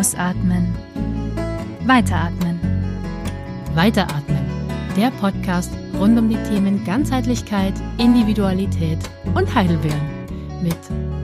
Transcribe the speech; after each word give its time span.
Ausatmen. 0.00 0.74
Weiteratmen. 1.84 2.58
Weiteratmen. 3.74 4.38
Der 4.96 5.10
Podcast 5.10 5.70
rund 5.98 6.18
um 6.18 6.30
die 6.30 6.42
Themen 6.48 6.82
Ganzheitlichkeit, 6.86 7.74
Individualität 7.98 8.98
und 9.34 9.54
Heidelbeeren 9.54 10.00
mit 10.62 10.78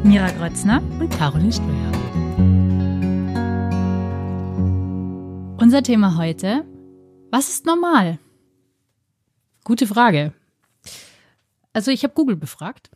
Mira 0.04 0.28
Grötzner 0.32 0.82
und 1.00 1.08
Caroline 1.16 1.54
Ströer. 1.54 1.92
Unser 5.58 5.82
Thema 5.82 6.18
heute: 6.18 6.62
Was 7.30 7.48
ist 7.48 7.64
normal? 7.64 8.18
Gute 9.64 9.86
Frage. 9.86 10.34
Also 11.72 11.90
ich 11.92 12.02
habe 12.02 12.12
Google 12.12 12.36
befragt. 12.36 12.90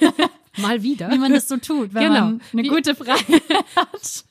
Mal 0.56 0.82
wieder. 0.82 1.10
Wie 1.10 1.18
man 1.18 1.34
das 1.34 1.46
so 1.46 1.58
tut, 1.58 1.92
wenn 1.92 2.04
Genau. 2.04 2.20
man 2.24 2.40
eine 2.54 2.62
Wie- 2.62 2.68
gute 2.68 2.94
Frage 2.94 3.20
hat. 3.76 4.24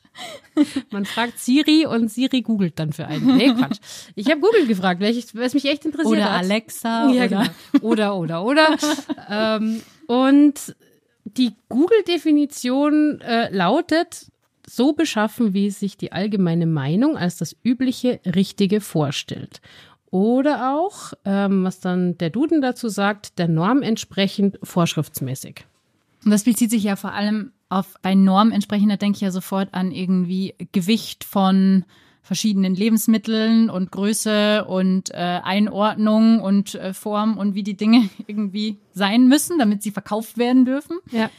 Man 0.92 1.06
fragt 1.06 1.40
Siri 1.40 1.86
und 1.86 2.10
Siri 2.10 2.42
googelt 2.42 2.80
dann 2.80 2.94
für 2.94 3.08
einen. 3.08 3.38
Nee, 3.38 3.54
Quatsch. 3.58 3.80
Ich 4.16 4.30
habe 4.30 4.40
Google 4.42 4.68
gefragt, 4.68 5.02
es 5.02 5.54
mich 5.54 5.66
echt 5.66 5.86
interessiert 5.86 6.14
Oder 6.14 6.32
hat. 6.32 6.44
Alexa. 6.44 7.12
Ja, 7.12 7.26
oder 7.26 7.28
genau. 7.28 7.44
Oder, 7.82 8.16
oder, 8.16 8.44
oder. 8.44 8.78
ähm, 9.30 9.82
und 10.08 10.76
die 11.26 11.54
Google-Definition 11.70 13.22
äh, 13.22 13.50
lautet, 13.54 14.28
so 14.68 14.94
beschaffen, 14.94 15.54
wie 15.54 15.68
es 15.68 15.80
sich 15.80 15.98
die 15.98 16.12
allgemeine 16.12 16.66
Meinung 16.66 17.18
als 17.18 17.38
das 17.38 17.56
übliche 17.64 18.20
Richtige 18.26 18.82
vorstellt. 18.82 19.62
Oder 20.12 20.76
auch, 20.76 21.14
ähm, 21.26 21.64
was 21.64 21.80
dann 21.80 22.18
der 22.18 22.30
Duden 22.30 22.62
dazu 22.62 22.90
sagt, 22.90 23.38
der 23.38 23.48
Norm 23.48 23.82
entsprechend 23.82 24.58
vorschriftsmäßig. 24.64 25.66
Und 26.24 26.32
das 26.32 26.44
bezieht 26.44 26.72
sich 26.72 26.84
ja 26.84 26.96
vor 26.96 27.14
allem 27.14 27.52
auf, 27.70 27.96
bei 28.02 28.16
Norm 28.16 28.52
entsprechend, 28.52 28.92
da 28.92 28.98
denke 28.98 29.18
ich 29.18 29.22
ja 29.22 29.32
sofort 29.32 29.74
an 29.74 29.92
irgendwie 29.92 30.56
Gewicht 30.72 31.24
von 31.24 31.86
verschiedenen 32.22 32.74
Lebensmitteln 32.74 33.70
und 33.70 33.92
Größe 33.92 34.66
und 34.66 35.12
äh, 35.12 35.42
Einordnung 35.44 36.40
und 36.42 36.74
äh, 36.74 36.94
Form 36.94 37.38
und 37.38 37.54
wie 37.54 37.64
die 37.64 37.78
Dinge 37.78 38.10
irgendwie 38.28 38.80
sein 38.94 39.28
müssen, 39.28 39.60
damit 39.60 39.84
sie 39.84 39.92
verkauft 39.92 40.38
werden 40.38 40.66
dürfen. 40.66 40.98
Ja. 41.12 41.30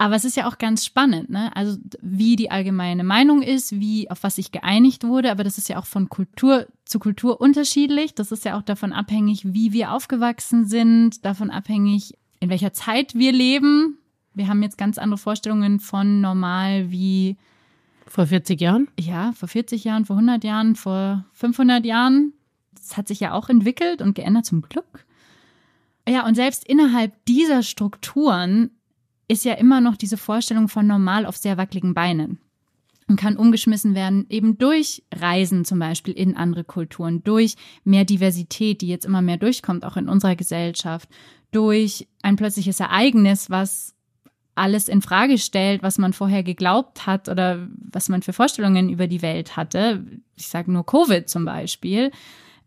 Aber 0.00 0.14
es 0.14 0.24
ist 0.24 0.36
ja 0.36 0.46
auch 0.46 0.58
ganz 0.58 0.84
spannend, 0.84 1.28
ne? 1.28 1.50
Also 1.56 1.76
wie 2.00 2.36
die 2.36 2.52
allgemeine 2.52 3.02
Meinung 3.02 3.42
ist, 3.42 3.80
wie 3.80 4.08
auf 4.08 4.22
was 4.22 4.36
sich 4.36 4.52
geeinigt 4.52 5.02
wurde, 5.02 5.30
aber 5.32 5.42
das 5.42 5.58
ist 5.58 5.68
ja 5.68 5.76
auch 5.76 5.86
von 5.86 6.08
Kultur 6.08 6.68
zu 6.84 7.00
Kultur 7.00 7.40
unterschiedlich. 7.40 8.14
Das 8.14 8.30
ist 8.30 8.44
ja 8.44 8.56
auch 8.56 8.62
davon 8.62 8.92
abhängig, 8.92 9.42
wie 9.52 9.72
wir 9.72 9.92
aufgewachsen 9.92 10.66
sind, 10.66 11.24
davon 11.24 11.50
abhängig, 11.50 12.14
in 12.38 12.48
welcher 12.48 12.72
Zeit 12.72 13.16
wir 13.16 13.32
leben. 13.32 13.98
Wir 14.38 14.46
haben 14.46 14.62
jetzt 14.62 14.78
ganz 14.78 14.98
andere 14.98 15.18
Vorstellungen 15.18 15.80
von 15.80 16.20
normal 16.20 16.92
wie 16.92 17.36
Vor 18.06 18.26
40 18.26 18.60
Jahren? 18.60 18.86
ja, 18.98 19.32
vor 19.32 19.48
40 19.48 19.82
Jahren, 19.82 20.04
vor 20.04 20.14
100 20.16 20.44
Jahren, 20.44 20.76
vor 20.76 21.24
500 21.32 21.84
Jahren. 21.84 22.32
Das 22.72 22.96
hat 22.96 23.08
sich 23.08 23.18
ja 23.18 23.32
auch 23.32 23.48
entwickelt 23.48 24.00
und 24.00 24.14
geändert 24.14 24.46
zum 24.46 24.62
Glück. 24.62 25.04
Ja, 26.08 26.24
und 26.24 26.36
selbst 26.36 26.64
innerhalb 26.64 27.12
dieser 27.26 27.64
Strukturen 27.64 28.70
ist 29.26 29.44
ja 29.44 29.54
immer 29.54 29.80
noch 29.80 29.96
diese 29.96 30.16
Vorstellung 30.16 30.68
von 30.68 30.86
normal 30.86 31.26
auf 31.26 31.36
sehr 31.36 31.58
wackeligen 31.58 31.92
Beinen 31.92 32.38
und 33.08 33.18
kann 33.18 33.36
umgeschmissen 33.36 33.96
werden, 33.96 34.24
eben 34.30 34.56
durch 34.56 35.02
Reisen 35.12 35.64
zum 35.64 35.80
Beispiel 35.80 36.14
in 36.14 36.36
andere 36.36 36.62
Kulturen, 36.62 37.24
durch 37.24 37.56
mehr 37.82 38.04
Diversität, 38.04 38.82
die 38.82 38.88
jetzt 38.88 39.04
immer 39.04 39.20
mehr 39.20 39.36
durchkommt, 39.36 39.84
auch 39.84 39.96
in 39.96 40.08
unserer 40.08 40.36
Gesellschaft, 40.36 41.08
durch 41.50 42.06
ein 42.22 42.36
plötzliches 42.36 42.78
Ereignis, 42.78 43.50
was 43.50 43.96
alles 44.58 44.88
in 44.88 45.02
Frage 45.02 45.38
stellt, 45.38 45.82
was 45.82 45.98
man 45.98 46.12
vorher 46.12 46.42
geglaubt 46.42 47.06
hat 47.06 47.28
oder 47.28 47.68
was 47.90 48.08
man 48.08 48.22
für 48.22 48.32
Vorstellungen 48.32 48.88
über 48.90 49.06
die 49.06 49.22
Welt 49.22 49.56
hatte. 49.56 50.04
Ich 50.36 50.48
sage 50.48 50.70
nur 50.72 50.84
Covid 50.84 51.28
zum 51.28 51.44
Beispiel. 51.44 52.10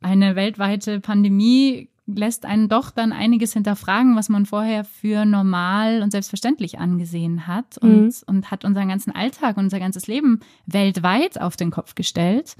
Eine 0.01 0.35
weltweite 0.35 0.99
Pandemie 0.99 1.89
lässt 2.07 2.45
einen 2.45 2.67
doch 2.67 2.89
dann 2.91 3.13
einiges 3.13 3.53
hinterfragen, 3.53 4.15
was 4.15 4.27
man 4.27 4.45
vorher 4.45 4.83
für 4.83 5.23
normal 5.25 6.01
und 6.01 6.11
selbstverständlich 6.11 6.79
angesehen 6.79 7.47
hat 7.47 7.77
und, 7.77 8.05
Mhm. 8.07 8.13
und 8.25 8.51
hat 8.51 8.65
unseren 8.65 8.89
ganzen 8.89 9.11
Alltag, 9.15 9.57
unser 9.57 9.79
ganzes 9.79 10.07
Leben 10.07 10.39
weltweit 10.65 11.39
auf 11.39 11.55
den 11.55 11.71
Kopf 11.71 11.95
gestellt. 11.95 12.55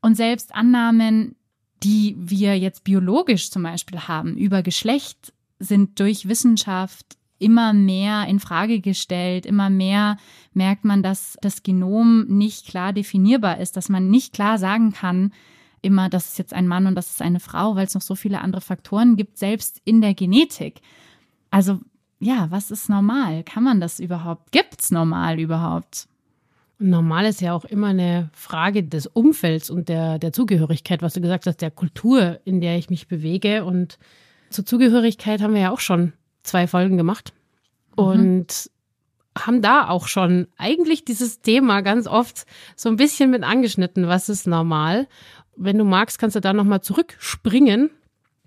Und 0.00 0.16
selbst 0.16 0.54
Annahmen, 0.54 1.34
die 1.82 2.16
wir 2.18 2.58
jetzt 2.58 2.84
biologisch 2.84 3.50
zum 3.50 3.64
Beispiel 3.64 4.00
haben 4.00 4.36
über 4.36 4.62
Geschlecht, 4.62 5.32
sind 5.58 5.98
durch 5.98 6.28
Wissenschaft 6.28 7.16
immer 7.38 7.72
mehr 7.72 8.26
in 8.26 8.40
Frage 8.40 8.80
gestellt. 8.80 9.46
Immer 9.46 9.70
mehr 9.70 10.16
merkt 10.52 10.84
man, 10.84 11.02
dass 11.02 11.36
das 11.40 11.62
Genom 11.62 12.26
nicht 12.26 12.66
klar 12.66 12.92
definierbar 12.92 13.58
ist, 13.58 13.76
dass 13.76 13.88
man 13.88 14.10
nicht 14.10 14.32
klar 14.32 14.58
sagen 14.58 14.92
kann, 14.92 15.32
immer, 15.82 16.08
das 16.08 16.30
ist 16.30 16.38
jetzt 16.38 16.54
ein 16.54 16.66
Mann 16.66 16.86
und 16.86 16.94
das 16.94 17.10
ist 17.10 17.22
eine 17.22 17.40
Frau, 17.40 17.76
weil 17.76 17.86
es 17.86 17.94
noch 17.94 18.02
so 18.02 18.14
viele 18.14 18.40
andere 18.40 18.60
Faktoren 18.60 19.16
gibt, 19.16 19.38
selbst 19.38 19.80
in 19.84 20.00
der 20.00 20.14
Genetik. 20.14 20.80
Also 21.50 21.80
ja, 22.20 22.50
was 22.50 22.70
ist 22.70 22.88
normal? 22.88 23.44
Kann 23.44 23.62
man 23.62 23.80
das 23.80 24.00
überhaupt? 24.00 24.50
Gibt's 24.50 24.90
normal 24.90 25.38
überhaupt? 25.38 26.08
Normal 26.80 27.26
ist 27.26 27.40
ja 27.40 27.54
auch 27.54 27.64
immer 27.64 27.88
eine 27.88 28.30
Frage 28.32 28.84
des 28.84 29.06
Umfelds 29.06 29.68
und 29.70 29.88
der, 29.88 30.18
der 30.18 30.32
Zugehörigkeit, 30.32 31.02
was 31.02 31.14
du 31.14 31.20
gesagt 31.20 31.46
hast, 31.46 31.60
der 31.60 31.70
Kultur, 31.70 32.40
in 32.44 32.60
der 32.60 32.78
ich 32.78 32.90
mich 32.90 33.08
bewege. 33.08 33.64
Und 33.64 33.98
zur 34.50 34.64
Zugehörigkeit 34.64 35.42
haben 35.42 35.54
wir 35.54 35.60
ja 35.60 35.70
auch 35.70 35.80
schon 35.80 36.12
zwei 36.48 36.66
Folgen 36.66 36.96
gemacht 36.96 37.32
und 37.94 38.70
haben 39.36 39.62
da 39.62 39.88
auch 39.88 40.08
schon 40.08 40.48
eigentlich 40.56 41.04
dieses 41.04 41.40
Thema 41.40 41.80
ganz 41.80 42.06
oft 42.06 42.46
so 42.76 42.88
ein 42.88 42.96
bisschen 42.96 43.30
mit 43.30 43.44
angeschnitten, 43.44 44.08
was 44.08 44.28
ist 44.28 44.46
normal. 44.46 45.06
Wenn 45.56 45.78
du 45.78 45.84
magst, 45.84 46.18
kannst 46.18 46.36
du 46.36 46.40
da 46.40 46.52
nochmal 46.52 46.80
zurückspringen 46.80 47.90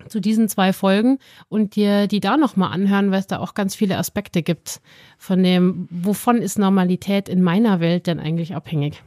zu 0.08 0.20
diesen 0.20 0.50
zwei 0.50 0.74
Folgen 0.74 1.20
und 1.50 1.76
dir 1.76 2.08
die 2.08 2.20
da 2.20 2.38
nochmal 2.38 2.74
anhören, 2.74 3.12
weil 3.12 3.20
es 3.20 3.28
da 3.28 3.40
auch 3.40 3.54
ganz 3.54 3.76
viele 3.76 3.98
Aspekte 3.98 4.42
gibt 4.42 4.82
von 5.18 5.44
dem, 5.44 5.88
wovon 5.92 6.38
ist 6.38 6.58
Normalität 6.58 7.30
in 7.30 7.42
meiner 7.42 7.80
Welt 7.80 8.08
denn 8.08 8.20
eigentlich 8.20 8.56
abhängig? 8.56 9.04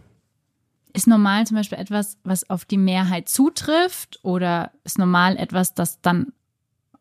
Ist 0.93 1.09
normal 1.09 1.47
zum 1.47 1.57
Beispiel 1.57 1.79
etwas, 1.79 2.19
was 2.23 2.49
auf 2.49 2.65
die 2.65 2.79
Mehrheit 2.79 3.29
zutrifft 3.29 4.21
oder 4.23 4.71
ist 4.85 4.99
normal 4.99 5.37
etwas, 5.37 5.75
das 5.75 6.01
dann 6.01 6.33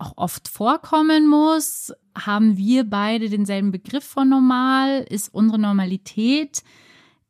auch 0.03 0.13
oft 0.17 0.47
vorkommen 0.47 1.27
muss? 1.27 1.93
Haben 2.17 2.57
wir 2.57 2.83
beide 2.83 3.29
denselben 3.29 3.71
Begriff 3.71 4.03
von 4.03 4.29
normal? 4.29 5.05
Ist 5.09 5.33
unsere 5.33 5.59
Normalität 5.59 6.63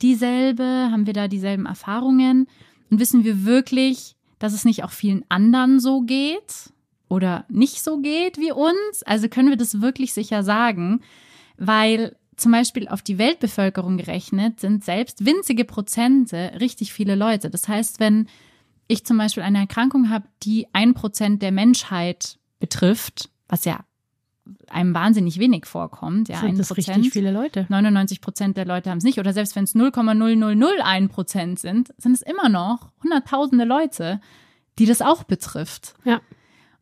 dieselbe? 0.01 0.63
Haben 0.63 1.06
wir 1.06 1.13
da 1.13 1.28
dieselben 1.28 1.66
Erfahrungen? 1.66 2.47
Und 2.89 3.00
wissen 3.00 3.23
wir 3.23 3.45
wirklich, 3.45 4.16
dass 4.39 4.53
es 4.53 4.66
nicht 4.66 4.83
auch 4.83 4.91
vielen 4.91 5.25
anderen 5.29 5.79
so 5.79 6.01
geht 6.01 6.73
oder 7.07 7.45
nicht 7.47 7.83
so 7.83 8.00
geht 8.00 8.38
wie 8.38 8.51
uns? 8.51 9.03
Also 9.06 9.29
können 9.29 9.50
wir 9.50 9.57
das 9.57 9.81
wirklich 9.81 10.13
sicher 10.13 10.44
sagen? 10.44 11.01
Weil 11.57 12.16
zum 12.35 12.51
Beispiel 12.51 12.88
auf 12.88 13.01
die 13.01 13.17
Weltbevölkerung 13.17 13.97
gerechnet 13.97 14.59
sind 14.59 14.83
selbst 14.83 15.25
winzige 15.25 15.66
Prozente 15.66 16.53
richtig 16.59 16.91
viele 16.91 17.16
Leute. 17.16 17.50
Das 17.50 17.67
heißt, 17.67 18.00
wenn 18.00 18.28
ich 18.88 19.06
zum 19.06 19.17
Beispiel 19.17 19.44
eine 19.44 19.59
Erkrankung 19.59 20.09
habe, 20.09 20.28
die 20.44 20.67
ein 20.73 20.94
Prozent 20.94 21.41
der 21.41 21.51
Menschheit 21.51 22.38
betrifft, 22.63 23.29
was 23.50 23.66
ja 23.66 23.84
einem 24.69 24.96
wahnsinnig 24.96 25.38
wenig 25.38 25.66
vorkommt, 25.66 26.29
ja, 26.29 26.40
Sind 26.40 26.57
das 26.57 26.78
richtig 26.78 27.12
viele 27.12 27.29
Leute? 27.31 27.66
99 27.68 28.22
Prozent 28.22 28.56
der 28.56 28.63
Leute 28.63 28.90
haben 28.90 29.00
es 29.00 29.03
nicht. 29.03 29.19
Oder 29.19 29.34
selbst 29.34 29.57
wenn 29.57 29.66
es 29.66 29.75
0,0001 29.75 31.09
Prozent 31.09 31.59
sind, 31.59 31.94
sind 31.97 32.13
es 32.13 32.22
immer 32.22 32.47
noch 32.47 32.90
hunderttausende 33.03 33.66
Leute, 33.66 34.22
die 34.79 34.85
das 34.85 35.01
auch 35.01 35.24
betrifft. 35.24 35.96
Ja. 36.06 36.22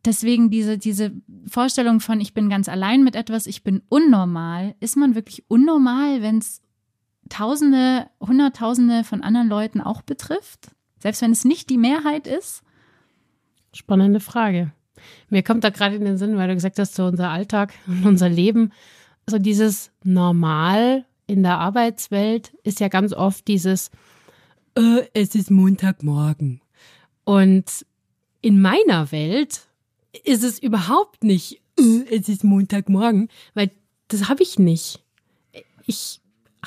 Deswegen 0.04 0.50
diese, 0.50 0.78
diese 0.78 1.10
Vorstellung 1.48 1.98
von, 1.98 2.20
ich 2.20 2.32
bin 2.32 2.48
ganz 2.48 2.68
allein 2.68 3.02
mit 3.02 3.16
etwas, 3.16 3.48
ich 3.48 3.64
bin 3.64 3.82
unnormal. 3.88 4.76
Ist 4.78 4.96
man 4.96 5.16
wirklich 5.16 5.44
unnormal, 5.48 6.22
wenn 6.22 6.38
es 6.38 6.62
Tausende, 7.28 8.08
Hunderttausende 8.20 9.02
von 9.02 9.22
anderen 9.22 9.48
Leuten 9.48 9.80
auch 9.80 10.02
betrifft? 10.02 10.70
Selbst 10.98 11.22
wenn 11.22 11.32
es 11.32 11.44
nicht 11.44 11.70
die 11.70 11.78
Mehrheit 11.78 12.28
ist? 12.28 12.62
Spannende 13.72 14.20
Frage. 14.20 14.72
Mir 15.30 15.42
kommt 15.42 15.64
da 15.64 15.70
gerade 15.70 15.96
in 15.96 16.04
den 16.04 16.18
Sinn, 16.18 16.36
weil 16.36 16.48
du 16.48 16.54
gesagt 16.54 16.78
hast, 16.78 16.94
so 16.94 17.04
unser 17.04 17.30
Alltag 17.30 17.72
und 17.86 18.06
unser 18.06 18.28
Leben, 18.28 18.72
so 19.28 19.38
dieses 19.38 19.90
Normal 20.04 21.04
in 21.26 21.42
der 21.42 21.58
Arbeitswelt 21.58 22.52
ist 22.64 22.80
ja 22.80 22.88
ganz 22.88 23.12
oft 23.12 23.46
dieses, 23.48 23.90
äh, 24.76 25.02
es 25.14 25.34
ist 25.34 25.50
Montagmorgen. 25.50 26.60
Und 27.24 27.86
in 28.40 28.60
meiner 28.60 29.12
Welt 29.12 29.62
ist 30.24 30.44
es 30.44 30.58
überhaupt 30.58 31.24
nicht, 31.24 31.60
äh, 31.78 32.04
es 32.10 32.28
ist 32.28 32.44
Montagmorgen, 32.44 33.28
weil 33.54 33.70
das 34.08 34.28
habe 34.28 34.42
ich 34.42 34.58
nicht. 34.58 35.00
Ich 35.86 36.20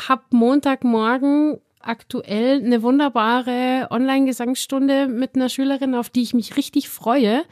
habe 0.07 0.23
Montagmorgen 0.31 1.59
aktuell 1.79 2.63
eine 2.63 2.81
wunderbare 2.81 3.87
Online-Gesangsstunde 3.91 5.07
mit 5.07 5.35
einer 5.35 5.49
Schülerin, 5.49 5.95
auf 5.95 6.09
die 6.09 6.23
ich 6.23 6.33
mich 6.33 6.57
richtig 6.57 6.89
freue. 6.89 7.43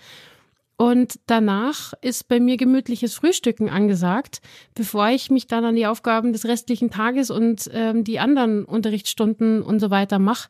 Und 0.84 1.22
danach 1.28 1.94
ist 2.02 2.28
bei 2.28 2.42
mir 2.42 2.58
gemütliches 2.58 3.16
Frühstücken 3.16 3.70
angesagt, 3.70 4.42
bevor 4.76 5.08
ich 5.08 5.32
mich 5.32 5.48
dann 5.48 5.64
an 5.64 5.78
die 5.78 5.88
Aufgaben 5.88 6.34
des 6.34 6.44
restlichen 6.44 6.90
Tages 6.90 7.32
und 7.32 7.70
ähm, 7.72 8.04
die 8.04 8.20
anderen 8.20 8.66
Unterrichtsstunden 8.66 9.62
und 9.62 9.80
so 9.80 9.92
weiter 9.92 10.20
mache. 10.20 10.50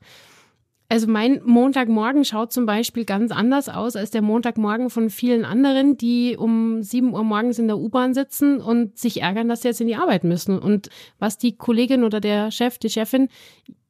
Also 0.89 1.05
mein 1.05 1.39
Montagmorgen 1.45 2.25
schaut 2.25 2.51
zum 2.51 2.65
Beispiel 2.65 3.05
ganz 3.05 3.31
anders 3.31 3.69
aus 3.69 3.95
als 3.95 4.09
der 4.09 4.23
Montagmorgen 4.23 4.89
von 4.89 5.11
vielen 5.11 5.45
anderen, 5.45 5.97
die 5.97 6.35
um 6.35 6.81
sieben 6.81 7.13
Uhr 7.13 7.23
morgens 7.23 7.59
in 7.59 7.67
der 7.67 7.77
U-Bahn 7.77 8.15
sitzen 8.15 8.59
und 8.59 8.97
sich 8.97 9.21
ärgern, 9.21 9.49
dass 9.49 9.61
sie 9.61 9.67
jetzt 9.67 9.81
in 9.81 9.87
die 9.87 9.97
Arbeit 9.97 10.23
müssen. 10.23 10.57
Und 10.57 10.89
was 11.19 11.37
die 11.37 11.57
Kollegin 11.57 12.03
oder 12.03 12.19
der 12.19 12.49
Chef, 12.49 12.79
die 12.79 12.89
Chefin 12.89 13.27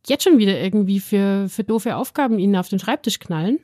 jetzt 0.06 0.25
schon 0.25 0.39
wieder 0.39 0.60
irgendwie 0.60 1.00
für, 1.00 1.48
für 1.48 1.63
doofe 1.63 1.96
Aufgaben 1.96 2.38
ihnen 2.38 2.57
auf 2.57 2.68
den 2.68 2.80
Schreibtisch 2.80 3.19
knallen. 3.19 3.60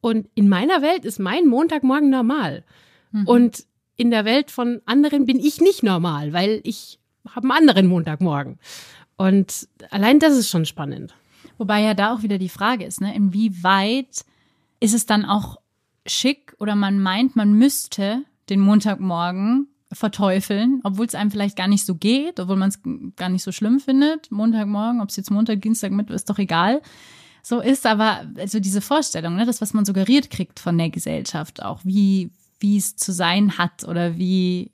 Und 0.00 0.28
in 0.34 0.48
meiner 0.48 0.82
Welt 0.82 1.04
ist 1.04 1.18
mein 1.18 1.46
Montagmorgen 1.46 2.10
normal. 2.10 2.64
Mhm. 3.12 3.26
Und 3.26 3.64
in 3.96 4.10
der 4.10 4.24
Welt 4.24 4.50
von 4.50 4.80
anderen 4.86 5.26
bin 5.26 5.38
ich 5.38 5.60
nicht 5.60 5.82
normal, 5.82 6.32
weil 6.32 6.60
ich 6.64 6.98
habe 7.28 7.48
einen 7.48 7.58
anderen 7.58 7.86
Montagmorgen. 7.86 8.58
Und 9.16 9.68
allein 9.90 10.20
das 10.20 10.36
ist 10.36 10.48
schon 10.48 10.64
spannend. 10.64 11.14
Wobei 11.58 11.82
ja 11.82 11.94
da 11.94 12.14
auch 12.14 12.22
wieder 12.22 12.38
die 12.38 12.48
Frage 12.48 12.84
ist, 12.84 13.00
ne, 13.00 13.14
inwieweit 13.14 14.24
ist 14.80 14.94
es 14.94 15.06
dann 15.06 15.24
auch 15.24 15.56
schick 16.06 16.54
oder 16.58 16.76
man 16.76 17.00
meint, 17.00 17.34
man 17.34 17.52
müsste 17.52 18.22
den 18.48 18.60
Montagmorgen 18.60 19.66
verteufeln, 19.92 20.80
obwohl 20.84 21.06
es 21.06 21.14
einem 21.14 21.30
vielleicht 21.30 21.56
gar 21.56 21.68
nicht 21.68 21.84
so 21.84 21.94
geht, 21.94 22.38
obwohl 22.38 22.56
man 22.56 22.68
es 22.68 22.80
gar 23.16 23.28
nicht 23.28 23.42
so 23.42 23.52
schlimm 23.52 23.80
findet. 23.80 24.30
Montagmorgen, 24.30 25.00
ob 25.00 25.08
es 25.08 25.16
jetzt 25.16 25.30
Montag, 25.30 25.62
Dienstag, 25.62 25.92
Mittwoch, 25.92 26.14
ist 26.14 26.30
doch 26.30 26.38
egal. 26.38 26.82
So 27.48 27.60
ist 27.60 27.86
aber 27.86 28.26
also 28.36 28.60
diese 28.60 28.82
Vorstellung, 28.82 29.36
ne, 29.36 29.46
das, 29.46 29.62
was 29.62 29.72
man 29.72 29.86
suggeriert 29.86 30.28
kriegt 30.28 30.60
von 30.60 30.76
der 30.76 30.90
Gesellschaft, 30.90 31.62
auch 31.62 31.80
wie, 31.82 32.30
wie 32.60 32.76
es 32.76 32.94
zu 32.96 33.10
sein 33.10 33.56
hat 33.56 33.88
oder 33.88 34.18
wie, 34.18 34.70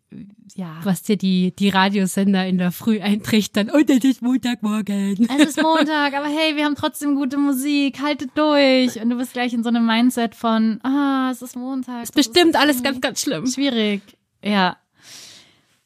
ja. 0.57 0.81
Was 0.83 1.05
dir 1.05 1.17
die, 1.17 1.55
die 1.55 1.69
Radiosender 1.69 2.45
in 2.49 2.59
der 2.59 2.73
Früh 2.73 3.01
eintrichtern. 3.01 3.71
Und 3.71 3.89
es 3.91 4.03
ist 4.03 4.23
Montagmorgen. 4.23 5.29
Es 5.39 5.51
ist 5.51 5.63
Montag, 5.63 6.15
aber 6.15 6.27
hey, 6.27 6.57
wir 6.57 6.65
haben 6.65 6.75
trotzdem 6.75 7.15
gute 7.15 7.39
Musik, 7.39 8.03
haltet 8.03 8.31
durch. 8.35 9.01
Und 9.01 9.09
du 9.09 9.19
bist 9.19 9.35
gleich 9.35 9.53
in 9.53 9.63
so 9.63 9.69
einem 9.69 9.87
Mindset 9.87 10.35
von, 10.35 10.81
ah, 10.83 11.31
es 11.31 11.43
ist 11.43 11.55
Montag. 11.55 12.03
Es 12.03 12.09
ist 12.09 12.17
bestimmt 12.17 12.55
ist 12.55 12.61
alles 12.61 12.83
ganz, 12.83 13.01
ganz 13.01 13.21
schlimm. 13.21 13.47
Schwierig. 13.47 14.03
Ja. 14.43 14.79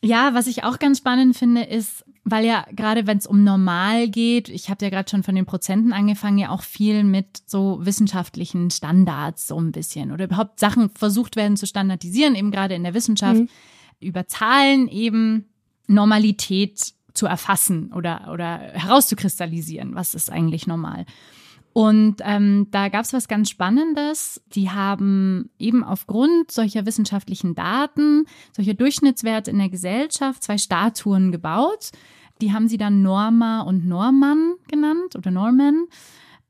Ja, 0.02 0.32
was 0.32 0.46
ich 0.46 0.64
auch 0.64 0.79
ganz 0.79 0.99
spannend 0.99 1.37
finde, 1.37 1.64
ist, 1.64 2.05
weil 2.31 2.45
ja 2.45 2.65
gerade 2.73 3.07
wenn 3.07 3.19
es 3.19 3.27
um 3.27 3.45
normal 3.45 4.09
geht, 4.09 4.49
ich 4.49 4.71
habe 4.71 4.85
ja 4.85 4.91
gerade 4.91 5.09
schon 5.09 5.23
von 5.23 5.35
den 5.35 5.47
Prozenten 5.47 5.93
angefangen, 5.93 6.39
ja 6.39 6.51
auch 6.51 6.63
viel 6.63 7.05
mit 7.05 7.43
so 7.47 7.79
wissenschaftlichen 7.83 8.71
Standards 8.71 9.49
so 9.49 9.61
ein 9.61 9.73
bisschen 9.73 10.13
oder 10.13 10.25
überhaupt 10.25 10.61
Sachen 10.61 10.91
versucht 10.91 11.37
werden 11.37 11.57
zu 11.57 11.67
standardisieren, 11.67 12.35
eben 12.35 12.51
gerade 12.51 12.75
in 12.75 12.85
der 12.85 12.95
Wissenschaft, 12.95 13.41
mhm. 13.41 13.49
über 14.01 14.27
Zahlen 14.27 14.89
eben 14.89 15.47
Normalität 15.87 16.95
zu 17.15 17.27
erfassen 17.27 17.93
oder, 17.93 18.31
oder 18.33 18.59
herauszukristallisieren, 18.75 19.95
was 19.95 20.15
ist 20.15 20.31
eigentlich 20.31 20.67
normal. 20.67 21.05
Und 21.73 22.17
ähm, 22.25 22.67
da 22.71 22.89
gab 22.89 23.05
es 23.05 23.13
was 23.13 23.29
ganz 23.29 23.51
Spannendes. 23.51 24.43
Die 24.55 24.71
haben 24.71 25.51
eben 25.59 25.85
aufgrund 25.85 26.51
solcher 26.51 26.87
wissenschaftlichen 26.87 27.55
Daten, 27.55 28.25
solcher 28.53 28.75
Durchschnittswerte 28.75 29.51
in 29.51 29.59
der 29.59 29.69
Gesellschaft 29.69 30.43
zwei 30.43 30.59
Statuen 30.59 31.31
gebaut. 31.31 31.91
Die 32.40 32.52
haben 32.52 32.69
sie 32.69 32.79
dann 32.79 33.02
Norma 33.02 33.62
und 33.62 33.87
Norman 33.87 34.55
genannt 34.69 35.17
oder 35.17 35.31
Norman. 35.31 35.87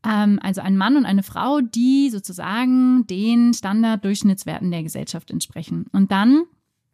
Ähm, 0.07 0.39
also 0.43 0.61
ein 0.61 0.77
Mann 0.77 0.97
und 0.97 1.05
eine 1.05 1.23
Frau, 1.23 1.61
die 1.61 2.11
sozusagen 2.11 3.07
den 3.07 3.55
Standarddurchschnittswerten 3.55 4.71
der 4.71 4.83
Gesellschaft 4.83 5.31
entsprechen. 5.31 5.87
Und 5.93 6.13
dann 6.13 6.45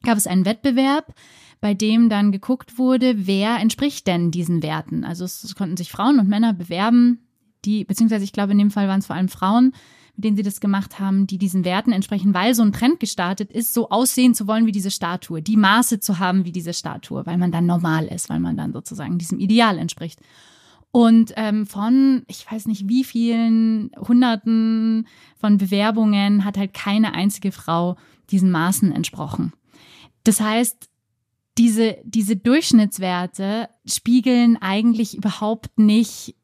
gab 0.03 0.17
es 0.17 0.27
einen 0.27 0.45
Wettbewerb, 0.45 1.15
bei 1.61 1.75
dem 1.75 2.09
dann 2.09 2.31
geguckt 2.31 2.79
wurde, 2.79 3.27
wer 3.27 3.57
entspricht 3.59 4.07
denn 4.07 4.31
diesen 4.31 4.63
Werten. 4.63 5.05
Also 5.05 5.25
es 5.25 5.55
konnten 5.57 5.77
sich 5.77 5.91
Frauen 5.91 6.19
und 6.19 6.29
Männer 6.29 6.53
bewerben, 6.53 7.21
die, 7.65 7.85
beziehungsweise 7.85 8.25
ich 8.25 8.33
glaube, 8.33 8.53
in 8.53 8.59
dem 8.59 8.71
Fall 8.71 8.89
waren 8.89 9.01
es 9.01 9.07
vor 9.07 9.17
allem 9.17 9.29
Frauen, 9.29 9.73
mit 10.17 10.25
denen 10.25 10.37
sie 10.37 10.43
das 10.43 10.61
gemacht 10.61 11.01
haben, 11.01 11.27
die 11.27 11.39
diesen 11.39 11.65
Werten 11.65 11.93
entsprechen, 11.93 12.35
weil 12.35 12.55
so 12.55 12.63
ein 12.63 12.73
Trend 12.73 13.01
gestartet 13.01 13.51
ist, 13.51 13.75
so 13.75 13.91
aussehen 13.91 14.35
zu 14.35 14.47
wollen 14.47 14.67
wie 14.67 14.73
diese 14.73 14.91
Statue, 14.91 15.43
die 15.43 15.57
Maße 15.57 16.01
zu 16.01 16.19
haben 16.19 16.45
wie 16.45 16.53
diese 16.53 16.73
Statue, 16.73 17.27
weil 17.27 17.39
man 17.39 17.53
dann 17.53 17.67
normal 17.67 18.07
ist, 18.07 18.29
weil 18.29 18.41
man 18.41 18.57
dann 18.57 18.73
sozusagen 18.73 19.19
diesem 19.19 19.39
Ideal 19.39 19.79
entspricht. 19.79 20.21
Und 20.93 21.33
ähm, 21.37 21.67
von, 21.67 22.23
ich 22.29 22.47
weiß 22.49 22.67
nicht 22.67 22.89
wie 22.89 23.03
vielen 23.03 23.91
Hunderten 23.99 25.09
von 25.37 25.59
Bewerbungen 25.59 26.45
hat 26.45 26.57
halt 26.57 26.73
keine 26.73 27.15
einzige 27.15 27.51
Frau 27.51 27.97
diesen 28.31 28.53
Maßen 28.53 28.93
entsprochen. 28.93 29.53
Das 30.23 30.41
heißt, 30.41 30.89
diese, 31.59 31.99
diese 32.05 32.37
Durchschnittswerte 32.37 33.69
spiegeln 33.87 34.57
eigentlich 34.61 35.17
überhaupt 35.17 35.79
nicht 35.79 36.37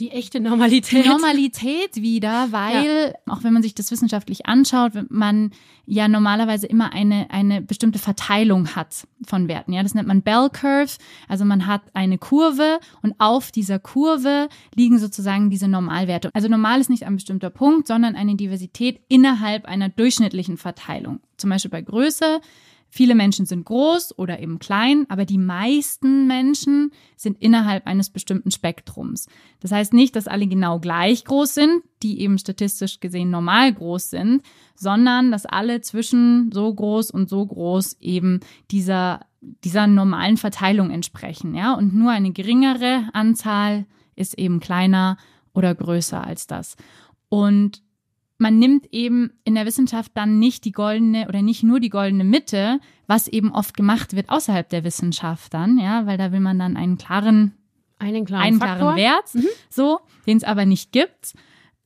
die 0.00 0.10
echte 0.10 0.40
Normalität. 0.40 1.04
Die 1.04 1.08
Normalität 1.08 1.96
wieder, 1.96 2.48
weil, 2.50 3.12
ja. 3.14 3.32
auch 3.32 3.42
wenn 3.42 3.52
man 3.52 3.62
sich 3.62 3.74
das 3.74 3.90
wissenschaftlich 3.90 4.46
anschaut, 4.46 4.92
man 5.10 5.50
ja 5.86 6.06
normalerweise 6.06 6.66
immer 6.66 6.92
eine, 6.92 7.30
eine 7.30 7.62
bestimmte 7.62 7.98
Verteilung 7.98 8.76
hat 8.76 9.06
von 9.26 9.48
Werten. 9.48 9.72
Ja, 9.72 9.82
das 9.82 9.94
nennt 9.94 10.06
man 10.06 10.22
Bell 10.22 10.48
Curve. 10.52 10.96
Also 11.28 11.44
man 11.44 11.66
hat 11.66 11.82
eine 11.94 12.18
Kurve 12.18 12.78
und 13.02 13.14
auf 13.18 13.50
dieser 13.50 13.78
Kurve 13.78 14.48
liegen 14.74 14.98
sozusagen 14.98 15.50
diese 15.50 15.66
Normalwerte. 15.66 16.30
Also 16.34 16.48
normal 16.48 16.80
ist 16.80 16.90
nicht 16.90 17.06
ein 17.06 17.16
bestimmter 17.16 17.50
Punkt, 17.50 17.86
sondern 17.88 18.16
eine 18.16 18.36
Diversität 18.36 19.00
innerhalb 19.08 19.64
einer 19.64 19.88
durchschnittlichen 19.88 20.58
Verteilung. 20.58 21.20
Zum 21.38 21.50
Beispiel 21.50 21.70
bei 21.70 21.82
Größe 21.82 22.40
Viele 22.90 23.14
Menschen 23.14 23.44
sind 23.44 23.64
groß 23.66 24.18
oder 24.18 24.40
eben 24.40 24.58
klein, 24.58 25.04
aber 25.08 25.24
die 25.24 25.38
meisten 25.38 26.26
Menschen 26.26 26.90
sind 27.16 27.40
innerhalb 27.40 27.86
eines 27.86 28.10
bestimmten 28.10 28.50
Spektrums. 28.50 29.26
Das 29.60 29.72
heißt 29.72 29.92
nicht, 29.92 30.16
dass 30.16 30.26
alle 30.26 30.46
genau 30.46 30.78
gleich 30.78 31.24
groß 31.24 31.54
sind, 31.54 31.82
die 32.02 32.20
eben 32.20 32.38
statistisch 32.38 33.00
gesehen 33.00 33.30
normal 33.30 33.72
groß 33.74 34.10
sind, 34.10 34.42
sondern 34.74 35.30
dass 35.30 35.44
alle 35.44 35.80
zwischen 35.82 36.50
so 36.52 36.72
groß 36.72 37.10
und 37.10 37.28
so 37.28 37.44
groß 37.44 37.98
eben 38.00 38.40
dieser, 38.70 39.20
dieser 39.64 39.86
normalen 39.86 40.38
Verteilung 40.38 40.90
entsprechen, 40.90 41.54
ja. 41.54 41.74
Und 41.74 41.94
nur 41.94 42.10
eine 42.10 42.32
geringere 42.32 43.08
Anzahl 43.12 43.86
ist 44.16 44.38
eben 44.38 44.60
kleiner 44.60 45.18
oder 45.52 45.74
größer 45.74 46.24
als 46.24 46.46
das. 46.46 46.76
Und 47.28 47.82
man 48.38 48.58
nimmt 48.58 48.86
eben 48.92 49.32
in 49.44 49.56
der 49.56 49.66
Wissenschaft 49.66 50.12
dann 50.14 50.38
nicht 50.38 50.64
die 50.64 50.72
goldene 50.72 51.28
oder 51.28 51.42
nicht 51.42 51.64
nur 51.64 51.80
die 51.80 51.90
goldene 51.90 52.24
Mitte, 52.24 52.80
was 53.06 53.28
eben 53.28 53.52
oft 53.52 53.76
gemacht 53.76 54.14
wird 54.14 54.30
außerhalb 54.30 54.68
der 54.68 54.84
Wissenschaft 54.84 55.52
dann, 55.52 55.78
ja, 55.78 56.06
weil 56.06 56.16
da 56.16 56.32
will 56.32 56.40
man 56.40 56.58
dann 56.58 56.76
einen 56.76 56.98
klaren, 56.98 57.54
einen 57.98 58.24
klaren, 58.24 58.44
einen 58.44 58.58
klaren 58.60 58.96
Wert, 58.96 59.34
mhm. 59.34 59.48
so, 59.68 60.00
den 60.26 60.36
es 60.36 60.44
aber 60.44 60.64
nicht 60.64 60.92
gibt. 60.92 61.34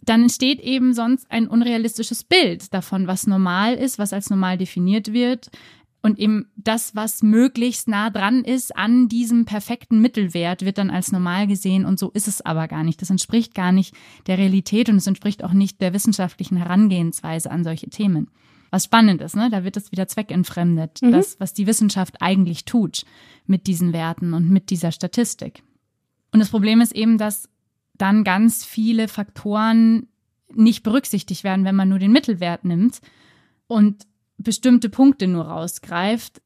Dann 0.04 0.23
entsteht 0.23 0.61
eben 0.61 0.94
sonst 0.94 1.30
ein 1.30 1.47
unrealistisches 1.47 2.25
Bild 2.25 2.75
davon, 2.75 3.06
was 3.06 3.26
normal 3.26 3.75
ist, 3.75 3.99
was 3.99 4.12
als 4.12 4.30
normal 4.30 4.59
definiert 4.59 5.12
wird 5.12 5.50
und 6.02 6.18
eben 6.18 6.50
das, 6.56 6.97
was 6.97 7.23
möglichst 7.23 7.87
nah 7.87 8.11
dran 8.11 8.42
ist 8.42 8.76
an 8.76 9.09
diesem 9.09 9.44
perfekten 9.44 10.00
Mittelwert, 10.00 10.64
wird 10.64 10.78
dann 10.78 10.90
als 10.90 11.12
normal 11.12 11.47
gesehen 11.47 11.85
und 11.85 11.99
so 11.99 12.11
ist 12.11 12.26
es 12.26 12.44
aber 12.44 12.66
gar 12.66 12.82
nicht. 12.82 13.00
Das 13.00 13.11
entspricht 13.11 13.54
gar 13.54 13.71
nicht 13.71 13.94
der 14.26 14.37
Realität 14.37 14.88
und 14.88 14.97
es 14.97 15.06
entspricht 15.06 15.44
auch 15.44 15.52
nicht 15.52 15.80
der 15.80 15.94
wissenschaftlichen 15.94 16.56
Herangehensweise 16.56 17.50
an 17.50 17.62
solche 17.62 17.88
Themen. 17.88 18.28
Was 18.71 18.85
spannend 18.87 19.21
ist, 19.21 19.37
ne? 19.37 19.49
Da 19.50 19.64
wird 19.64 19.76
es 19.76 19.92
wieder 19.92 20.09
zweckentfremdet, 20.09 21.02
mhm. 21.02 21.12
das, 21.12 21.38
was 21.38 21.54
die 21.54 21.66
Wissenschaft 21.66 22.21
eigentlich 22.21 22.64
tut 22.64 23.04
mit 23.47 23.66
diesen 23.66 23.92
Werten 23.92 24.35
und 24.35 24.50
mit 24.50 24.71
dieser 24.71 24.90
Statistik. 24.92 25.62
Und 26.32 26.40
das 26.40 26.49
Problem 26.49 26.80
ist 26.80 26.92
eben, 26.92 27.16
dass 27.18 27.49
dann 27.94 28.25
ganz 28.25 28.64
viele 28.64 29.06
Faktoren 29.06 30.09
nicht 30.54 30.82
berücksichtigt 30.82 31.44
werden, 31.44 31.64
wenn 31.64 31.76
man 31.76 31.90
nur 31.90 31.99
den 31.99 32.12
Mittelwert 32.12 32.64
nimmt. 32.64 33.00
Und 33.66 34.06
bestimmte 34.42 34.88
Punkte 34.88 35.26
nur 35.26 35.44
rausgreift. 35.44 36.42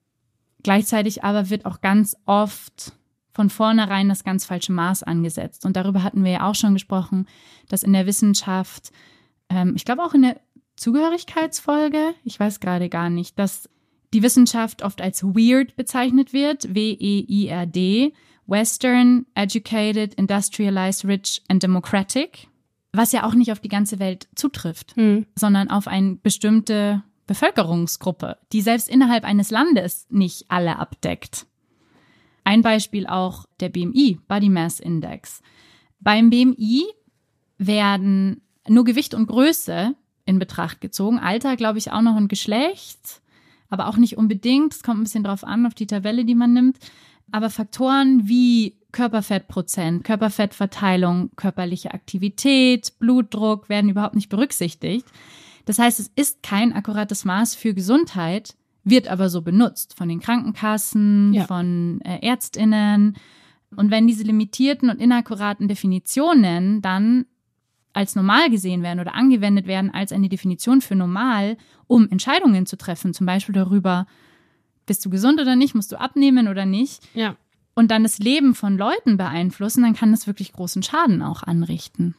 Gleichzeitig 0.62 1.24
aber 1.24 1.50
wird 1.50 1.64
auch 1.64 1.80
ganz 1.80 2.16
oft 2.26 2.92
von 3.32 3.50
vornherein 3.50 4.08
das 4.08 4.24
ganz 4.24 4.46
falsche 4.46 4.72
Maß 4.72 5.02
angesetzt. 5.02 5.66
Und 5.66 5.76
darüber 5.76 6.02
hatten 6.02 6.24
wir 6.24 6.32
ja 6.32 6.48
auch 6.48 6.54
schon 6.54 6.72
gesprochen, 6.72 7.26
dass 7.68 7.82
in 7.82 7.92
der 7.92 8.06
Wissenschaft, 8.06 8.90
ähm, 9.50 9.74
ich 9.76 9.84
glaube 9.84 10.02
auch 10.02 10.14
in 10.14 10.22
der 10.22 10.40
Zugehörigkeitsfolge, 10.76 12.14
ich 12.24 12.40
weiß 12.40 12.60
gerade 12.60 12.88
gar 12.88 13.10
nicht, 13.10 13.38
dass 13.38 13.68
die 14.14 14.22
Wissenschaft 14.22 14.82
oft 14.82 15.02
als 15.02 15.22
weird 15.22 15.76
bezeichnet 15.76 16.32
wird, 16.32 16.74
W-E-I-R-D, 16.74 18.14
Western, 18.46 19.26
Educated, 19.34 20.14
Industrialized, 20.14 21.04
Rich 21.04 21.42
and 21.48 21.62
Democratic, 21.62 22.48
was 22.92 23.12
ja 23.12 23.24
auch 23.26 23.34
nicht 23.34 23.52
auf 23.52 23.60
die 23.60 23.68
ganze 23.68 23.98
Welt 23.98 24.28
zutrifft, 24.34 24.96
mhm. 24.96 25.26
sondern 25.34 25.70
auf 25.70 25.88
eine 25.88 26.16
bestimmte 26.16 27.02
Bevölkerungsgruppe, 27.26 28.38
die 28.52 28.60
selbst 28.60 28.88
innerhalb 28.88 29.24
eines 29.24 29.50
Landes 29.50 30.06
nicht 30.10 30.46
alle 30.48 30.78
abdeckt. 30.78 31.46
Ein 32.44 32.62
Beispiel 32.62 33.06
auch 33.06 33.46
der 33.58 33.68
BMI, 33.68 34.20
Body 34.28 34.48
Mass 34.48 34.78
Index. 34.78 35.42
Beim 35.98 36.30
BMI 36.30 36.84
werden 37.58 38.42
nur 38.68 38.84
Gewicht 38.84 39.14
und 39.14 39.26
Größe 39.26 39.94
in 40.24 40.38
Betracht 40.38 40.80
gezogen. 40.80 41.18
Alter, 41.18 41.56
glaube 41.56 41.78
ich, 41.78 41.90
auch 41.90 42.02
noch 42.02 42.16
ein 42.16 42.28
Geschlecht, 42.28 43.20
aber 43.68 43.88
auch 43.88 43.96
nicht 43.96 44.16
unbedingt. 44.16 44.74
Es 44.74 44.82
kommt 44.82 45.00
ein 45.00 45.04
bisschen 45.04 45.24
drauf 45.24 45.42
an, 45.44 45.66
auf 45.66 45.74
die 45.74 45.86
Tabelle, 45.86 46.24
die 46.24 46.34
man 46.34 46.52
nimmt. 46.52 46.78
Aber 47.32 47.50
Faktoren 47.50 48.28
wie 48.28 48.78
Körperfettprozent, 48.92 50.04
Körperfettverteilung, 50.04 51.30
körperliche 51.36 51.92
Aktivität, 51.92 52.98
Blutdruck 52.98 53.68
werden 53.68 53.90
überhaupt 53.90 54.14
nicht 54.14 54.28
berücksichtigt. 54.28 55.06
Das 55.66 55.78
heißt, 55.78 56.00
es 56.00 56.10
ist 56.16 56.42
kein 56.42 56.72
akkurates 56.72 57.26
Maß 57.26 57.54
für 57.54 57.74
Gesundheit, 57.74 58.56
wird 58.84 59.08
aber 59.08 59.28
so 59.28 59.42
benutzt 59.42 59.94
von 59.96 60.08
den 60.08 60.20
Krankenkassen, 60.20 61.34
ja. 61.34 61.44
von 61.44 62.00
äh, 62.02 62.24
Ärztinnen. 62.24 63.16
Und 63.74 63.90
wenn 63.90 64.06
diese 64.06 64.22
limitierten 64.22 64.88
und 64.88 65.00
inakkuraten 65.00 65.68
Definitionen 65.68 66.80
dann 66.80 67.26
als 67.92 68.14
normal 68.14 68.48
gesehen 68.48 68.82
werden 68.82 69.00
oder 69.00 69.14
angewendet 69.14 69.66
werden 69.66 69.92
als 69.92 70.12
eine 70.12 70.28
Definition 70.28 70.80
für 70.80 70.94
normal, 70.94 71.56
um 71.88 72.08
Entscheidungen 72.10 72.66
zu 72.66 72.76
treffen, 72.78 73.12
zum 73.12 73.26
Beispiel 73.26 73.54
darüber, 73.54 74.06
bist 74.84 75.04
du 75.04 75.10
gesund 75.10 75.40
oder 75.40 75.56
nicht, 75.56 75.74
musst 75.74 75.90
du 75.90 75.98
abnehmen 75.98 76.46
oder 76.46 76.64
nicht, 76.64 77.02
ja. 77.14 77.34
und 77.74 77.90
dann 77.90 78.04
das 78.04 78.18
Leben 78.18 78.54
von 78.54 78.76
Leuten 78.76 79.16
beeinflussen, 79.16 79.82
dann 79.82 79.94
kann 79.94 80.12
das 80.12 80.26
wirklich 80.26 80.52
großen 80.52 80.82
Schaden 80.82 81.22
auch 81.22 81.42
anrichten. 81.42 82.14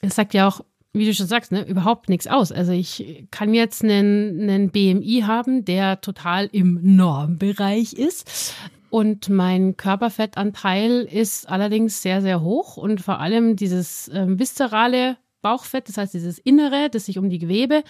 Es 0.00 0.16
sagt 0.16 0.34
ja 0.34 0.48
auch, 0.48 0.62
wie 0.92 1.06
du 1.06 1.14
schon 1.14 1.26
sagst, 1.26 1.52
ne, 1.52 1.66
überhaupt 1.66 2.08
nichts 2.08 2.26
aus. 2.26 2.52
Also 2.52 2.72
ich 2.72 3.26
kann 3.30 3.54
jetzt 3.54 3.82
einen, 3.82 4.42
einen 4.42 4.70
BMI 4.70 5.24
haben, 5.26 5.64
der 5.64 6.00
total 6.00 6.48
im 6.52 6.78
Normbereich 6.82 7.94
ist. 7.94 8.54
Und 8.90 9.30
mein 9.30 9.78
Körperfettanteil 9.78 11.08
ist 11.10 11.48
allerdings 11.48 12.02
sehr, 12.02 12.20
sehr 12.20 12.42
hoch 12.42 12.76
und 12.76 13.00
vor 13.00 13.20
allem 13.20 13.56
dieses 13.56 14.08
äh, 14.08 14.26
viszerale 14.28 15.16
Bauchfett, 15.40 15.88
das 15.88 15.96
heißt 15.96 16.12
dieses 16.12 16.38
Innere, 16.38 16.90
das 16.90 17.06
sich 17.06 17.16
um 17.18 17.30
die 17.30 17.38
Gewebe, 17.38 17.84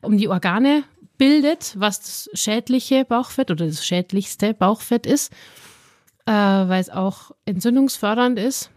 um 0.00 0.16
die 0.16 0.28
Organe 0.28 0.84
bildet, 1.18 1.74
was 1.78 2.00
das 2.00 2.30
schädliche 2.32 3.04
Bauchfett 3.04 3.50
oder 3.50 3.66
das 3.66 3.84
schädlichste 3.84 4.54
Bauchfett 4.54 5.04
ist, 5.04 5.30
äh, 6.24 6.32
weil 6.32 6.80
es 6.80 6.88
auch 6.88 7.32
entzündungsfördernd 7.44 8.38
ist, 8.38 8.70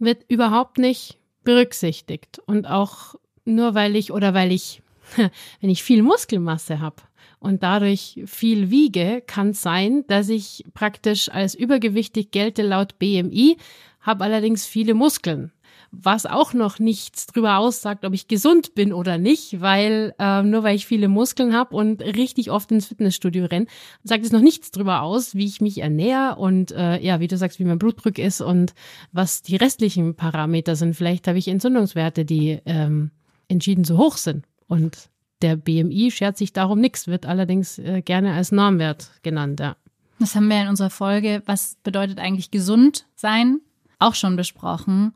wird 0.00 0.24
überhaupt 0.28 0.78
nicht 0.78 1.18
berücksichtigt. 1.44 2.40
Und 2.46 2.66
auch 2.66 3.14
nur 3.44 3.74
weil 3.74 3.96
ich 3.96 4.12
oder 4.12 4.34
weil 4.34 4.52
ich, 4.52 4.82
wenn 5.60 5.70
ich 5.70 5.82
viel 5.82 6.02
Muskelmasse 6.02 6.80
habe, 6.80 7.02
und 7.42 7.64
dadurch 7.64 8.22
viel 8.26 8.70
wiege, 8.70 9.20
kann 9.26 9.50
es 9.50 9.62
sein, 9.62 10.04
dass 10.06 10.28
ich 10.28 10.64
praktisch 10.74 11.28
als 11.28 11.56
übergewichtig 11.56 12.30
gelte 12.30 12.62
laut 12.62 13.00
BMI, 13.00 13.56
habe 14.00 14.22
allerdings 14.22 14.64
viele 14.64 14.94
Muskeln. 14.94 15.50
Was 15.94 16.24
auch 16.24 16.54
noch 16.54 16.78
nichts 16.78 17.26
drüber 17.26 17.58
aussagt, 17.58 18.06
ob 18.06 18.14
ich 18.14 18.26
gesund 18.26 18.74
bin 18.74 18.94
oder 18.94 19.18
nicht, 19.18 19.60
weil 19.60 20.14
äh, 20.18 20.42
nur 20.42 20.62
weil 20.62 20.74
ich 20.74 20.86
viele 20.86 21.08
Muskeln 21.08 21.54
habe 21.54 21.76
und 21.76 22.00
richtig 22.00 22.50
oft 22.50 22.72
ins 22.72 22.86
Fitnessstudio 22.86 23.44
renne, 23.44 23.66
sagt 24.02 24.24
es 24.24 24.32
noch 24.32 24.40
nichts 24.40 24.70
drüber 24.70 25.02
aus, 25.02 25.34
wie 25.34 25.44
ich 25.44 25.60
mich 25.60 25.78
ernähre 25.78 26.36
und 26.36 26.72
äh, 26.72 26.98
ja, 26.98 27.20
wie 27.20 27.28
du 27.28 27.36
sagst, 27.36 27.58
wie 27.58 27.64
mein 27.64 27.78
Blutdruck 27.78 28.18
ist 28.18 28.40
und 28.40 28.74
was 29.12 29.42
die 29.42 29.56
restlichen 29.56 30.14
Parameter 30.14 30.76
sind. 30.76 30.96
Vielleicht 30.96 31.28
habe 31.28 31.38
ich 31.38 31.48
Entzündungswerte, 31.48 32.24
die 32.24 32.60
ähm, 32.64 33.10
entschieden 33.48 33.84
zu 33.84 33.98
hoch 33.98 34.16
sind. 34.16 34.46
Und 34.68 35.10
der 35.42 35.56
BMI 35.56 36.10
schert 36.10 36.38
sich 36.38 36.54
darum 36.54 36.80
nichts, 36.80 37.06
wird 37.06 37.26
allerdings 37.26 37.78
äh, 37.78 38.00
gerne 38.00 38.32
als 38.32 38.50
Normwert 38.50 39.10
genannt, 39.22 39.60
ja. 39.60 39.76
Das 40.18 40.36
haben 40.36 40.48
wir 40.48 40.62
in 40.62 40.68
unserer 40.68 40.90
Folge, 40.90 41.42
was 41.46 41.76
bedeutet 41.82 42.18
eigentlich 42.18 42.50
gesund 42.52 43.06
sein, 43.16 43.60
auch 43.98 44.14
schon 44.14 44.36
besprochen, 44.36 45.14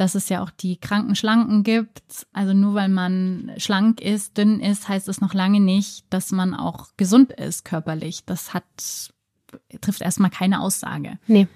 dass 0.00 0.14
es 0.14 0.28
ja 0.28 0.42
auch 0.42 0.50
die 0.50 0.76
kranken 0.76 1.16
Schlanken 1.16 1.64
gibt. 1.64 2.26
Also 2.32 2.54
nur 2.54 2.74
weil 2.74 2.88
man 2.88 3.50
schlank 3.56 4.00
ist, 4.00 4.38
dünn 4.38 4.60
ist, 4.60 4.88
heißt 4.88 5.08
es 5.08 5.20
noch 5.20 5.34
lange 5.34 5.58
nicht, 5.60 6.04
dass 6.10 6.30
man 6.30 6.54
auch 6.54 6.90
gesund 6.96 7.32
ist 7.32 7.64
körperlich. 7.64 8.24
Das 8.24 8.54
hat, 8.54 8.62
trifft 9.80 10.00
erstmal 10.00 10.30
keine 10.30 10.60
Aussage. 10.60 11.18
Nee. 11.26 11.48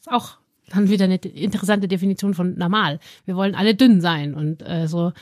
Ist 0.00 0.10
auch 0.10 0.38
dann 0.68 0.88
wieder 0.88 1.04
eine 1.04 1.16
interessante 1.16 1.86
Definition 1.86 2.32
von 2.34 2.56
normal. 2.56 2.98
Wir 3.26 3.36
wollen 3.36 3.54
alle 3.54 3.74
dünn 3.74 4.00
sein 4.00 4.32
und 4.34 4.62
äh, 4.62 4.88
so 4.88 5.12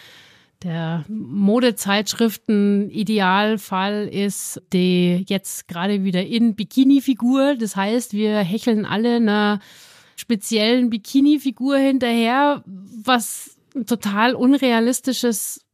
der 0.62 1.04
Modezeitschriften-Idealfall 1.08 4.06
ist 4.08 4.62
die 4.74 5.24
jetzt 5.26 5.68
gerade 5.68 6.04
wieder 6.04 6.22
in 6.24 6.54
Bikini-Figur. 6.54 7.56
Das 7.56 7.76
heißt, 7.76 8.12
wir 8.12 8.40
hecheln 8.40 8.84
alle 8.84 9.16
einer 9.16 9.60
speziellen 10.20 10.90
Bikini-Figur 10.90 11.76
hinterher, 11.78 12.62
was 12.66 13.56
ein 13.74 13.86
total 13.86 14.34
unrealistisches 14.34 15.64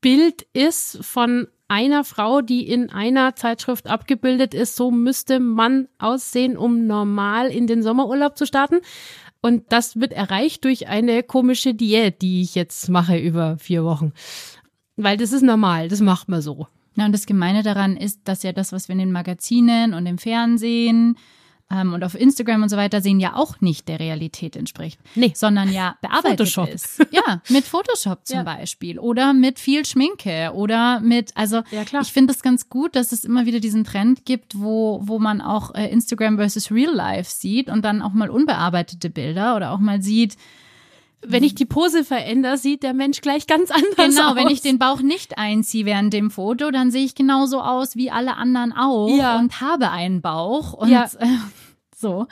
Bild 0.00 0.46
ist 0.52 0.98
von 1.02 1.48
einer 1.66 2.04
Frau, 2.04 2.42
die 2.42 2.68
in 2.68 2.90
einer 2.90 3.34
Zeitschrift 3.36 3.88
abgebildet 3.88 4.54
ist. 4.54 4.76
So 4.76 4.90
müsste 4.90 5.40
man 5.40 5.88
aussehen, 5.98 6.56
um 6.56 6.86
normal 6.86 7.48
in 7.48 7.66
den 7.66 7.82
Sommerurlaub 7.82 8.36
zu 8.36 8.46
starten. 8.46 8.80
Und 9.40 9.64
das 9.70 9.98
wird 9.98 10.12
erreicht 10.12 10.64
durch 10.64 10.88
eine 10.88 11.22
komische 11.22 11.74
Diät, 11.74 12.22
die 12.22 12.42
ich 12.42 12.54
jetzt 12.54 12.88
mache 12.88 13.18
über 13.18 13.58
vier 13.58 13.84
Wochen. 13.84 14.12
Weil 14.96 15.16
das 15.16 15.32
ist 15.32 15.42
normal, 15.42 15.88
das 15.88 16.00
macht 16.00 16.28
man 16.28 16.42
so. 16.42 16.66
Ja, 16.96 17.06
und 17.06 17.12
das 17.12 17.26
Gemeine 17.26 17.62
daran 17.62 17.96
ist, 17.96 18.20
dass 18.24 18.42
ja 18.42 18.52
das, 18.52 18.72
was 18.72 18.88
wir 18.88 18.92
in 18.92 19.00
den 19.00 19.12
Magazinen 19.12 19.94
und 19.94 20.06
im 20.06 20.18
Fernsehen 20.18 21.16
ähm, 21.70 21.94
und 21.94 22.04
auf 22.04 22.14
Instagram 22.14 22.62
und 22.62 22.68
so 22.68 22.76
weiter 22.76 23.00
sehen, 23.00 23.20
ja 23.20 23.34
auch 23.34 23.60
nicht 23.60 23.88
der 23.88 23.98
Realität 24.00 24.56
entspricht. 24.56 25.00
Nee. 25.14 25.32
Sondern 25.34 25.72
ja 25.72 25.96
bearbeitet 26.00 26.48
Photoshop. 26.48 26.68
ist. 26.68 27.06
Ja, 27.10 27.42
mit 27.48 27.64
Photoshop 27.64 28.26
zum 28.26 28.38
ja. 28.38 28.42
Beispiel. 28.42 28.98
Oder 28.98 29.32
mit 29.32 29.58
viel 29.58 29.86
Schminke. 29.86 30.52
Oder 30.54 31.00
mit, 31.00 31.36
also 31.36 31.62
ja, 31.70 31.82
ich 32.00 32.12
finde 32.12 32.32
es 32.32 32.42
ganz 32.42 32.68
gut, 32.68 32.96
dass 32.96 33.12
es 33.12 33.24
immer 33.24 33.46
wieder 33.46 33.60
diesen 33.60 33.84
Trend 33.84 34.24
gibt, 34.24 34.58
wo, 34.58 35.00
wo 35.04 35.18
man 35.18 35.40
auch 35.40 35.74
äh, 35.74 35.88
Instagram 35.88 36.36
versus 36.36 36.70
Real 36.70 36.92
Life 36.92 37.30
sieht 37.30 37.68
und 37.70 37.84
dann 37.84 38.02
auch 38.02 38.12
mal 38.12 38.30
unbearbeitete 38.30 39.10
Bilder 39.10 39.56
oder 39.56 39.70
auch 39.72 39.78
mal 39.78 40.02
sieht, 40.02 40.36
wenn 41.26 41.44
ich 41.44 41.54
die 41.54 41.64
Pose 41.64 42.04
verändere, 42.04 42.56
sieht 42.56 42.82
der 42.82 42.94
Mensch 42.94 43.20
gleich 43.20 43.46
ganz 43.46 43.70
anders 43.70 43.94
genau, 43.96 44.06
aus. 44.06 44.16
Genau, 44.16 44.36
wenn 44.36 44.52
ich 44.52 44.60
den 44.60 44.78
Bauch 44.78 45.00
nicht 45.00 45.38
einziehe 45.38 45.84
während 45.84 46.12
dem 46.12 46.30
Foto, 46.30 46.70
dann 46.70 46.90
sehe 46.90 47.04
ich 47.04 47.14
genauso 47.14 47.60
aus 47.60 47.96
wie 47.96 48.10
alle 48.10 48.36
anderen 48.36 48.72
auch 48.72 49.08
ja. 49.08 49.38
und 49.38 49.60
habe 49.60 49.90
einen 49.90 50.22
Bauch 50.22 50.72
und 50.72 50.90
ja. 50.90 51.04
äh, 51.18 51.26
so. 51.96 52.26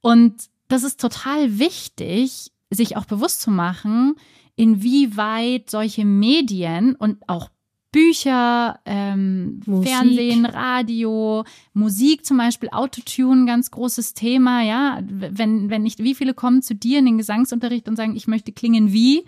Und 0.00 0.34
das 0.68 0.82
ist 0.82 1.00
total 1.00 1.58
wichtig, 1.58 2.50
sich 2.70 2.96
auch 2.96 3.04
bewusst 3.04 3.42
zu 3.42 3.50
machen, 3.50 4.16
inwieweit 4.56 5.70
solche 5.70 6.04
Medien 6.04 6.94
und 6.94 7.28
auch 7.28 7.48
Bücher, 7.94 8.80
ähm, 8.86 9.60
Fernsehen, 9.64 10.46
Radio, 10.46 11.44
Musik 11.74 12.26
zum 12.26 12.38
Beispiel, 12.38 12.70
Autotune, 12.72 13.46
ganz 13.46 13.70
großes 13.70 14.14
Thema, 14.14 14.62
ja. 14.62 14.98
Wenn, 15.04 15.70
wenn 15.70 15.84
nicht, 15.84 16.00
wie 16.00 16.16
viele 16.16 16.34
kommen 16.34 16.60
zu 16.60 16.74
dir 16.74 16.98
in 16.98 17.04
den 17.04 17.18
Gesangsunterricht 17.18 17.86
und 17.88 17.94
sagen, 17.94 18.16
ich 18.16 18.26
möchte 18.26 18.50
klingen 18.50 18.92
wie? 18.92 19.24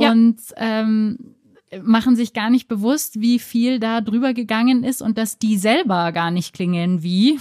Ja. 0.00 0.10
Und 0.10 0.38
ähm, 0.56 1.36
machen 1.80 2.16
sich 2.16 2.32
gar 2.32 2.50
nicht 2.50 2.66
bewusst, 2.66 3.20
wie 3.20 3.38
viel 3.38 3.78
da 3.78 4.00
drüber 4.00 4.34
gegangen 4.34 4.82
ist 4.82 5.00
und 5.00 5.16
dass 5.16 5.38
die 5.38 5.56
selber 5.56 6.10
gar 6.10 6.32
nicht 6.32 6.54
klingen 6.54 7.04
wie. 7.04 7.38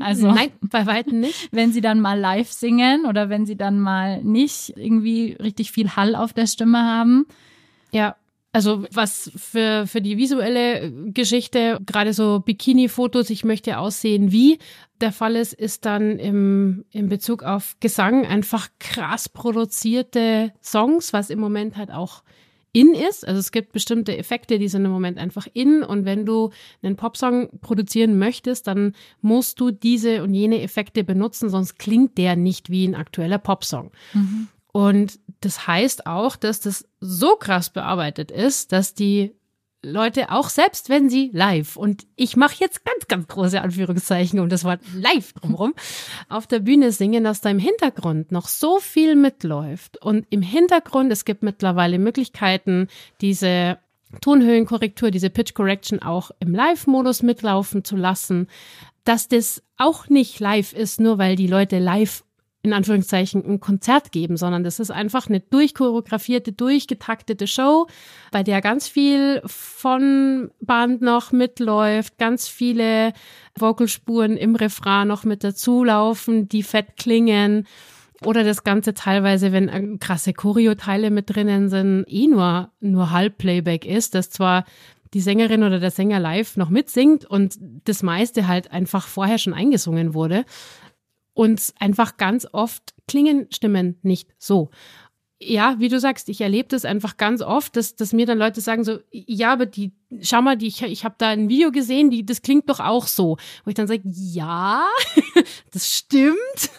Also 0.00 0.32
Nein, 0.32 0.50
bei 0.60 0.86
weitem 0.86 1.20
nicht. 1.20 1.48
Wenn 1.52 1.72
sie 1.72 1.80
dann 1.80 2.00
mal 2.00 2.18
live 2.18 2.50
singen 2.50 3.06
oder 3.06 3.28
wenn 3.28 3.46
sie 3.46 3.56
dann 3.56 3.78
mal 3.78 4.24
nicht 4.24 4.72
irgendwie 4.76 5.36
richtig 5.40 5.70
viel 5.70 5.90
Hall 5.94 6.16
auf 6.16 6.32
der 6.32 6.48
Stimme 6.48 6.82
haben. 6.82 7.26
Ja, 7.92 8.16
also 8.54 8.84
was 8.92 9.32
für, 9.34 9.84
für 9.88 10.00
die 10.00 10.16
visuelle 10.16 10.92
Geschichte, 11.08 11.80
gerade 11.84 12.12
so 12.12 12.38
Bikini-Fotos, 12.38 13.28
ich 13.30 13.44
möchte 13.44 13.78
aussehen 13.78 14.30
wie 14.30 14.58
der 15.00 15.10
Fall 15.10 15.34
ist, 15.34 15.54
ist 15.54 15.84
dann 15.84 16.20
im, 16.20 16.84
im 16.92 17.08
Bezug 17.08 17.42
auf 17.42 17.74
Gesang 17.80 18.24
einfach 18.24 18.68
krass 18.78 19.28
produzierte 19.28 20.52
Songs, 20.62 21.12
was 21.12 21.30
im 21.30 21.40
Moment 21.40 21.76
halt 21.76 21.90
auch 21.90 22.22
in 22.72 22.94
ist. 22.94 23.26
Also 23.26 23.40
es 23.40 23.50
gibt 23.50 23.72
bestimmte 23.72 24.16
Effekte, 24.16 24.60
die 24.60 24.68
sind 24.68 24.84
im 24.84 24.92
Moment 24.92 25.18
einfach 25.18 25.48
in. 25.52 25.82
Und 25.82 26.04
wenn 26.04 26.24
du 26.24 26.50
einen 26.80 26.94
Popsong 26.94 27.60
produzieren 27.60 28.18
möchtest, 28.18 28.68
dann 28.68 28.94
musst 29.20 29.58
du 29.58 29.72
diese 29.72 30.22
und 30.22 30.32
jene 30.32 30.62
Effekte 30.62 31.02
benutzen, 31.02 31.48
sonst 31.48 31.78
klingt 31.78 32.18
der 32.18 32.36
nicht 32.36 32.70
wie 32.70 32.86
ein 32.86 32.94
aktueller 32.94 33.38
Popsong. 33.38 33.90
Mhm. 34.12 34.48
Und 34.76 35.20
das 35.40 35.68
heißt 35.68 36.08
auch, 36.08 36.34
dass 36.34 36.58
das 36.58 36.84
so 36.98 37.36
krass 37.36 37.70
bearbeitet 37.70 38.32
ist, 38.32 38.72
dass 38.72 38.92
die 38.92 39.32
Leute 39.84 40.32
auch 40.32 40.48
selbst 40.48 40.88
wenn 40.88 41.08
sie 41.08 41.30
live 41.32 41.76
und 41.76 42.08
ich 42.16 42.36
mache 42.36 42.56
jetzt 42.58 42.84
ganz 42.84 43.06
ganz 43.06 43.28
große 43.28 43.60
Anführungszeichen 43.60 44.40
um 44.40 44.48
das 44.48 44.64
Wort 44.64 44.80
live 44.92 45.32
drumherum 45.34 45.74
auf 46.28 46.48
der 46.48 46.58
Bühne 46.58 46.90
singen, 46.90 47.22
dass 47.22 47.40
da 47.40 47.50
im 47.50 47.60
Hintergrund 47.60 48.32
noch 48.32 48.48
so 48.48 48.80
viel 48.80 49.14
mitläuft. 49.14 50.02
Und 50.02 50.26
im 50.30 50.42
Hintergrund 50.42 51.12
es 51.12 51.24
gibt 51.24 51.44
mittlerweile 51.44 52.00
Möglichkeiten 52.00 52.88
diese 53.20 53.78
Tonhöhenkorrektur, 54.22 55.12
diese 55.12 55.30
Pitch 55.30 55.54
Correction 55.54 56.02
auch 56.02 56.32
im 56.40 56.52
Live-Modus 56.52 57.22
mitlaufen 57.22 57.84
zu 57.84 57.94
lassen, 57.94 58.48
dass 59.04 59.28
das 59.28 59.62
auch 59.76 60.08
nicht 60.08 60.40
live 60.40 60.72
ist, 60.72 60.98
nur 60.98 61.18
weil 61.18 61.36
die 61.36 61.46
Leute 61.46 61.78
live 61.78 62.24
in 62.64 62.72
Anführungszeichen 62.72 63.44
ein 63.44 63.60
Konzert 63.60 64.10
geben, 64.10 64.38
sondern 64.38 64.64
das 64.64 64.80
ist 64.80 64.90
einfach 64.90 65.28
eine 65.28 65.40
durchchoreografierte, 65.40 66.52
durchgetaktete 66.52 67.46
Show, 67.46 67.86
bei 68.32 68.42
der 68.42 68.62
ganz 68.62 68.88
viel 68.88 69.42
von 69.44 70.50
Band 70.60 71.02
noch 71.02 71.30
mitläuft, 71.30 72.16
ganz 72.16 72.48
viele 72.48 73.12
Vocalspuren 73.54 74.38
im 74.38 74.56
Refrain 74.56 75.06
noch 75.06 75.24
mit 75.24 75.44
dazulaufen, 75.44 76.48
die 76.48 76.62
fett 76.62 76.96
klingen. 76.96 77.66
Oder 78.24 78.44
das 78.44 78.64
Ganze 78.64 78.94
teilweise, 78.94 79.52
wenn 79.52 79.98
krasse 79.98 80.32
Choreo-Teile 80.32 81.10
mit 81.10 81.34
drinnen 81.34 81.68
sind, 81.68 82.06
eh 82.08 82.26
nur, 82.26 82.70
nur 82.80 83.10
Halbplayback 83.10 83.84
ist, 83.84 84.14
das 84.14 84.30
zwar 84.30 84.64
die 85.12 85.20
Sängerin 85.20 85.62
oder 85.62 85.78
der 85.78 85.90
Sänger 85.90 86.18
live 86.18 86.56
noch 86.56 86.70
mitsingt 86.70 87.24
und 87.24 87.56
das 87.84 88.02
meiste 88.02 88.48
halt 88.48 88.72
einfach 88.72 89.06
vorher 89.06 89.38
schon 89.38 89.54
eingesungen 89.54 90.14
wurde. 90.14 90.44
Und 91.34 91.74
einfach 91.78 92.16
ganz 92.16 92.46
oft 92.52 92.94
klingen 93.06 93.48
Stimmen 93.52 93.98
nicht 94.02 94.30
so. 94.38 94.70
Ja, 95.40 95.76
wie 95.78 95.88
du 95.88 95.98
sagst, 95.98 96.28
ich 96.28 96.40
erlebe 96.40 96.68
das 96.68 96.84
einfach 96.84 97.16
ganz 97.16 97.42
oft, 97.42 97.76
dass, 97.76 97.96
dass 97.96 98.12
mir 98.12 98.24
dann 98.24 98.38
Leute 98.38 98.60
sagen 98.60 98.84
so, 98.84 99.00
ja, 99.10 99.52
aber 99.52 99.66
die, 99.66 99.92
schau 100.22 100.40
mal, 100.40 100.56
die, 100.56 100.68
ich, 100.68 100.82
ich 100.82 101.04
habe 101.04 101.16
da 101.18 101.28
ein 101.28 101.48
Video 101.48 101.70
gesehen, 101.72 102.08
die, 102.08 102.24
das 102.24 102.40
klingt 102.40 102.70
doch 102.70 102.80
auch 102.80 103.06
so. 103.06 103.36
Wo 103.64 103.68
ich 103.68 103.74
dann 103.74 103.88
sage, 103.88 104.02
ja, 104.04 104.86
das 105.72 105.90
stimmt. 105.90 106.70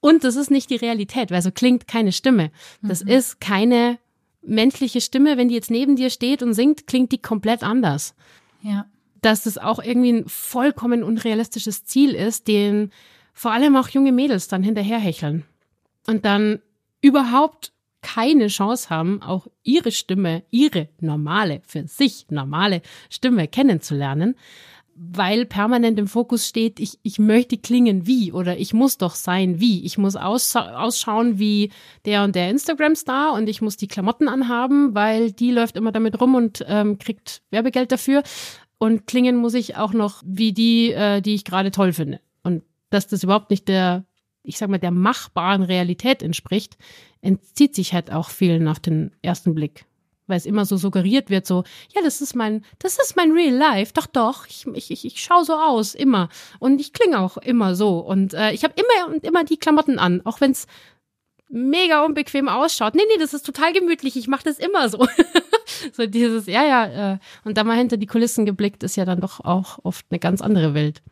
Und 0.00 0.24
das 0.24 0.36
ist 0.36 0.50
nicht 0.50 0.70
die 0.70 0.76
Realität, 0.76 1.30
weil 1.30 1.42
so 1.42 1.50
klingt 1.50 1.86
keine 1.86 2.12
Stimme. 2.12 2.50
Das 2.82 3.04
mhm. 3.04 3.10
ist 3.10 3.40
keine 3.40 3.98
menschliche 4.42 5.00
Stimme. 5.00 5.36
Wenn 5.36 5.48
die 5.48 5.54
jetzt 5.54 5.70
neben 5.70 5.96
dir 5.96 6.10
steht 6.10 6.42
und 6.42 6.54
singt, 6.54 6.86
klingt 6.86 7.12
die 7.12 7.22
komplett 7.22 7.62
anders. 7.62 8.14
Ja. 8.62 8.86
Dass 9.20 9.44
das 9.44 9.58
auch 9.58 9.80
irgendwie 9.82 10.12
ein 10.12 10.28
vollkommen 10.28 11.02
unrealistisches 11.02 11.84
Ziel 11.84 12.14
ist, 12.14 12.48
den 12.48 12.90
vor 13.32 13.52
allem 13.52 13.76
auch 13.76 13.88
junge 13.88 14.12
Mädels 14.12 14.48
dann 14.48 14.62
hinterherhecheln 14.62 15.44
und 16.06 16.24
dann 16.24 16.60
überhaupt 17.00 17.72
keine 18.02 18.48
Chance 18.48 18.90
haben, 18.90 19.22
auch 19.22 19.46
ihre 19.62 19.92
Stimme, 19.92 20.42
ihre 20.50 20.88
normale, 21.00 21.62
für 21.64 21.86
sich 21.86 22.26
normale 22.30 22.82
Stimme 23.08 23.46
kennenzulernen, 23.48 24.34
weil 24.94 25.46
permanent 25.46 25.98
im 25.98 26.06
Fokus 26.06 26.46
steht, 26.46 26.78
ich, 26.78 26.98
ich 27.02 27.18
möchte 27.18 27.56
klingen 27.56 28.06
wie 28.06 28.32
oder 28.32 28.58
ich 28.58 28.74
muss 28.74 28.98
doch 28.98 29.14
sein 29.14 29.58
wie. 29.58 29.84
Ich 29.84 29.96
muss 29.96 30.16
ausschauen 30.16 31.38
wie 31.38 31.70
der 32.04 32.24
und 32.24 32.34
der 32.34 32.50
Instagram-Star 32.50 33.32
und 33.32 33.48
ich 33.48 33.62
muss 33.62 33.76
die 33.76 33.88
Klamotten 33.88 34.28
anhaben, 34.28 34.94
weil 34.94 35.32
die 35.32 35.50
läuft 35.50 35.76
immer 35.76 35.92
damit 35.92 36.20
rum 36.20 36.34
und 36.34 36.64
ähm, 36.68 36.98
kriegt 36.98 37.42
Werbegeld 37.50 37.90
dafür. 37.90 38.22
Und 38.78 39.06
klingen 39.06 39.36
muss 39.36 39.54
ich 39.54 39.76
auch 39.76 39.92
noch 39.92 40.22
wie 40.26 40.52
die, 40.52 40.92
äh, 40.92 41.22
die 41.22 41.34
ich 41.34 41.44
gerade 41.44 41.70
toll 41.70 41.92
finde. 41.92 42.20
Dass 42.92 43.06
das 43.06 43.22
überhaupt 43.22 43.50
nicht 43.50 43.68
der, 43.68 44.04
ich 44.42 44.58
sag 44.58 44.68
mal, 44.68 44.78
der 44.78 44.90
machbaren 44.90 45.62
Realität 45.62 46.22
entspricht, 46.22 46.76
entzieht 47.22 47.74
sich 47.74 47.94
halt 47.94 48.12
auch 48.12 48.28
vielen 48.28 48.68
auf 48.68 48.80
den 48.80 49.12
ersten 49.22 49.54
Blick. 49.54 49.86
Weil 50.26 50.36
es 50.36 50.46
immer 50.46 50.64
so 50.64 50.76
suggeriert 50.76 51.30
wird, 51.30 51.46
so, 51.46 51.64
ja, 51.94 52.02
das 52.02 52.20
ist 52.20 52.36
mein, 52.36 52.64
das 52.78 52.98
ist 52.98 53.16
mein 53.16 53.32
Real 53.32 53.54
Life. 53.54 53.92
Doch, 53.94 54.06
doch, 54.06 54.46
ich, 54.46 54.66
ich, 54.74 54.90
ich, 54.90 55.04
ich 55.04 55.22
schaue 55.22 55.44
so 55.44 55.54
aus, 55.54 55.94
immer. 55.94 56.28
Und 56.58 56.80
ich 56.80 56.92
klinge 56.92 57.18
auch 57.18 57.38
immer 57.38 57.74
so. 57.74 57.98
Und 57.98 58.34
äh, 58.34 58.52
ich 58.52 58.62
habe 58.62 58.74
immer 58.76 59.14
und 59.14 59.24
immer 59.24 59.44
die 59.44 59.56
Klamotten 59.56 59.98
an, 59.98 60.20
auch 60.24 60.40
wenn 60.40 60.52
es 60.52 60.66
mega 61.48 62.04
unbequem 62.04 62.48
ausschaut. 62.48 62.94
Nee, 62.94 63.02
nee, 63.08 63.20
das 63.20 63.34
ist 63.34 63.44
total 63.44 63.72
gemütlich. 63.72 64.16
Ich 64.16 64.28
mache 64.28 64.44
das 64.44 64.58
immer 64.58 64.88
so. 64.88 65.06
so 65.92 66.06
dieses, 66.06 66.46
ja, 66.46 66.64
ja. 66.64 67.12
Äh, 67.14 67.18
und 67.44 67.56
da 67.56 67.64
mal 67.64 67.76
hinter 67.76 67.96
die 67.96 68.06
Kulissen 68.06 68.46
geblickt, 68.46 68.82
ist 68.82 68.96
ja 68.96 69.04
dann 69.04 69.20
doch 69.20 69.40
auch 69.40 69.78
oft 69.82 70.06
eine 70.10 70.18
ganz 70.18 70.40
andere 70.40 70.74
Welt. 70.74 71.02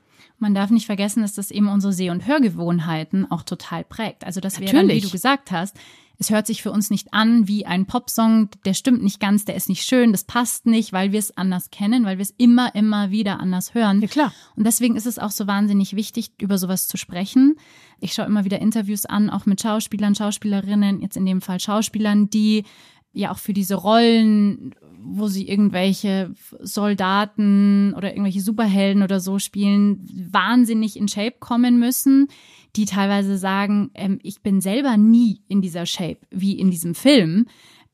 Man 0.40 0.54
darf 0.54 0.70
nicht 0.70 0.87
vergessen, 0.87 1.23
dass 1.23 1.35
das 1.35 1.50
eben 1.50 1.68
unsere 1.68 1.92
Seh- 1.92 2.11
und 2.11 2.26
Hörgewohnheiten 2.26 3.30
auch 3.30 3.42
total 3.42 3.85
prägt. 3.85 4.25
Also, 4.25 4.40
wir 4.42 4.73
dann, 4.73 4.88
wie 4.88 5.00
du 5.00 5.11
gesagt 5.11 5.52
hast, 5.52 5.76
es 6.20 6.28
hört 6.28 6.47
sich 6.47 6.62
für 6.62 6.70
uns 6.70 6.90
nicht 6.90 7.14
an 7.14 7.49
wie 7.49 7.64
ein 7.64 7.87
Popsong, 7.87 8.50
der 8.66 8.75
stimmt 8.75 9.02
nicht 9.02 9.20
ganz, 9.20 9.47
der 9.47 9.54
ist 9.54 9.70
nicht 9.70 9.85
schön, 9.85 10.12
das 10.12 10.25
passt 10.25 10.66
nicht, 10.66 10.92
weil 10.92 11.12
wir 11.12 11.18
es 11.18 11.35
anders 11.38 11.70
kennen, 11.70 12.04
weil 12.04 12.18
wir 12.18 12.23
es 12.23 12.35
immer, 12.37 12.75
immer 12.75 13.11
wieder 13.11 13.40
anders 13.40 13.73
hören. 13.73 14.02
Ja, 14.02 14.06
klar. 14.06 14.32
Und 14.54 14.66
deswegen 14.66 14.97
ist 14.97 15.06
es 15.06 15.18
auch 15.18 15.30
so 15.30 15.47
wahnsinnig 15.47 15.97
wichtig, 15.97 16.32
über 16.38 16.59
sowas 16.59 16.88
zu 16.88 16.98
sprechen. 16.98 17.57
Ich 18.00 18.12
schaue 18.12 18.26
immer 18.26 18.44
wieder 18.44 18.61
Interviews 18.61 19.07
an, 19.07 19.31
auch 19.31 19.46
mit 19.46 19.62
Schauspielern, 19.62 20.14
Schauspielerinnen, 20.14 21.00
jetzt 21.00 21.16
in 21.16 21.24
dem 21.24 21.40
Fall 21.40 21.59
Schauspielern, 21.59 22.29
die 22.29 22.64
ja 23.12 23.33
auch 23.33 23.38
für 23.38 23.53
diese 23.53 23.75
Rollen, 23.75 24.75
wo 25.03 25.27
sie 25.27 25.49
irgendwelche 25.49 26.35
Soldaten 26.61 27.94
oder 27.96 28.11
irgendwelche 28.11 28.40
Superhelden 28.40 29.03
oder 29.03 29.20
so 29.20 29.38
spielen, 29.38 30.07
wahnsinnig 30.31 30.96
in 30.96 31.09
Shape 31.09 31.37
kommen 31.40 31.79
müssen, 31.79 32.29
die 32.77 32.85
teilweise 32.85 33.37
sagen, 33.38 33.90
ähm, 33.94 34.18
ich 34.23 34.42
bin 34.42 34.61
selber 34.61 34.96
nie 34.96 35.42
in 35.49 35.61
dieser 35.61 35.87
Shape 35.87 36.20
wie 36.31 36.59
in 36.59 36.70
diesem 36.70 36.94
Film, 36.94 37.46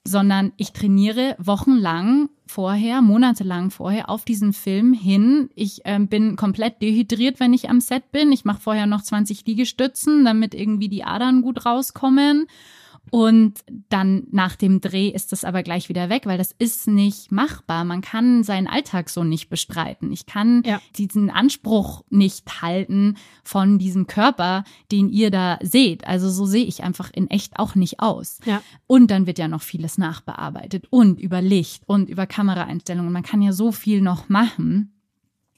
sondern 0.05 0.53
ich 0.57 0.73
trainiere 0.73 1.37
wochenlang 1.39 2.29
vorher, 2.47 3.03
monatelang 3.03 3.71
vorher 3.71 4.09
auf 4.09 4.25
diesen 4.25 4.53
Film 4.53 4.93
hin. 4.93 5.51
Ich 5.55 5.81
ähm, 5.85 6.09
bin 6.09 6.37
komplett 6.37 6.81
dehydriert, 6.81 7.41
wenn 7.41 7.53
ich 7.53 7.69
am 7.69 7.81
Set 7.81 8.13
bin. 8.13 8.31
Ich 8.31 8.45
mache 8.45 8.61
vorher 8.61 8.87
noch 8.87 9.03
20 9.03 9.45
Liegestützen, 9.47 10.25
damit 10.25 10.55
irgendwie 10.55 10.89
die 10.89 11.05
Adern 11.05 11.43
gut 11.43 11.67
rauskommen. 11.67 12.47
Und 13.11 13.65
dann 13.89 14.27
nach 14.33 14.57
dem 14.57 14.81
Dreh 14.81 15.09
ist 15.09 15.33
das 15.33 15.45
aber 15.45 15.63
gleich 15.63 15.89
wieder 15.89 16.09
weg, 16.09 16.27
weil 16.27 16.39
das 16.39 16.53
ist 16.53 16.89
nicht 16.89 17.31
machbar. 17.31 17.85
Man 17.85 18.01
kann 18.01 18.43
seinen 18.43 18.67
Alltag 18.67 19.11
so 19.11 19.23
nicht 19.23 19.49
bestreiten. 19.49 20.13
Ich 20.13 20.27
kann 20.27 20.63
ja. 20.65 20.81
diesen 20.97 21.31
Anspruch 21.31 22.03
nicht 22.11 22.63
halten 22.63 23.17
von 23.45 23.79
diesem 23.79 24.07
Körper, 24.07 24.65
den 24.91 25.09
ihr 25.09 25.31
da 25.31 25.59
seht. 25.63 26.07
Also 26.07 26.29
so 26.31 26.47
sehe 26.47 26.65
ich 26.65 26.83
einfach 26.83 27.11
in 27.13 27.31
echt 27.31 27.59
auch 27.59 27.75
nicht 27.75 28.01
aus. 28.01 28.41
Ja. 28.45 28.61
Und 28.87 29.11
dann 29.11 29.27
wird 29.27 29.39
ja 29.39 29.49
noch 29.49 29.63
vieles 29.63 29.99
nachbearbeitet 29.99 30.87
und 30.91 31.21
über 31.21 31.41
Licht 31.41 31.85
und 31.87 32.09
über 32.09 32.27
Kameraeinstellungen. 32.27 33.13
Man 33.13 33.23
kann 33.23 33.43
ja 33.43 33.53
so 33.53 33.73
viel 33.73 34.01
noch 34.01 34.29
machen 34.29 34.93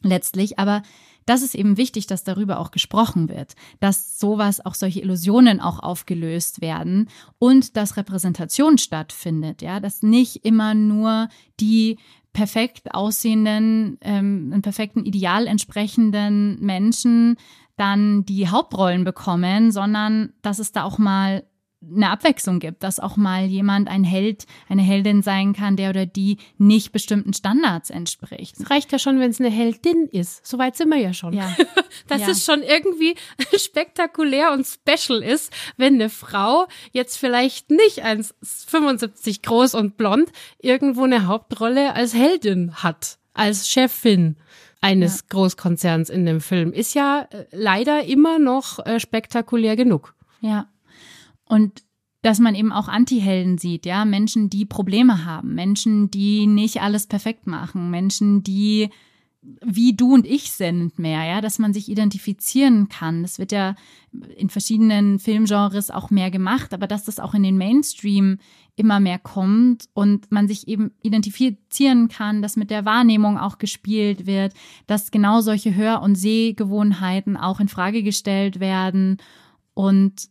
letztlich, 0.03 0.59
aber 0.59 0.83
das 1.29 1.43
ist 1.43 1.55
eben 1.55 1.77
wichtig, 1.77 2.07
dass 2.07 2.25
darüber 2.25 2.59
auch 2.59 2.71
gesprochen 2.71 3.29
wird, 3.29 3.55
dass 3.81 4.19
sowas, 4.19 4.65
auch 4.65 4.75
solche 4.75 5.01
Illusionen 5.01 5.61
auch 5.61 5.79
aufgelöst 5.81 6.61
werden 6.61 7.09
und 7.39 7.77
dass 7.77 7.97
Repräsentation 7.97 8.79
stattfindet, 8.79 9.61
ja, 9.61 9.79
dass 9.81 10.03
nicht 10.03 10.45
immer 10.45 10.75
nur 10.75 11.29
die 11.61 11.99
perfekt 12.33 12.95
aussehenden, 12.95 13.99
ähm, 14.01 14.51
einem 14.53 14.63
perfekten 14.63 15.05
Ideal 15.05 15.47
entsprechenden 15.47 16.61
Menschen 16.61 17.37
dann 17.77 18.25
die 18.25 18.49
Hauptrollen 18.49 19.05
bekommen, 19.05 19.71
sondern 19.71 20.33
dass 20.43 20.59
es 20.59 20.73
da 20.73 20.85
auch 20.85 20.99
mal 20.99 21.45
eine 21.81 22.11
Abwechslung 22.11 22.59
gibt, 22.59 22.83
dass 22.83 22.99
auch 22.99 23.17
mal 23.17 23.45
jemand 23.45 23.89
ein 23.89 24.03
Held, 24.03 24.47
eine 24.69 24.83
Heldin 24.83 25.23
sein 25.23 25.53
kann, 25.53 25.77
der 25.77 25.91
oder 25.91 26.07
die 26.07 26.39
nicht 26.59 26.91
bestimmten 26.93 27.33
Standards 27.33 27.91
entspricht. 27.91 28.57
Es 28.59 28.71
reicht 28.71 28.91
ja 28.91 28.99
schon, 28.99 29.21
wenn 29.21 29.31
es 29.31 29.39
eine 29.39 29.51
Heldin 29.51 30.09
ist. 30.11 30.45
Soweit 30.45 30.77
sind 30.77 30.89
wir 30.89 30.99
ja 30.99 31.13
schon. 31.13 31.33
Ja. 31.33 31.55
Dass 32.09 32.23
ja. 32.23 32.31
es 32.31 32.45
schon 32.45 32.63
irgendwie 32.63 33.15
spektakulär 33.57 34.53
und 34.53 34.67
special 34.67 35.23
ist, 35.23 35.53
wenn 35.77 35.95
eine 35.95 36.11
Frau 36.11 36.67
jetzt 36.93 37.17
vielleicht 37.17 37.71
nicht 37.71 38.05
1,75 38.05 39.43
groß 39.43 39.75
und 39.75 39.97
blond 39.97 40.31
irgendwo 40.59 41.05
eine 41.05 41.27
Hauptrolle 41.27 41.95
als 41.95 42.13
Heldin 42.13 42.75
hat, 42.83 43.19
als 43.35 43.69
Chefin 43.69 44.37
eines 44.81 45.21
ja. 45.21 45.27
Großkonzerns 45.31 46.11
in 46.11 46.27
dem 46.27 46.41
Film. 46.41 46.73
Ist 46.73 46.95
ja 46.95 47.29
äh, 47.31 47.45
leider 47.53 48.05
immer 48.05 48.39
noch 48.39 48.85
äh, 48.85 48.99
spektakulär 48.99 49.77
genug. 49.77 50.15
Ja. 50.41 50.69
Und 51.49 51.83
dass 52.23 52.41
man 52.41 52.55
eben 52.55 52.73
auch 52.73 52.89
Anti-Helden 52.89 53.59
sieht, 53.59 53.87
ja, 53.87 54.05
Menschen, 54.05 54.51
die 54.51 54.67
Probleme 54.67 55.25
haben, 55.25 55.55
Menschen, 55.55 56.11
die 56.11 56.47
nicht 56.47 56.83
alles 56.83 57.07
perfekt 57.07 57.47
machen, 57.47 57.91
Menschen, 57.91 58.43
die 58.43 58.91
wie 59.65 59.95
du 59.95 60.15
und 60.15 60.27
ich 60.27 60.53
sind 60.53 60.99
mehr, 60.99 61.25
ja, 61.25 61.41
dass 61.41 61.59
man 61.59 61.73
sich 61.73 61.89
identifizieren 61.89 62.89
kann. 62.89 63.23
Das 63.23 63.39
wird 63.39 63.53
ja 63.53 63.77
in 64.37 64.51
verschiedenen 64.51 65.19
Filmgenres 65.21 65.91
auch 65.91 66.11
mehr 66.11 66.31
gemacht, 66.31 66.75
aber 66.75 66.87
dass 66.87 67.05
das 67.05 67.21
auch 67.21 67.35
in 67.35 67.45
den 67.45 67.57
Mainstream 67.57 68.39
immer 68.75 69.01
mehr 69.01 69.19
kommt 69.19 69.89
und 69.95 70.31
man 70.31 70.49
sich 70.49 70.69
eben 70.69 70.93
identifizieren 71.03 72.09
kann, 72.09 72.43
dass 72.43 72.57
mit 72.57 72.71
der 72.71 72.85
Wahrnehmung 72.85 73.39
auch 73.39 73.59
gespielt 73.59 74.27
wird, 74.27 74.55
dass 74.87 75.11
genau 75.11 75.41
solche 75.41 75.75
Hör- 75.75 76.03
und 76.03 76.17
Sehgewohnheiten 76.17 77.37
auch 77.37 77.61
in 77.61 77.69
Frage 77.69 78.03
gestellt 78.03 78.61
werden 78.61 79.19
und 79.75 80.29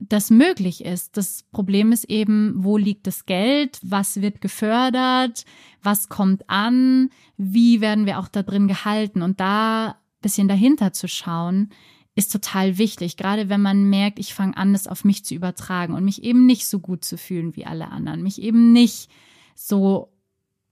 das 0.00 0.30
möglich 0.30 0.84
ist. 0.84 1.16
Das 1.16 1.44
Problem 1.52 1.92
ist 1.92 2.04
eben, 2.04 2.54
wo 2.56 2.76
liegt 2.76 3.06
das 3.06 3.26
Geld, 3.26 3.78
was 3.82 4.22
wird 4.22 4.40
gefördert, 4.40 5.44
was 5.82 6.08
kommt 6.08 6.48
an, 6.48 7.10
wie 7.36 7.80
werden 7.80 8.06
wir 8.06 8.18
auch 8.18 8.28
da 8.28 8.42
drin 8.42 8.66
gehalten 8.66 9.22
und 9.22 9.40
da 9.40 9.96
bisschen 10.22 10.48
dahinter 10.48 10.92
zu 10.92 11.08
schauen, 11.08 11.70
ist 12.14 12.32
total 12.32 12.76
wichtig, 12.76 13.16
gerade 13.16 13.48
wenn 13.48 13.62
man 13.62 13.88
merkt, 13.88 14.18
ich 14.18 14.34
fange 14.34 14.56
an, 14.56 14.72
das 14.72 14.86
auf 14.86 15.04
mich 15.04 15.24
zu 15.24 15.34
übertragen 15.34 15.94
und 15.94 16.04
mich 16.04 16.22
eben 16.22 16.44
nicht 16.44 16.66
so 16.66 16.80
gut 16.80 17.04
zu 17.04 17.16
fühlen 17.16 17.56
wie 17.56 17.64
alle 17.64 17.90
anderen, 17.90 18.22
mich 18.22 18.42
eben 18.42 18.72
nicht 18.72 19.10
so 19.54 20.12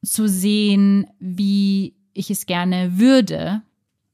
zu 0.03 0.29
sehen, 0.29 1.07
wie 1.19 1.95
ich 2.13 2.31
es 2.31 2.47
gerne 2.47 2.99
würde. 2.99 3.63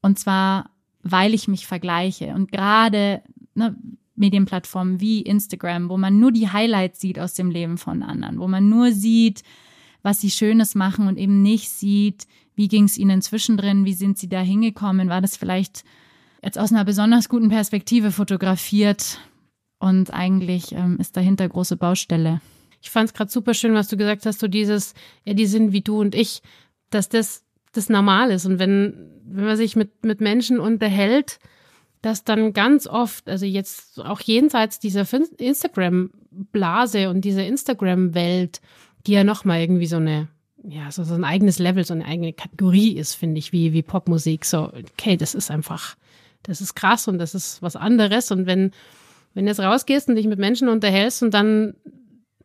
Und 0.03 0.18
zwar, 0.18 0.70
weil 1.03 1.35
ich 1.35 1.48
mich 1.48 1.66
vergleiche. 1.66 2.35
Und 2.35 2.53
gerade 2.53 3.22
ne, 3.55 3.77
Medienplattformen 4.16 5.00
wie 5.00 5.22
Instagram, 5.22 5.88
wo 5.88 5.96
man 5.96 6.18
nur 6.18 6.33
die 6.33 6.48
Highlights 6.48 7.00
sieht 7.00 7.18
aus 7.18 7.35
dem 7.35 7.50
Leben 7.50 7.79
von 7.79 8.03
anderen, 8.03 8.38
wo 8.38 8.48
man 8.48 8.68
nur 8.68 8.92
sieht, 8.92 9.42
was 10.03 10.20
sie 10.20 10.31
Schönes 10.31 10.74
machen 10.74 11.09
und 11.09 11.18
eben 11.18 11.42
nicht 11.42 11.70
sieht, 11.70 12.27
wie 12.55 12.68
ging 12.68 12.85
es 12.85 12.98
ihnen 12.98 13.22
zwischendrin, 13.22 13.85
wie 13.85 13.94
sind 13.94 14.18
sie 14.18 14.29
da 14.29 14.40
hingekommen, 14.40 15.09
war 15.09 15.20
das 15.20 15.37
vielleicht 15.37 15.85
jetzt 16.42 16.59
aus 16.59 16.72
einer 16.72 16.85
besonders 16.85 17.29
guten 17.29 17.48
Perspektive 17.48 18.11
fotografiert 18.11 19.18
und 19.79 20.12
eigentlich 20.12 20.72
ähm, 20.72 20.98
ist 21.00 21.16
dahinter 21.16 21.48
große 21.48 21.77
Baustelle. 21.77 22.40
Ich 22.81 22.90
fand 22.90 23.09
es 23.09 23.14
gerade 23.14 23.31
super 23.31 23.55
schön, 23.55 23.74
was 23.74 23.88
du 23.88 23.96
gesagt 23.96 24.27
hast, 24.27 24.40
so 24.40 24.46
dieses, 24.46 24.94
ja, 25.24 25.33
die 25.33 25.46
sind 25.46 25.72
wie 25.72 25.81
du 25.81 26.00
und 26.00 26.14
ich, 26.14 26.42
dass 26.90 27.09
das 27.09 27.44
das 27.77 27.88
normal 27.88 28.31
ist. 28.31 28.46
Und 28.46 28.59
wenn, 28.59 28.94
wenn 29.24 29.44
man 29.44 29.57
sich 29.57 29.77
mit, 29.77 30.05
mit 30.05 30.20
Menschen 30.20 30.61
unterhält, 30.61 31.38
dass 32.05 32.23
dann 32.23 32.53
ganz 32.53 32.87
oft, 32.87 33.31
also 33.31 33.47
jetzt 33.47 33.99
auch 33.99 34.21
jenseits 34.21 34.79
dieser 34.79 35.07
Instagram-Blase 35.38 37.09
und 37.09 37.23
dieser 37.23 37.47
Instagram-Welt, 37.47 38.61
die 39.07 39.12
ja 39.12 39.25
nochmal 39.25 39.61
irgendwie 39.61 39.87
so 39.87 39.97
eine, 39.97 40.29
ja, 40.62 40.90
so, 40.90 41.03
so 41.05 41.14
ein 41.14 41.25
eigenes 41.25 41.59
Level, 41.59 41.83
so 41.83 41.95
eine 41.95 42.05
eigene 42.05 42.35
Kategorie 42.35 42.99
ist, 42.99 43.14
finde 43.14 43.38
ich, 43.38 43.53
wie, 43.53 43.73
wie 43.73 43.83
Popmusik. 43.83 44.45
So, 44.45 44.71
okay, 44.71 45.17
das 45.17 45.35
ist 45.35 45.51
einfach, 45.51 45.97
das 46.43 46.61
ist 46.61 46.75
krass 46.75 47.09
und 47.09 47.19
das 47.19 47.35
ist 47.35 47.62
was 47.62 47.75
anderes. 47.75 48.31
Und 48.31 48.45
wenn, 48.45 48.73
wenn 49.33 49.47
du 49.47 49.51
jetzt 49.51 49.61
rausgehst 49.61 50.09
und 50.11 50.17
dich 50.17 50.27
mit 50.27 50.38
Menschen 50.38 50.69
unterhältst 50.69 51.23
und 51.23 51.33
dann 51.33 51.75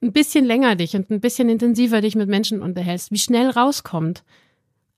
ein 0.02 0.14
bisschen 0.14 0.46
länger 0.46 0.78
dich 0.78 0.96
und 0.96 1.10
ein 1.10 1.20
bisschen 1.20 1.50
intensiver 1.50 2.00
dich 2.00 2.16
mit 2.16 2.30
Menschen 2.30 2.62
unterhältst, 2.62 3.12
wie 3.12 3.20
schnell 3.20 3.50
rauskommt. 3.50 4.24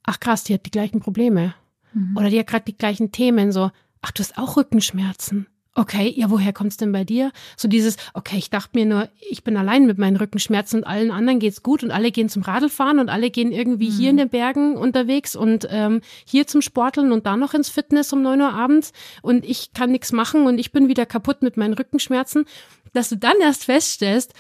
Ach 0.04 0.20
krass, 0.20 0.44
die 0.44 0.54
hat 0.54 0.68
die 0.68 0.72
gleichen 0.72 1.00
Probleme. 1.00 1.56
Mhm. 1.94 2.16
Oder 2.16 2.30
die 2.30 2.38
hat 2.38 2.46
gerade 2.46 2.66
die 2.66 2.78
gleichen 2.78 3.12
Themen, 3.12 3.52
so, 3.52 3.72
ach, 4.02 4.12
du 4.12 4.22
hast 4.22 4.38
auch 4.38 4.58
Rückenschmerzen. 4.58 5.48
Okay, 5.74 6.14
ja, 6.18 6.30
woher 6.30 6.52
kommt's 6.52 6.76
denn 6.76 6.92
bei 6.92 7.06
dir? 7.06 7.32
So 7.56 7.70
dieses, 7.70 7.96
okay, 8.14 8.38
ich 8.38 8.50
dachte 8.50 8.78
mir 8.78 8.86
nur, 8.86 9.08
ich 9.30 9.46
bin 9.46 9.56
allein 9.56 9.86
mit 9.86 9.98
meinen 9.98 10.18
Rückenschmerzen 10.18 10.80
und 10.80 10.84
allen 10.84 11.12
anderen 11.12 11.40
geht's 11.40 11.64
gut 11.64 11.82
und 11.82 11.92
alle 11.92 12.12
gehen 12.12 12.28
zum 12.28 12.42
Radlfahren 12.42 13.00
und 13.00 13.08
alle 13.08 13.30
gehen 13.30 13.54
irgendwie 13.54 13.90
mhm. 13.90 13.96
hier 13.96 14.10
in 14.10 14.18
den 14.18 14.28
Bergen 14.28 14.76
unterwegs 14.76 15.34
und 15.34 15.66
ähm, 15.72 16.02
hier 16.26 16.46
zum 16.46 16.62
Sporteln 16.62 17.14
und 17.14 17.26
da 17.26 17.38
noch 17.38 17.54
ins 17.54 17.70
Fitness 17.70 18.12
um 18.12 18.22
neun 18.22 18.42
Uhr 18.42 18.54
abends 18.54 18.92
und 19.22 19.46
ich 19.46 19.72
kann 19.72 19.92
nichts 19.92 20.12
machen 20.12 20.46
und 20.46 20.60
ich 20.60 20.74
bin 20.74 20.90
wieder 20.90 21.06
kaputt 21.06 21.42
mit 21.42 21.56
meinen 21.56 21.74
Rückenschmerzen. 21.74 22.46
Dass 22.92 23.08
du 23.08 23.16
dann 23.16 23.40
erst 23.40 23.64
feststellst, 23.64 24.34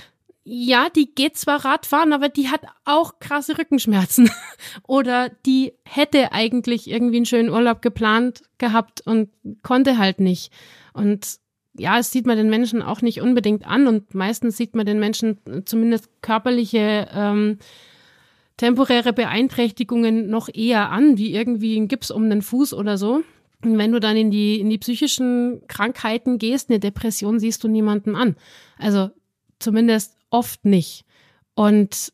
ja, 0.43 0.89
die 0.89 1.13
geht 1.13 1.37
zwar 1.37 1.63
Radfahren, 1.63 2.13
aber 2.13 2.29
die 2.29 2.49
hat 2.49 2.61
auch 2.83 3.19
krasse 3.19 3.57
Rückenschmerzen. 3.57 4.29
Oder 4.87 5.29
die 5.45 5.73
hätte 5.85 6.31
eigentlich 6.31 6.89
irgendwie 6.89 7.17
einen 7.17 7.25
schönen 7.25 7.49
Urlaub 7.49 7.81
geplant 7.81 8.41
gehabt 8.57 9.01
und 9.05 9.29
konnte 9.61 9.97
halt 9.97 10.19
nicht. 10.19 10.51
Und 10.93 11.39
ja, 11.77 11.99
es 11.99 12.11
sieht 12.11 12.25
man 12.25 12.37
den 12.37 12.49
Menschen 12.49 12.81
auch 12.81 13.01
nicht 13.01 13.21
unbedingt 13.21 13.65
an 13.65 13.87
und 13.87 14.13
meistens 14.13 14.57
sieht 14.57 14.75
man 14.75 14.85
den 14.85 14.99
Menschen 14.99 15.39
zumindest 15.65 16.09
körperliche 16.21 17.07
ähm, 17.13 17.59
temporäre 18.57 19.13
Beeinträchtigungen 19.13 20.29
noch 20.29 20.49
eher 20.53 20.89
an, 20.89 21.17
wie 21.17 21.33
irgendwie 21.33 21.77
ein 21.79 21.87
Gips 21.87 22.11
um 22.11 22.29
den 22.29 22.41
Fuß 22.41 22.73
oder 22.73 22.97
so. 22.97 23.23
Und 23.63 23.77
wenn 23.77 23.91
du 23.91 23.99
dann 23.99 24.17
in 24.17 24.31
die, 24.31 24.59
in 24.59 24.69
die 24.69 24.79
psychischen 24.79 25.61
Krankheiten 25.67 26.39
gehst, 26.39 26.69
eine 26.69 26.79
Depression 26.79 27.39
siehst 27.39 27.63
du 27.63 27.67
niemanden 27.67 28.15
an. 28.15 28.35
Also 28.77 29.11
zumindest 29.61 30.17
oft 30.29 30.65
nicht. 30.65 31.05
Und 31.53 32.13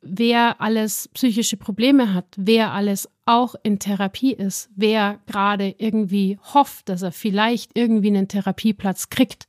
wer 0.00 0.60
alles 0.60 1.08
psychische 1.14 1.56
Probleme 1.56 2.12
hat, 2.12 2.26
wer 2.36 2.72
alles 2.72 3.08
auch 3.24 3.54
in 3.62 3.78
Therapie 3.78 4.32
ist, 4.32 4.68
wer 4.76 5.20
gerade 5.26 5.74
irgendwie 5.78 6.38
hofft, 6.54 6.88
dass 6.88 7.02
er 7.02 7.12
vielleicht 7.12 7.70
irgendwie 7.74 8.08
einen 8.08 8.28
Therapieplatz 8.28 9.08
kriegt, 9.08 9.48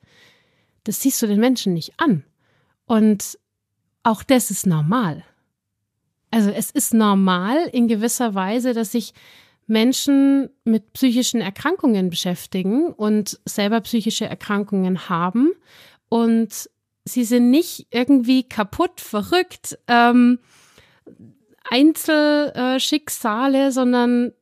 das 0.86 1.02
siehst 1.02 1.22
du 1.22 1.28
den 1.28 1.40
Menschen 1.40 1.74
nicht 1.74 1.94
an. 1.98 2.24
Und 2.86 3.38
auch 4.04 4.24
das 4.24 4.52
ist 4.52 4.66
normal. 4.66 5.24
Also 6.32 6.52
es 6.52 6.72
ist 6.72 6.94
normal 6.94 7.70
in 7.72 7.88
gewisser 7.88 8.36
Weise, 8.36 8.74
dass 8.74 8.92
sich 8.92 9.14
Menschen 9.68 10.50
mit 10.64 10.94
psychischen 10.94 11.42
Erkrankungen 11.42 12.10
beschäftigen 12.10 12.92
und 12.92 13.40
selber 13.46 13.82
psychische 13.82 14.26
Erkrankungen 14.26 15.10
haben 15.10 15.52
und 16.08 16.70
sie 17.06 17.24
sind 17.24 17.52
nicht 17.52 17.88
irgendwie 17.92 18.44
kaputt, 18.44 19.00
verrückt, 19.00 19.78
ähm, 19.88 20.40
Einzelschicksale, 21.70 23.72
sondern 23.72 24.34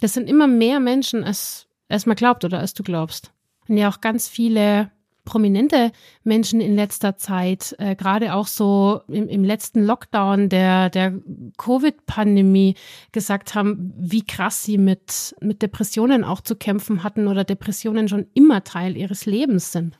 das 0.00 0.14
sind 0.14 0.28
immer 0.28 0.46
mehr 0.46 0.80
Menschen, 0.80 1.24
als, 1.24 1.66
als 1.88 2.06
man 2.06 2.16
glaubt 2.16 2.44
oder 2.44 2.60
als 2.60 2.74
du 2.74 2.82
glaubst. 2.82 3.32
Und 3.68 3.76
ja 3.76 3.88
auch 3.88 4.00
ganz 4.00 4.28
viele 4.28 4.90
prominente 5.24 5.90
Menschen 6.22 6.60
in 6.60 6.76
letzter 6.76 7.16
Zeit, 7.16 7.74
äh, 7.78 7.96
gerade 7.96 8.34
auch 8.34 8.46
so 8.46 9.00
im, 9.08 9.28
im 9.28 9.42
letzten 9.42 9.82
Lockdown 9.82 10.50
der, 10.50 10.90
der 10.90 11.14
Covid-Pandemie 11.56 12.74
gesagt 13.12 13.54
haben, 13.54 13.94
wie 13.96 14.22
krass 14.22 14.62
sie 14.62 14.76
mit, 14.76 15.34
mit 15.40 15.62
Depressionen 15.62 16.24
auch 16.24 16.42
zu 16.42 16.56
kämpfen 16.56 17.02
hatten 17.02 17.26
oder 17.26 17.44
Depressionen 17.44 18.08
schon 18.08 18.26
immer 18.34 18.64
Teil 18.64 18.96
ihres 18.96 19.24
Lebens 19.24 19.72
sind. 19.72 19.98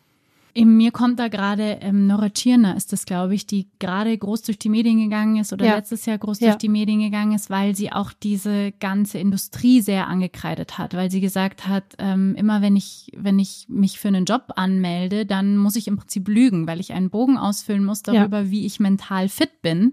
In 0.57 0.77
mir 0.77 0.93
kommt 0.93 1.19
da 1.19 1.27
gerade 1.27 1.79
ähm, 1.81 2.07
Nora 2.07 2.31
Tschirner 2.31 2.77
ist 2.77 2.93
das, 2.93 3.07
glaube 3.07 3.35
ich, 3.35 3.45
die 3.45 3.67
gerade 3.81 4.17
groß 4.17 4.43
durch 4.43 4.57
die 4.57 4.69
Medien 4.69 5.01
gegangen 5.01 5.39
ist 5.39 5.53
oder 5.53 5.67
ja. 5.67 5.75
letztes 5.75 6.07
Jahr 6.07 6.17
groß 6.17 6.39
ja. 6.39 6.51
durch 6.51 6.59
die 6.59 6.69
Medien 6.69 7.01
gegangen 7.01 7.33
ist, 7.33 7.51
weil 7.51 7.75
sie 7.75 7.91
auch 7.91 8.13
diese 8.13 8.71
ganze 8.71 9.19
Industrie 9.19 9.81
sehr 9.81 10.07
angekreidet 10.07 10.79
hat, 10.79 10.95
weil 10.95 11.11
sie 11.11 11.21
gesagt 11.21 11.67
hat, 11.67 11.97
ähm, 11.99 12.37
immer 12.37 12.63
wenn 12.63 12.77
ich, 12.77 13.11
wenn 13.17 13.41
ich 13.41 13.67
mich 13.69 13.99
für 13.99 14.07
einen 14.07 14.27
Job 14.27 14.53
anmelde, 14.55 15.27
dann 15.27 15.57
muss 15.57 15.75
ich 15.75 15.89
im 15.89 15.97
Prinzip 15.97 16.29
lügen, 16.29 16.69
weil 16.69 16.79
ich 16.79 16.93
einen 16.93 17.11
Bogen 17.11 17.37
ausfüllen 17.37 17.85
muss 17.85 18.03
darüber, 18.03 18.43
ja. 18.43 18.51
wie 18.53 18.65
ich 18.65 18.79
mental 18.79 19.29
fit 19.29 19.61
bin 19.61 19.93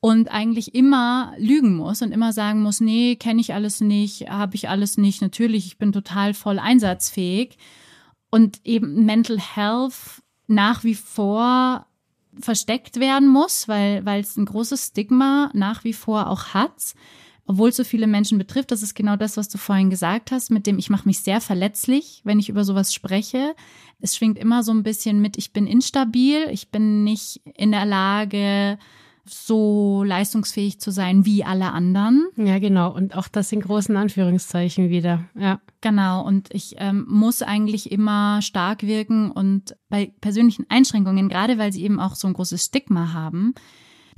und 0.00 0.30
eigentlich 0.30 0.74
immer 0.74 1.34
lügen 1.36 1.76
muss 1.76 2.00
und 2.00 2.12
immer 2.12 2.32
sagen 2.32 2.62
muss, 2.62 2.80
nee, 2.80 3.16
kenne 3.16 3.42
ich 3.42 3.52
alles 3.52 3.82
nicht, 3.82 4.30
habe 4.30 4.54
ich 4.54 4.70
alles 4.70 4.96
nicht, 4.96 5.20
natürlich, 5.20 5.66
ich 5.66 5.76
bin 5.76 5.92
total 5.92 6.32
voll 6.32 6.58
einsatzfähig 6.58 7.58
und 8.30 8.60
eben 8.64 9.04
Mental 9.04 9.38
Health 9.38 10.22
nach 10.46 10.84
wie 10.84 10.94
vor 10.94 11.86
versteckt 12.40 13.00
werden 13.00 13.28
muss, 13.28 13.68
weil 13.68 14.04
weil 14.04 14.20
es 14.20 14.36
ein 14.36 14.44
großes 14.44 14.88
Stigma 14.88 15.50
nach 15.54 15.84
wie 15.84 15.92
vor 15.92 16.28
auch 16.28 16.48
hat, 16.54 16.94
obwohl 17.46 17.70
es 17.70 17.76
so 17.76 17.84
viele 17.84 18.06
Menschen 18.06 18.38
betrifft. 18.38 18.70
Das 18.70 18.82
ist 18.82 18.94
genau 18.94 19.16
das, 19.16 19.36
was 19.36 19.48
du 19.48 19.58
vorhin 19.58 19.90
gesagt 19.90 20.30
hast, 20.30 20.50
mit 20.50 20.66
dem 20.66 20.78
ich 20.78 20.90
mache 20.90 21.08
mich 21.08 21.20
sehr 21.20 21.40
verletzlich, 21.40 22.20
wenn 22.24 22.38
ich 22.38 22.48
über 22.48 22.64
sowas 22.64 22.94
spreche. 22.94 23.54
Es 24.00 24.16
schwingt 24.16 24.38
immer 24.38 24.62
so 24.62 24.72
ein 24.72 24.82
bisschen 24.82 25.20
mit, 25.20 25.36
ich 25.38 25.52
bin 25.52 25.66
instabil, 25.66 26.48
ich 26.50 26.70
bin 26.70 27.04
nicht 27.04 27.40
in 27.54 27.72
der 27.72 27.86
Lage, 27.86 28.78
so 29.28 30.02
leistungsfähig 30.04 30.80
zu 30.80 30.90
sein 30.90 31.24
wie 31.24 31.44
alle 31.44 31.72
anderen. 31.72 32.28
Ja, 32.36 32.58
genau. 32.58 32.94
Und 32.94 33.16
auch 33.16 33.28
das 33.28 33.52
in 33.52 33.60
großen 33.60 33.96
Anführungszeichen 33.96 34.90
wieder. 34.90 35.24
Ja. 35.38 35.60
Genau. 35.80 36.24
Und 36.24 36.52
ich 36.52 36.74
ähm, 36.78 37.06
muss 37.08 37.42
eigentlich 37.42 37.92
immer 37.92 38.42
stark 38.42 38.82
wirken 38.82 39.30
und 39.30 39.76
bei 39.88 40.12
persönlichen 40.20 40.66
Einschränkungen, 40.68 41.28
gerade 41.28 41.58
weil 41.58 41.72
sie 41.72 41.84
eben 41.84 42.00
auch 42.00 42.14
so 42.14 42.26
ein 42.26 42.34
großes 42.34 42.64
Stigma 42.64 43.12
haben, 43.12 43.54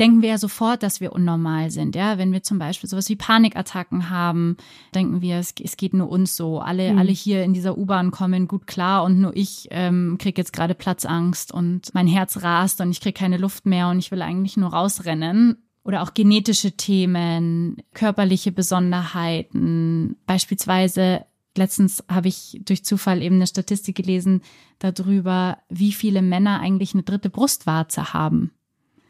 denken 0.01 0.23
wir 0.23 0.31
ja 0.31 0.39
sofort, 0.39 0.83
dass 0.83 1.01
wir 1.01 1.13
unnormal 1.13 1.71
sind. 1.71 1.95
Ja, 1.95 2.17
wenn 2.17 2.33
wir 2.33 2.43
zum 2.43 2.59
Beispiel 2.59 2.89
sowas 2.89 3.09
wie 3.11 3.17
Panikattacken 3.17 4.09
haben, 4.09 4.57
denken 4.95 5.21
wir, 5.21 5.37
es, 5.37 5.55
es 5.63 5.77
geht 5.77 5.93
nur 5.93 6.09
uns 6.09 6.37
so. 6.37 6.59
Alle, 6.59 6.93
mhm. 6.93 6.99
alle 6.99 7.13
hier 7.13 7.45
in 7.45 7.53
dieser 7.53 7.77
U-Bahn 7.77 8.11
kommen 8.11 8.49
gut 8.49 8.67
klar 8.67 9.05
und 9.05 9.21
nur 9.21 9.37
ich 9.37 9.69
ähm, 9.71 10.17
kriege 10.19 10.41
jetzt 10.41 10.55
gerade 10.55 10.75
Platzangst 10.75 11.53
und 11.53 11.95
mein 11.95 12.07
Herz 12.07 12.43
rast 12.43 12.81
und 12.81 12.91
ich 12.91 13.01
kriege 13.01 13.19
keine 13.19 13.37
Luft 13.37 13.67
mehr 13.67 13.89
und 13.89 13.99
ich 13.99 14.11
will 14.11 14.23
eigentlich 14.23 14.57
nur 14.57 14.71
rausrennen. 14.71 15.59
Oder 15.83 16.03
auch 16.03 16.13
genetische 16.13 16.73
Themen, 16.73 17.83
körperliche 17.95 18.53
Besonderheiten, 18.53 20.17
beispielsweise 20.27 21.25
letztens 21.57 22.05
habe 22.09 22.29
ich 22.29 22.61
durch 22.65 22.85
Zufall 22.85 23.23
eben 23.23 23.37
eine 23.37 23.47
Statistik 23.47 23.97
gelesen 23.97 24.43
darüber, 24.79 25.59
wie 25.69 25.93
viele 25.93 26.23
Männer 26.23 26.61
eigentlich 26.61 26.95
eine 26.95 27.03
dritte 27.03 27.31
Brustwarze 27.31 28.13
haben. 28.13 28.53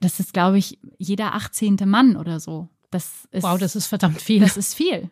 Das 0.00 0.18
ist, 0.18 0.32
glaube 0.32 0.58
ich, 0.58 0.78
jeder 0.98 1.34
18. 1.34 1.76
Mann 1.86 2.16
oder 2.16 2.40
so. 2.40 2.68
Das 2.90 3.28
ist, 3.30 3.44
wow, 3.44 3.58
das 3.58 3.76
ist 3.76 3.86
verdammt 3.86 4.20
viel. 4.20 4.40
Das 4.40 4.56
ist 4.56 4.74
viel. 4.74 5.10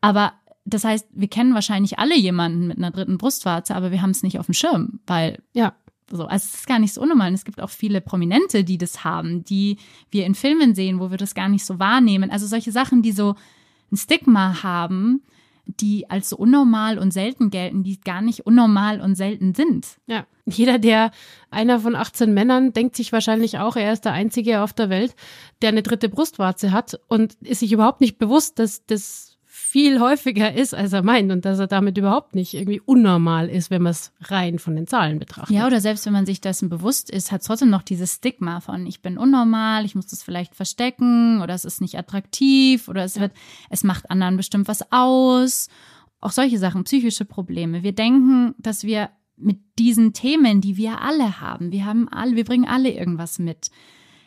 Aber 0.00 0.34
das 0.64 0.84
heißt, 0.84 1.08
wir 1.12 1.28
kennen 1.28 1.54
wahrscheinlich 1.54 1.98
alle 1.98 2.16
jemanden 2.16 2.66
mit 2.66 2.78
einer 2.78 2.90
dritten 2.90 3.18
Brustwarze, 3.18 3.74
aber 3.74 3.90
wir 3.90 4.02
haben 4.02 4.10
es 4.10 4.22
nicht 4.22 4.38
auf 4.38 4.46
dem 4.46 4.54
Schirm, 4.54 5.00
weil 5.06 5.42
ja. 5.52 5.74
So, 6.10 6.26
also 6.26 6.44
es 6.46 6.54
ist 6.54 6.66
gar 6.66 6.78
nicht 6.78 6.92
so 6.92 7.00
unnormal. 7.00 7.32
Es 7.32 7.46
gibt 7.46 7.62
auch 7.62 7.70
viele 7.70 8.02
Prominente, 8.02 8.62
die 8.62 8.76
das 8.76 9.04
haben, 9.04 9.42
die 9.42 9.78
wir 10.10 10.26
in 10.26 10.34
Filmen 10.34 10.74
sehen, 10.74 11.00
wo 11.00 11.10
wir 11.10 11.16
das 11.16 11.34
gar 11.34 11.48
nicht 11.48 11.64
so 11.64 11.78
wahrnehmen. 11.78 12.30
Also 12.30 12.46
solche 12.46 12.72
Sachen, 12.72 13.00
die 13.00 13.12
so 13.12 13.36
ein 13.90 13.96
Stigma 13.96 14.62
haben, 14.62 15.22
die 15.66 16.10
als 16.10 16.28
so 16.28 16.36
unnormal 16.36 16.98
und 16.98 17.12
selten 17.12 17.50
gelten, 17.50 17.82
die 17.82 18.00
gar 18.00 18.20
nicht 18.20 18.46
unnormal 18.46 19.00
und 19.00 19.14
selten 19.14 19.54
sind. 19.54 19.98
Ja. 20.06 20.26
Jeder, 20.46 20.78
der 20.78 21.10
einer 21.50 21.80
von 21.80 21.94
18 21.94 22.34
Männern 22.34 22.72
denkt 22.72 22.96
sich 22.96 23.12
wahrscheinlich 23.12 23.58
auch, 23.58 23.76
er 23.76 23.92
ist 23.92 24.04
der 24.04 24.12
Einzige 24.12 24.60
auf 24.60 24.74
der 24.74 24.90
Welt, 24.90 25.14
der 25.62 25.70
eine 25.70 25.82
dritte 25.82 26.08
Brustwarze 26.08 26.70
hat 26.70 27.00
und 27.08 27.34
ist 27.40 27.60
sich 27.60 27.72
überhaupt 27.72 28.02
nicht 28.02 28.18
bewusst, 28.18 28.58
dass 28.58 28.84
das 28.84 29.33
viel 29.56 30.00
häufiger 30.00 30.52
ist, 30.52 30.74
als 30.74 30.92
er 30.92 31.04
meint 31.04 31.30
und 31.30 31.44
dass 31.44 31.60
er 31.60 31.68
damit 31.68 31.96
überhaupt 31.96 32.34
nicht 32.34 32.54
irgendwie 32.54 32.80
unnormal 32.80 33.48
ist, 33.48 33.70
wenn 33.70 33.82
man 33.82 33.92
es 33.92 34.12
rein 34.22 34.58
von 34.58 34.74
den 34.74 34.88
Zahlen 34.88 35.20
betrachtet. 35.20 35.54
Ja, 35.54 35.68
oder 35.68 35.80
selbst 35.80 36.04
wenn 36.06 36.12
man 36.12 36.26
sich 36.26 36.40
dessen 36.40 36.68
bewusst 36.68 37.08
ist, 37.08 37.30
hat 37.30 37.42
es 37.42 37.46
trotzdem 37.46 37.70
noch 37.70 37.82
dieses 37.82 38.16
Stigma 38.16 38.58
von 38.58 38.84
ich 38.84 39.00
bin 39.00 39.16
unnormal, 39.16 39.84
ich 39.84 39.94
muss 39.94 40.08
das 40.08 40.24
vielleicht 40.24 40.56
verstecken 40.56 41.40
oder 41.40 41.54
es 41.54 41.64
ist 41.64 41.80
nicht 41.80 41.96
attraktiv 41.96 42.88
oder 42.88 43.04
es 43.04 43.20
wird, 43.20 43.30
es 43.70 43.84
macht 43.84 44.10
anderen 44.10 44.36
bestimmt 44.36 44.66
was 44.66 44.90
aus. 44.90 45.68
Auch 46.18 46.32
solche 46.32 46.58
Sachen, 46.58 46.82
psychische 46.82 47.24
Probleme. 47.24 47.84
Wir 47.84 47.92
denken, 47.92 48.56
dass 48.58 48.82
wir 48.82 49.10
mit 49.36 49.60
diesen 49.78 50.14
Themen, 50.14 50.62
die 50.62 50.76
wir 50.76 51.00
alle 51.00 51.40
haben, 51.40 51.70
wir 51.70 51.84
haben 51.84 52.08
alle, 52.08 52.34
wir 52.34 52.44
bringen 52.44 52.66
alle 52.66 52.90
irgendwas 52.90 53.38
mit 53.38 53.70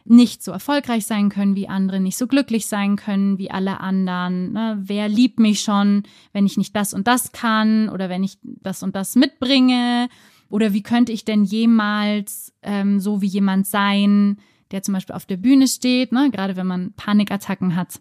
nicht 0.10 0.43
so 0.43 0.52
erfolgreich 0.52 1.06
sein 1.06 1.30
können 1.30 1.56
wie 1.56 1.67
andere, 1.67 2.00
nicht 2.00 2.17
so 2.17 2.28
glücklich 2.28 2.67
sein 2.67 2.96
können 2.96 3.38
wie 3.38 3.52
alle 3.52 3.80
anderen. 3.80 4.54
Ne? 4.54 4.78
Wer 4.82 5.10
liebt 5.10 5.39
mich 5.39 5.62
schon, 5.62 6.04
wenn 6.34 6.46
ich 6.46 6.58
nicht 6.58 6.76
das 6.76 6.93
und 6.93 7.08
das 7.08 7.32
kann 7.32 7.89
oder 7.89 8.10
wenn 8.10 8.24
ich 8.24 8.38
das 8.43 8.84
und 8.84 8.96
das 8.96 9.15
mitbringe? 9.15 10.10
Oder 10.50 10.74
wie 10.74 10.84
könnte 10.84 11.12
ich 11.12 11.26
denn 11.26 11.43
jemals 11.43 12.54
ähm, 12.62 13.00
so 13.00 13.22
wie 13.22 13.28
jemand 13.28 13.67
sein, 13.67 14.38
der 14.72 14.82
zum 14.82 14.93
Beispiel 14.93 15.15
auf 15.15 15.26
der 15.26 15.38
Bühne 15.38 15.67
steht, 15.67 16.12
ne? 16.12 16.30
gerade 16.32 16.56
wenn 16.56 16.67
man 16.67 16.93
Panikattacken 16.93 17.76
hat? 17.76 18.00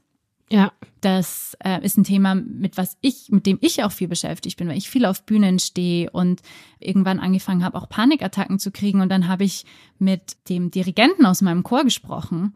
Ja. 0.50 0.72
Das 1.00 1.56
äh, 1.64 1.84
ist 1.84 1.96
ein 1.96 2.04
Thema, 2.04 2.34
mit 2.34 2.76
was 2.76 2.96
ich, 3.00 3.30
mit 3.30 3.46
dem 3.46 3.58
ich 3.60 3.82
auch 3.84 3.92
viel 3.92 4.08
beschäftigt 4.08 4.58
bin, 4.58 4.68
weil 4.68 4.78
ich 4.78 4.90
viel 4.90 5.04
auf 5.04 5.24
Bühnen 5.24 5.58
stehe 5.58 6.10
und 6.10 6.40
irgendwann 6.78 7.20
angefangen 7.20 7.64
habe, 7.64 7.76
auch 7.76 7.88
Panikattacken 7.88 8.58
zu 8.58 8.70
kriegen. 8.70 9.00
Und 9.00 9.08
dann 9.08 9.28
habe 9.28 9.44
ich 9.44 9.64
mit 9.98 10.36
dem 10.48 10.70
Dirigenten 10.70 11.26
aus 11.26 11.42
meinem 11.42 11.62
Chor 11.62 11.84
gesprochen 11.84 12.54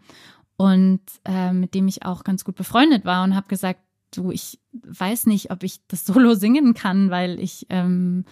und 0.56 1.00
äh, 1.24 1.52
mit 1.52 1.74
dem 1.74 1.88
ich 1.88 2.04
auch 2.04 2.24
ganz 2.24 2.44
gut 2.44 2.56
befreundet 2.56 3.04
war 3.04 3.24
und 3.24 3.34
habe 3.34 3.48
gesagt, 3.48 3.80
du, 4.14 4.30
ich 4.30 4.60
weiß 4.72 5.26
nicht, 5.26 5.50
ob 5.50 5.62
ich 5.62 5.86
das 5.86 6.04
Solo 6.04 6.34
singen 6.34 6.74
kann, 6.74 7.10
weil 7.10 7.40
ich 7.40 7.66
ähm, 7.70 8.24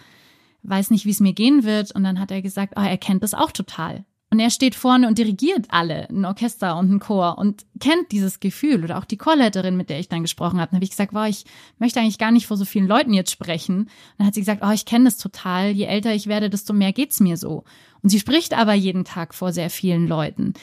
weiß 0.63 0.91
nicht, 0.91 1.05
wie 1.05 1.11
es 1.11 1.19
mir 1.19 1.33
gehen 1.33 1.63
wird. 1.63 1.93
Und 1.93 2.03
dann 2.03 2.19
hat 2.19 2.31
er 2.31 2.41
gesagt, 2.41 2.73
oh, 2.77 2.81
er 2.81 2.97
kennt 2.97 3.23
das 3.23 3.33
auch 3.33 3.51
total. 3.51 4.05
Und 4.31 4.39
er 4.39 4.51
steht 4.51 4.75
vorne 4.75 5.07
und 5.07 5.17
dirigiert 5.17 5.65
alle, 5.69 6.07
ein 6.09 6.23
Orchester 6.23 6.77
und 6.77 6.91
ein 6.91 6.99
Chor 6.99 7.39
und 7.39 7.65
kennt 7.79 8.11
dieses 8.11 8.39
Gefühl. 8.39 8.83
Oder 8.83 8.99
auch 8.99 9.05
die 9.05 9.17
Chorleiterin, 9.17 9.75
mit 9.75 9.89
der 9.89 9.99
ich 9.99 10.07
dann 10.07 10.21
gesprochen 10.21 10.59
habe. 10.59 10.69
Dann 10.69 10.77
habe 10.77 10.83
ich 10.83 10.91
gesagt, 10.91 11.13
wow, 11.13 11.27
ich 11.27 11.45
möchte 11.79 11.99
eigentlich 11.99 12.19
gar 12.19 12.31
nicht 12.31 12.45
vor 12.45 12.57
so 12.57 12.65
vielen 12.65 12.87
Leuten 12.87 13.13
jetzt 13.13 13.31
sprechen. 13.31 13.79
Und 13.79 13.89
dann 14.19 14.27
hat 14.27 14.35
sie 14.35 14.41
gesagt, 14.41 14.61
oh, 14.63 14.71
ich 14.71 14.85
kenne 14.85 15.05
das 15.05 15.17
total. 15.17 15.71
Je 15.71 15.85
älter 15.85 16.13
ich 16.13 16.27
werde, 16.27 16.51
desto 16.51 16.73
mehr 16.73 16.93
geht's 16.93 17.19
mir 17.19 17.37
so. 17.37 17.63
Und 18.03 18.09
sie 18.09 18.19
spricht 18.19 18.53
aber 18.53 18.73
jeden 18.73 19.03
Tag 19.03 19.33
vor 19.33 19.51
sehr 19.51 19.71
vielen 19.71 20.07
Leuten. 20.07 20.53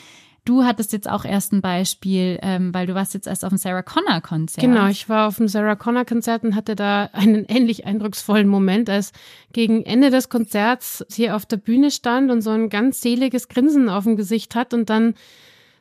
Du 0.46 0.62
hattest 0.64 0.92
jetzt 0.92 1.10
auch 1.10 1.24
erst 1.24 1.52
ein 1.52 1.60
Beispiel, 1.60 2.38
ähm, 2.40 2.72
weil 2.72 2.86
du 2.86 2.94
warst 2.94 3.14
jetzt 3.14 3.26
erst 3.26 3.44
auf 3.44 3.48
dem 3.48 3.58
Sarah 3.58 3.82
Connor 3.82 4.20
Konzert. 4.20 4.64
Genau, 4.64 4.86
ich 4.86 5.08
war 5.08 5.26
auf 5.26 5.38
dem 5.38 5.48
Sarah 5.48 5.74
Connor 5.74 6.04
Konzert 6.04 6.44
und 6.44 6.54
hatte 6.54 6.76
da 6.76 7.10
einen 7.12 7.44
ähnlich 7.48 7.84
eindrucksvollen 7.84 8.46
Moment, 8.46 8.88
als 8.88 9.10
gegen 9.52 9.84
Ende 9.84 10.10
des 10.10 10.28
Konzerts 10.28 11.04
sie 11.08 11.32
auf 11.32 11.46
der 11.46 11.56
Bühne 11.56 11.90
stand 11.90 12.30
und 12.30 12.42
so 12.42 12.50
ein 12.50 12.68
ganz 12.68 13.00
seliges 13.00 13.48
Grinsen 13.48 13.88
auf 13.88 14.04
dem 14.04 14.16
Gesicht 14.16 14.54
hat 14.54 14.72
und 14.72 14.88
dann 14.88 15.14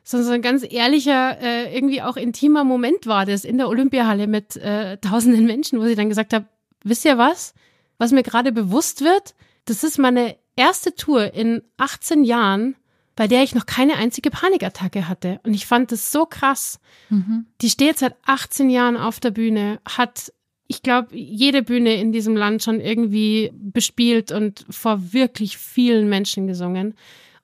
so, 0.02 0.18
ein 0.30 0.42
ganz 0.42 0.64
ehrlicher, 0.68 1.40
äh, 1.40 1.74
irgendwie 1.74 2.02
auch 2.02 2.16
intimer 2.16 2.64
Moment 2.64 3.06
war 3.06 3.24
das 3.24 3.44
in 3.44 3.58
der 3.58 3.68
Olympiahalle 3.68 4.26
mit 4.26 4.56
äh, 4.56 4.98
tausenden 4.98 5.46
Menschen, 5.46 5.80
wo 5.80 5.84
sie 5.84 5.96
dann 5.96 6.08
gesagt 6.08 6.32
hat, 6.32 6.44
wisst 6.82 7.04
ihr 7.04 7.18
was? 7.18 7.54
Was 7.98 8.12
mir 8.12 8.22
gerade 8.24 8.52
bewusst 8.52 9.02
wird, 9.02 9.34
das 9.64 9.84
ist 9.84 9.98
meine 9.98 10.36
erste 10.56 10.94
Tour 10.94 11.34
in 11.34 11.62
18 11.76 12.24
Jahren, 12.24 12.76
bei 13.16 13.26
der 13.26 13.42
ich 13.42 13.54
noch 13.54 13.66
keine 13.66 13.96
einzige 13.96 14.30
Panikattacke 14.30 15.08
hatte. 15.08 15.40
Und 15.42 15.54
ich 15.54 15.66
fand 15.66 15.90
das 15.90 16.12
so 16.12 16.26
krass. 16.26 16.78
Mhm. 17.08 17.46
Die 17.62 17.70
steht 17.70 17.98
seit 17.98 18.14
18 18.26 18.68
Jahren 18.68 18.96
auf 18.98 19.20
der 19.20 19.30
Bühne, 19.30 19.80
hat, 19.88 20.32
ich 20.68 20.82
glaube, 20.82 21.16
jede 21.16 21.62
Bühne 21.62 21.94
in 21.94 22.12
diesem 22.12 22.36
Land 22.36 22.62
schon 22.62 22.78
irgendwie 22.78 23.50
bespielt 23.54 24.32
und 24.32 24.66
vor 24.68 25.14
wirklich 25.14 25.56
vielen 25.56 26.10
Menschen 26.10 26.46
gesungen. 26.46 26.94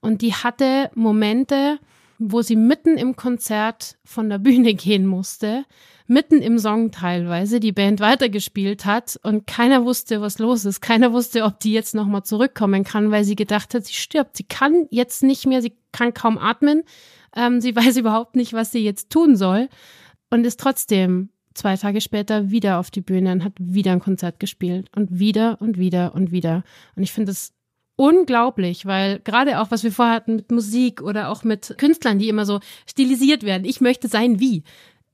Und 0.01 0.21
die 0.21 0.35
hatte 0.35 0.91
Momente, 0.95 1.79
wo 2.19 2.43
sie 2.43 2.57
mitten 2.57 2.99
im 2.99 3.17
Konzert 3.17 3.97
von 4.05 4.29
der 4.29 4.39
Bühne 4.39 4.75
gehen 4.75 5.07
musste, 5.07 5.65
mitten 6.13 6.43
im 6.43 6.59
Song 6.59 6.91
teilweise 6.91 7.59
die 7.59 7.73
Band 7.73 8.01
weitergespielt 8.01 8.85
hat 8.85 9.19
und 9.23 9.47
keiner 9.47 9.85
wusste, 9.85 10.21
was 10.21 10.39
los 10.39 10.65
ist. 10.65 10.81
Keiner 10.81 11.13
wusste, 11.13 11.45
ob 11.45 11.61
die 11.61 11.73
jetzt 11.73 11.95
nochmal 11.95 12.23
zurückkommen 12.23 12.85
kann, 12.85 13.11
weil 13.11 13.25
sie 13.25 13.37
gedacht 13.37 13.75
hat, 13.75 13.85
sie 13.85 13.95
stirbt. 13.95 14.37
Sie 14.37 14.45
kann 14.45 14.87
jetzt 14.91 15.23
nicht 15.23 15.47
mehr, 15.47 15.63
sie 15.63 15.75
kann 15.93 16.15
kaum 16.15 16.39
atmen. 16.39 16.83
Ähm, 17.35 17.61
sie 17.61 17.75
weiß 17.77 17.97
überhaupt 17.97 18.37
nicht, 18.37 18.53
was 18.53 18.73
sie 18.73 18.85
jetzt 18.85 19.11
tun 19.11 19.37
soll 19.37 19.69
und 20.31 20.45
ist 20.45 20.61
trotzdem 20.61 21.31
zwei 21.55 21.77
Tage 21.77 22.01
später 22.01 22.51
wieder 22.51 22.79
auf 22.79 22.91
die 22.91 23.03
Bühne 23.03 23.33
und 23.33 23.45
hat 23.45 23.53
wieder 23.59 23.93
ein 23.93 24.01
Konzert 24.01 24.41
gespielt 24.41 24.89
und 24.95 25.19
wieder 25.19 25.61
und 25.61 25.79
wieder 25.79 26.15
und 26.15 26.33
wieder. 26.33 26.65
Und 26.97 27.03
ich 27.03 27.13
finde 27.13 27.33
es 27.33 27.53
unglaublich, 27.97 28.87
weil 28.87 29.21
gerade 29.21 29.61
auch, 29.61 29.71
was 29.71 29.85
wir 29.85 29.93
vorher 29.93 30.15
hatten 30.15 30.37
mit 30.37 30.51
Musik 30.51 31.03
oder 31.03 31.29
auch 31.29 31.45
mit 31.45 31.75
Künstlern, 31.79 32.19
die 32.19 32.29
immer 32.29 32.47
so 32.47 32.61
stilisiert 32.87 33.43
werden. 33.43 33.65
Ich 33.65 33.81
möchte 33.81 34.09
sein 34.09 34.41
wie. 34.41 34.65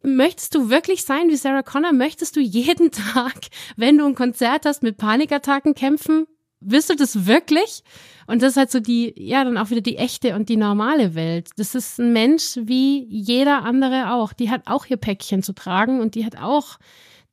Möchtest 0.02 0.54
du 0.54 0.70
wirklich 0.70 1.04
sein 1.04 1.28
wie 1.28 1.36
Sarah 1.36 1.62
Connor? 1.62 1.92
Möchtest 1.92 2.36
du 2.36 2.40
jeden 2.40 2.90
Tag, 3.14 3.34
wenn 3.76 3.98
du 3.98 4.06
ein 4.06 4.14
Konzert 4.14 4.64
hast, 4.64 4.82
mit 4.82 4.96
Panikattacken 4.96 5.74
kämpfen? 5.74 6.26
Willst 6.60 6.90
du 6.90 6.96
das 6.96 7.26
wirklich? 7.26 7.84
Und 8.26 8.42
das 8.42 8.50
ist 8.52 8.56
halt 8.56 8.70
so 8.70 8.80
die, 8.80 9.14
ja, 9.16 9.44
dann 9.44 9.56
auch 9.56 9.70
wieder 9.70 9.80
die 9.80 9.96
echte 9.96 10.34
und 10.34 10.48
die 10.48 10.56
normale 10.56 11.14
Welt. 11.14 11.50
Das 11.56 11.74
ist 11.74 11.98
ein 11.98 12.12
Mensch 12.12 12.58
wie 12.60 13.06
jeder 13.08 13.64
andere 13.64 14.12
auch. 14.12 14.32
Die 14.32 14.50
hat 14.50 14.62
auch 14.66 14.86
ihr 14.86 14.96
Päckchen 14.96 15.42
zu 15.42 15.52
tragen 15.52 16.00
und 16.00 16.14
die 16.14 16.24
hat 16.24 16.36
auch 16.36 16.78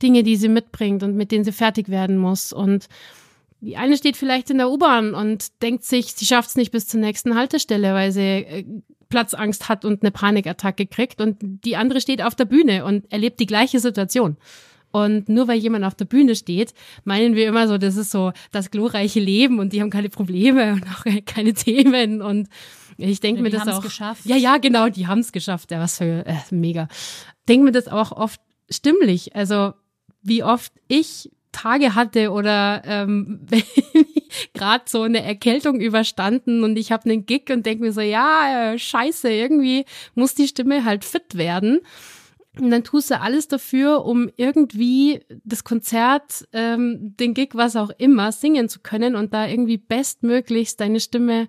Dinge, 0.01 0.23
die 0.23 0.35
sie 0.35 0.49
mitbringt 0.49 1.01
und 1.01 1.15
mit 1.15 1.31
denen 1.31 1.43
sie 1.43 1.51
fertig 1.51 1.89
werden 1.89 2.17
muss. 2.17 2.53
Und 2.53 2.87
die 3.61 3.77
eine 3.77 3.97
steht 3.97 4.17
vielleicht 4.17 4.49
in 4.49 4.57
der 4.57 4.69
U-Bahn 4.69 5.13
und 5.13 5.61
denkt 5.61 5.83
sich, 5.83 6.13
sie 6.13 6.25
schafft 6.25 6.49
es 6.49 6.55
nicht 6.55 6.71
bis 6.71 6.87
zur 6.87 6.99
nächsten 6.99 7.35
Haltestelle, 7.35 7.93
weil 7.93 8.11
sie 8.11 8.21
äh, 8.21 8.65
Platzangst 9.09 9.69
hat 9.69 9.85
und 9.85 10.01
eine 10.01 10.11
Panikattacke 10.11 10.85
kriegt. 10.87 11.21
Und 11.21 11.37
die 11.41 11.75
andere 11.75 12.01
steht 12.01 12.21
auf 12.21 12.35
der 12.35 12.45
Bühne 12.45 12.85
und 12.85 13.11
erlebt 13.11 13.39
die 13.39 13.45
gleiche 13.45 13.79
Situation. 13.79 14.37
Und 14.91 15.27
nur 15.27 15.47
weil 15.49 15.57
jemand 15.57 15.83
auf 15.83 15.95
der 15.95 16.05
Bühne 16.05 16.35
steht, 16.35 16.73
meinen 17.03 17.35
wir 17.35 17.47
immer 17.49 17.67
so, 17.67 17.77
das 17.77 17.97
ist 17.97 18.11
so 18.11 18.31
das 18.51 18.71
glorreiche 18.71 19.19
Leben 19.19 19.59
und 19.59 19.73
die 19.73 19.81
haben 19.81 19.89
keine 19.89 20.09
Probleme 20.09 20.71
und 20.73 20.83
auch 20.87 21.03
keine 21.25 21.53
Themen. 21.53 22.21
Und 22.21 22.47
ich 22.97 23.19
denke 23.19 23.39
ja, 23.39 23.43
mir 23.43 23.49
das 23.49 23.67
auch. 23.67 23.81
Geschafft. 23.81 24.25
Ja, 24.25 24.37
ja, 24.37 24.57
genau, 24.57 24.87
die 24.87 25.07
haben 25.07 25.19
es 25.19 25.31
geschafft. 25.31 25.71
Ja, 25.71 25.79
was 25.79 25.97
für 25.97 26.25
äh, 26.25 26.35
mega. 26.51 26.87
Denke 27.49 27.65
mir 27.65 27.71
das 27.73 27.87
auch 27.87 28.13
oft 28.13 28.39
stimmlich. 28.69 29.35
Also 29.35 29.73
wie 30.21 30.43
oft 30.43 30.71
ich 30.87 31.29
Tage 31.55 31.95
hatte 31.95 32.31
oder 32.31 32.81
ähm, 32.85 33.45
gerade 34.53 34.83
so 34.87 35.03
eine 35.03 35.23
Erkältung 35.23 35.79
überstanden 35.79 36.63
und 36.63 36.77
ich 36.77 36.91
habe 36.91 37.09
einen 37.09 37.25
Gig 37.25 37.49
und 37.49 37.65
denke 37.65 37.83
mir 37.83 37.93
so, 37.93 38.01
ja, 38.01 38.73
äh, 38.73 38.79
scheiße, 38.79 39.29
irgendwie 39.31 39.85
muss 40.15 40.35
die 40.35 40.49
Stimme 40.49 40.83
halt 40.83 41.05
fit 41.05 41.37
werden. 41.37 41.79
Und 42.59 42.71
dann 42.71 42.83
tust 42.83 43.11
du 43.11 43.19
alles 43.19 43.47
dafür, 43.49 44.05
um 44.05 44.29
irgendwie 44.37 45.21
das 45.43 45.63
Konzert, 45.65 46.47
ähm, 46.53 47.15
den 47.19 47.33
Gig, 47.33 47.49
was 47.53 47.75
auch 47.75 47.89
immer, 47.97 48.31
singen 48.31 48.69
zu 48.69 48.79
können 48.79 49.15
und 49.15 49.33
da 49.33 49.47
irgendwie 49.47 49.77
bestmöglichst 49.77 50.79
deine 50.79 51.01
Stimme 51.01 51.47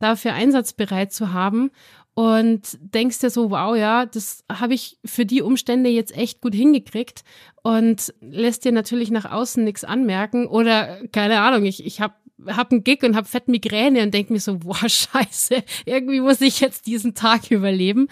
dafür 0.00 0.34
einsatzbereit 0.34 1.12
zu 1.12 1.32
haben 1.32 1.70
und 2.18 2.78
denkst 2.80 3.20
dir 3.20 3.30
so, 3.30 3.52
wow, 3.52 3.76
ja, 3.76 4.04
das 4.04 4.42
habe 4.50 4.74
ich 4.74 4.98
für 5.04 5.24
die 5.24 5.40
Umstände 5.40 5.88
jetzt 5.88 6.16
echt 6.16 6.40
gut 6.40 6.52
hingekriegt 6.52 7.22
und 7.62 8.12
lässt 8.20 8.64
dir 8.64 8.72
natürlich 8.72 9.12
nach 9.12 9.30
außen 9.30 9.62
nichts 9.62 9.84
anmerken 9.84 10.48
oder 10.48 10.98
keine 11.12 11.40
Ahnung, 11.42 11.64
ich, 11.64 11.86
ich 11.86 12.00
habe 12.00 12.14
hab 12.48 12.72
einen 12.72 12.82
Gig 12.82 13.04
und 13.04 13.14
hab 13.14 13.28
fett 13.28 13.46
Migräne 13.46 14.02
und 14.02 14.12
denk 14.12 14.30
mir 14.30 14.40
so, 14.40 14.58
wow, 14.64 14.82
scheiße, 14.84 15.62
irgendwie 15.84 16.20
muss 16.20 16.40
ich 16.40 16.58
jetzt 16.58 16.88
diesen 16.88 17.14
Tag 17.14 17.52
überleben. 17.52 18.08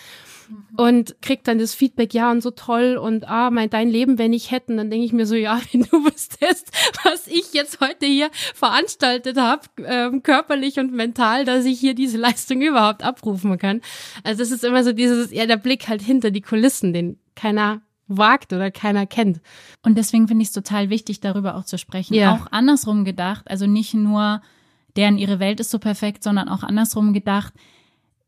Und 0.77 1.17
krieg 1.23 1.45
dann 1.45 1.59
das 1.59 1.75
Feedback, 1.75 2.15
ja 2.15 2.31
und 2.31 2.43
so 2.43 2.51
toll 2.51 2.97
und 2.97 3.29
ah, 3.29 3.51
mein 3.51 3.71
dein 3.71 3.89
Leben, 3.89 4.19
wenn 4.19 4.33
ich 4.33 4.51
hätten, 4.51 4.77
dann 4.77 4.91
denke 4.91 5.05
ich 5.05 5.13
mir 5.13 5.27
so, 5.27 5.35
ja, 5.35 5.61
wenn 5.73 5.83
du 5.83 6.05
wüsstest, 6.05 6.71
was 7.05 7.27
ich 7.27 7.53
jetzt 7.53 7.81
heute 7.81 8.07
hier 8.07 8.31
veranstaltet 8.55 9.39
habe, 9.39 9.63
ähm, 9.85 10.23
körperlich 10.23 10.79
und 10.79 10.93
mental, 10.93 11.45
dass 11.45 11.65
ich 11.65 11.81
hier 11.81 11.95
diese 11.95 12.19
Leistung 12.19 12.61
überhaupt 12.63 13.03
abrufen 13.03 13.59
kann. 13.59 13.81
Also 14.25 14.43
es 14.43 14.51
ist 14.51 14.65
immer 14.65 14.85
so 14.85 14.93
dieses, 14.93 15.33
ja, 15.33 15.47
der 15.47 15.57
Blick 15.57 15.89
halt 15.89 16.03
hinter 16.03 16.31
die 16.31 16.43
Kulissen, 16.43 16.93
den 16.93 17.19
keiner 17.35 17.83
wagt 18.09 18.53
oder 18.53 18.71
keiner 18.71 19.07
kennt. 19.07 19.41
Und 19.83 19.99
deswegen 19.99 20.29
finde 20.29 20.43
ich 20.43 20.49
es 20.49 20.55
total 20.55 20.91
wichtig, 20.91 21.21
darüber 21.21 21.57
auch 21.57 21.65
zu 21.65 21.79
sprechen. 21.79 22.15
Ja. 22.15 22.35
Auch 22.35 22.47
andersrum 22.53 23.05
gedacht, 23.05 23.51
also 23.51 23.67
nicht 23.67 23.95
nur 23.95 24.41
deren 24.97 25.19
ihre 25.19 25.41
Welt 25.41 25.61
ist 25.61 25.71
so 25.71 25.79
perfekt, 25.79 26.23
sondern 26.23 26.49
auch 26.49 26.63
andersrum 26.63 27.13
gedacht, 27.13 27.53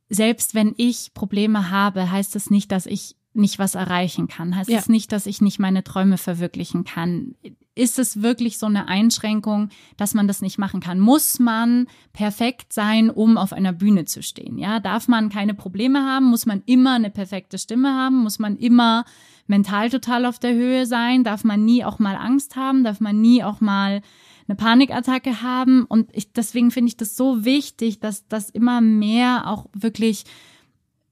selbst 0.08 0.54
wenn 0.54 0.74
ich 0.76 1.12
Probleme 1.14 1.70
habe, 1.70 2.10
heißt 2.10 2.36
es 2.36 2.50
nicht, 2.50 2.72
dass 2.72 2.86
ich 2.86 3.16
nicht 3.34 3.58
was 3.58 3.74
erreichen 3.74 4.28
kann. 4.28 4.56
Heißt 4.56 4.70
ja. 4.70 4.78
es 4.78 4.88
nicht, 4.88 5.12
dass 5.12 5.26
ich 5.26 5.40
nicht 5.40 5.58
meine 5.58 5.84
Träume 5.84 6.18
verwirklichen 6.18 6.84
kann. 6.84 7.34
ist 7.74 7.98
es 7.98 8.22
wirklich 8.22 8.58
so 8.58 8.66
eine 8.66 8.88
Einschränkung, 8.88 9.68
dass 9.96 10.12
man 10.14 10.26
das 10.26 10.42
nicht 10.42 10.58
machen 10.58 10.80
kann? 10.80 10.98
Muss 10.98 11.38
man 11.38 11.86
perfekt 12.12 12.72
sein, 12.72 13.08
um 13.08 13.38
auf 13.38 13.52
einer 13.52 13.72
Bühne 13.72 14.04
zu 14.04 14.22
stehen? 14.22 14.58
Ja, 14.58 14.80
darf 14.80 15.06
man 15.06 15.28
keine 15.28 15.54
Probleme 15.54 16.04
haben? 16.04 16.26
Muss 16.26 16.44
man 16.44 16.62
immer 16.66 16.94
eine 16.94 17.10
perfekte 17.10 17.56
Stimme 17.58 17.94
haben? 17.94 18.16
Muss 18.16 18.40
man 18.40 18.56
immer 18.56 19.04
mental 19.46 19.90
total 19.90 20.26
auf 20.26 20.40
der 20.40 20.54
Höhe 20.54 20.86
sein? 20.86 21.22
Darf 21.22 21.44
man 21.44 21.64
nie 21.64 21.84
auch 21.84 22.00
mal 22.00 22.16
Angst 22.16 22.56
haben? 22.56 22.82
Darf 22.82 23.00
man 23.00 23.20
nie 23.20 23.44
auch 23.44 23.60
mal 23.60 24.02
eine 24.48 24.56
Panikattacke 24.56 25.42
haben? 25.42 25.84
Und 25.84 26.10
ich, 26.12 26.32
deswegen 26.32 26.70
finde 26.70 26.88
ich 26.88 26.96
das 26.96 27.16
so 27.16 27.44
wichtig, 27.44 28.00
dass 28.00 28.26
das 28.28 28.50
immer 28.50 28.80
mehr 28.80 29.46
auch 29.46 29.66
wirklich 29.74 30.24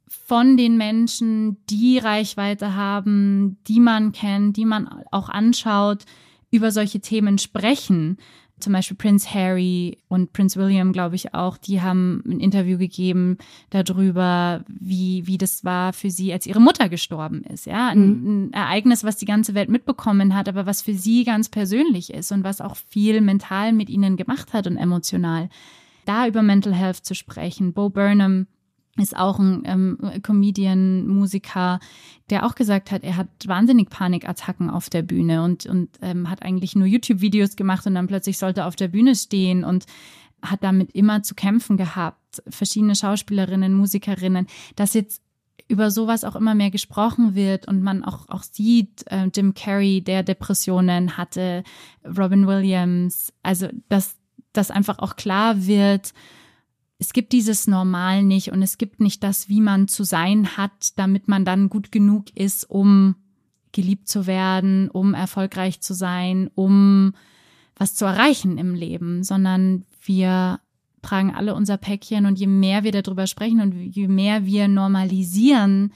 von 0.09 0.57
den 0.57 0.77
Menschen, 0.77 1.65
die 1.69 1.99
Reichweite 1.99 2.75
haben, 2.75 3.59
die 3.69 3.81
man 3.81 4.13
kennt, 4.13 4.57
die 4.57 4.65
man 4.65 4.89
auch 5.11 5.29
anschaut, 5.29 6.05
über 6.51 6.71
solche 6.71 7.01
Themen 7.01 7.39
sprechen. 7.39 8.17
Zum 8.59 8.73
Beispiel 8.73 8.97
Prince 8.97 9.35
Harry 9.35 9.99
und 10.09 10.33
Prince 10.33 10.59
William, 10.59 10.93
glaube 10.93 11.15
ich 11.15 11.35
auch, 11.35 11.59
die 11.59 11.83
haben 11.83 12.23
ein 12.27 12.41
Interview 12.41 12.79
gegeben 12.79 13.37
darüber, 13.69 14.65
wie, 14.67 15.27
wie 15.27 15.37
das 15.37 15.63
war 15.63 15.93
für 15.93 16.11
sie, 16.11 16.33
als 16.33 16.47
ihre 16.47 16.61
Mutter 16.61 16.89
gestorben 16.89 17.43
ist. 17.45 17.67
Ja, 17.67 17.89
ein, 17.89 18.09
mhm. 18.09 18.27
ein 18.27 18.53
Ereignis, 18.55 19.05
was 19.05 19.17
die 19.17 19.27
ganze 19.27 19.53
Welt 19.55 19.69
mitbekommen 19.69 20.35
hat, 20.35 20.49
aber 20.49 20.65
was 20.65 20.81
für 20.81 20.95
sie 20.95 21.25
ganz 21.25 21.51
persönlich 21.51 22.15
ist 22.15 22.33
und 22.33 22.45
was 22.45 22.63
auch 22.63 22.77
viel 22.77 23.21
mental 23.21 23.75
mit 23.75 23.91
ihnen 23.91 24.17
gemacht 24.17 24.55
hat 24.55 24.67
und 24.67 24.79
emotional. 24.79 25.51
Da 26.07 26.27
über 26.27 26.41
Mental 26.41 26.75
Health 26.75 27.05
zu 27.05 27.15
sprechen. 27.15 27.75
Bo 27.75 27.91
Burnham 27.91 28.47
ist 28.97 29.17
auch 29.17 29.39
ein 29.39 29.63
ähm, 29.65 29.99
Comedian, 30.23 31.07
Musiker, 31.07 31.81
der 32.31 32.47
auch 32.47 32.55
gesagt 32.55 32.91
hat, 32.91 33.05
er 33.05 33.17
hat 33.17 33.29
wahnsinnig 33.47 33.91
Panikattacken 33.91 34.71
auf 34.71 34.89
der 34.91 35.03
Bühne 35.03 35.43
und, 35.43 35.67
und 35.67 35.91
ähm, 36.03 36.31
hat 36.31 36.43
eigentlich 36.43 36.75
nur 36.75 36.87
YouTube-Videos 36.87 37.57
gemacht 37.57 37.87
und 37.87 37.95
dann 37.95 38.07
plötzlich 38.07 38.39
sollte 38.39 38.61
er 38.61 38.67
auf 38.67 38.77
der 38.77 38.89
Bühne 38.89 39.15
stehen 39.15 39.65
und 39.65 39.87
hat 40.43 40.63
damit 40.63 40.93
immer 40.93 41.23
zu 41.23 41.35
kämpfen 41.35 41.77
gehabt. 41.77 42.43
Verschiedene 42.49 42.95
Schauspielerinnen, 42.95 43.75
Musikerinnen, 43.75 44.47
dass 44.77 44.95
jetzt 44.95 45.23
über 45.69 45.91
sowas 45.91 46.25
auch 46.25 46.37
immer 46.37 46.55
mehr 46.55 46.71
gesprochen 46.71 47.35
wird 47.35 47.67
und 47.67 47.83
man 47.83 48.05
auch, 48.05 48.29
auch 48.29 48.43
sieht, 48.43 49.05
äh, 49.11 49.29
Jim 49.35 49.55
Carrey, 49.55 50.01
der 50.01 50.23
Depressionen 50.23 51.17
hatte, 51.17 51.65
Robin 52.05 52.47
Williams, 52.47 53.33
also 53.43 53.69
dass 53.89 54.17
das 54.53 54.71
einfach 54.71 55.01
auch 55.01 55.17
klar 55.17 55.67
wird, 55.67 56.13
es 56.99 57.13
gibt 57.13 57.33
dieses 57.33 57.67
Normal 57.67 58.23
nicht 58.23 58.53
und 58.53 58.63
es 58.63 58.79
gibt 58.79 59.01
nicht 59.01 59.23
das, 59.23 59.49
wie 59.49 59.61
man 59.61 59.89
zu 59.89 60.05
sein 60.05 60.57
hat, 60.57 60.99
damit 60.99 61.29
man 61.29 61.45
dann 61.45 61.69
gut 61.69 61.93
genug 61.93 62.35
ist, 62.35 62.69
um 62.69 63.17
geliebt 63.73 64.09
zu 64.09 64.27
werden, 64.27 64.89
um 64.91 65.13
erfolgreich 65.13 65.81
zu 65.81 65.93
sein, 65.93 66.51
um 66.55 67.13
was 67.77 67.95
zu 67.95 68.07
erreichen 68.07 68.57
im 68.57 68.75
Leben, 68.75 69.23
sondern 69.23 69.85
wir 70.03 70.61
tragen 71.03 71.35
alle 71.35 71.55
unser 71.55 71.77
Päckchen 71.77 72.25
und 72.25 72.39
je 72.39 72.47
mehr 72.47 72.83
wir 72.83 72.93
darüber 72.93 73.27
sprechen 73.27 73.61
und 73.61 73.75
je 73.75 74.09
mehr 74.09 74.47
wir 74.47 74.67
normalisieren, 74.67 75.93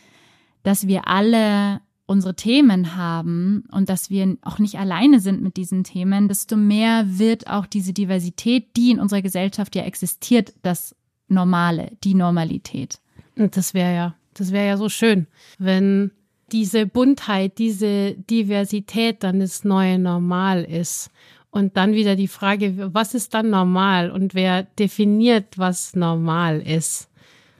dass 0.63 0.87
wir 0.87 1.09
alle 1.09 1.81
unsere 2.11 2.35
Themen 2.35 2.97
haben 2.97 3.63
und 3.71 3.89
dass 3.89 4.11
wir 4.11 4.37
auch 4.43 4.59
nicht 4.59 4.81
alleine 4.81 5.21
sind 5.21 5.43
mit 5.43 5.57
diesen 5.57 5.85
Themen, 5.85 6.27
desto 6.27 6.57
mehr 6.57 7.05
wird 7.07 7.47
auch 7.47 7.67
diese 7.67 7.93
Diversität, 7.93 8.77
die 8.77 8.91
in 8.91 8.99
unserer 8.99 9.23
Gesellschaft 9.23 9.77
ja 9.77 9.85
existiert, 9.85 10.53
das 10.63 10.97
Normale, 11.29 11.93
die 12.03 12.15
Normalität. 12.15 12.99
Und 13.37 13.57
das 13.57 13.75
wäre 13.75 13.95
ja, 13.95 14.15
das 14.35 14.51
wäre 14.51 14.67
ja 14.67 14.77
so 14.77 14.89
schön, 14.89 15.29
wenn 15.59 16.11
diese 16.51 16.85
Buntheit, 16.85 17.59
diese 17.59 18.15
Diversität 18.15 19.23
dann 19.23 19.39
das 19.39 19.63
neue 19.63 19.97
Normal 20.01 20.65
ist. 20.65 21.11
Und 21.53 21.77
dann 21.77 21.93
wieder 21.93 22.17
die 22.17 22.29
Frage, 22.29 22.93
was 22.93 23.15
ist 23.15 23.35
dann 23.35 23.51
normal 23.51 24.11
und 24.11 24.35
wer 24.35 24.65
definiert, 24.65 25.59
was 25.59 25.95
normal 25.95 26.61
ist? 26.61 27.09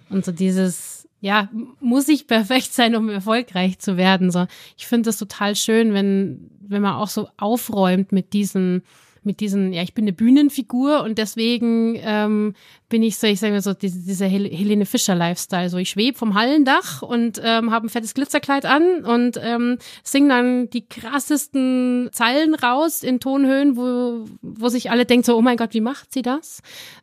Und 0.09 0.25
so 0.25 0.33
dieses, 0.33 1.00
ja, 1.21 1.49
muss 1.81 2.09
ich 2.09 2.27
perfekt 2.27 2.73
sein, 2.73 2.97
um 2.97 3.09
erfolgreich 3.09 3.79
zu 3.79 3.97
werden. 3.97 4.31
So, 4.31 4.47
ich 4.77 4.87
finde 4.87 5.09
das 5.09 5.19
total 5.19 5.55
schön, 5.55 5.93
wenn, 5.93 6.51
wenn 6.61 6.83
man 6.83 6.95
auch 6.95 7.09
so 7.09 7.29
aufräumt 7.37 8.13
mit 8.13 8.33
diesen, 8.33 8.83
mit 9.23 9.41
diesen, 9.41 9.73
ja, 9.73 9.83
ich 9.83 9.95
bin 9.95 10.05
eine 10.05 10.15
Bühnenfigur 10.15 11.03
und 11.03 11.19
deswegen 11.19 11.97
ähm, 12.01 12.55
bin 12.91 13.03
ich 13.03 13.17
so, 13.17 13.27
ich 13.27 13.41
sage 13.41 13.55
mal 13.55 13.63
so, 13.63 13.73
diese, 13.73 14.01
dieser 14.01 14.27
Helene 14.27 14.85
Fischer-Lifestyle. 14.85 15.71
So, 15.71 15.79
ich 15.79 15.89
schwebe 15.91 16.19
vom 16.19 16.35
Hallendach 16.35 17.01
und 17.01 17.41
ähm, 17.43 17.71
habe 17.71 17.87
ein 17.87 17.89
fettes 17.89 18.13
Glitzerkleid 18.13 18.67
an 18.67 19.05
und 19.05 19.41
ähm, 19.43 19.79
singe 20.03 20.29
dann 20.29 20.69
die 20.71 20.87
krassesten 20.87 22.11
Zeilen 22.13 22.55
raus 22.55 23.03
in 23.03 23.21
Tonhöhen, 23.21 23.77
wo, 23.77 24.27
wo 24.43 24.69
sich 24.69 24.91
alle 24.91 25.07
denken 25.07 25.25
so, 25.25 25.37
oh 25.37 25.41
mein 25.41 25.57
Gott, 25.57 25.73
wie 25.73 25.81
macht 25.81 26.13
sie 26.13 26.23
das? 26.23 26.61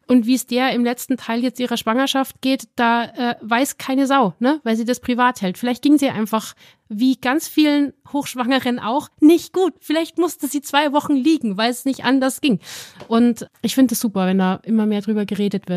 Und 0.08 0.26
wie 0.26 0.36
es 0.36 0.46
der 0.46 0.72
im 0.72 0.84
letzten 0.84 1.18
Teil 1.18 1.42
jetzt 1.42 1.60
ihrer 1.60 1.78
Schwangerschaft 1.78 2.42
geht, 2.42 2.68
da 2.76 3.06
äh, 3.06 3.36
weiß 3.42 3.78
keine 3.78 4.08
Sau, 4.08 4.34
ne? 4.40 4.60
Weil 4.64 4.76
sie 4.76 4.86
das 4.86 5.00
privat 5.00 5.42
hält. 5.42 5.58
Vielleicht 5.58 5.82
ging 5.82 5.98
sie 5.98 6.10
einfach, 6.10 6.54
wie 6.88 7.18
ganz 7.18 7.48
vielen 7.48 7.94
Hochschwangeren 8.14 8.80
auch, 8.80 9.10
nicht 9.20 9.54
gut. 9.54 9.74
Vielleicht 9.82 10.18
musste 10.18 10.48
sie 10.48 10.62
zwei 10.62 10.94
Wochen 10.94 11.16
liegen, 11.16 11.58
weil 11.58 11.72
es 11.72 11.84
nicht 11.84 12.06
anders 12.06 12.40
ging. 12.40 12.60
Und 13.08 13.48
ich 13.62 13.76
finde 13.76 13.94
es 13.94 14.00
super, 14.00 14.28
wenn 14.28 14.38
da 14.38 14.62
immer 14.64 14.86
mehr 14.86 15.02
drüber 15.02 15.26
geredet 15.26 15.68
wird. 15.68 15.77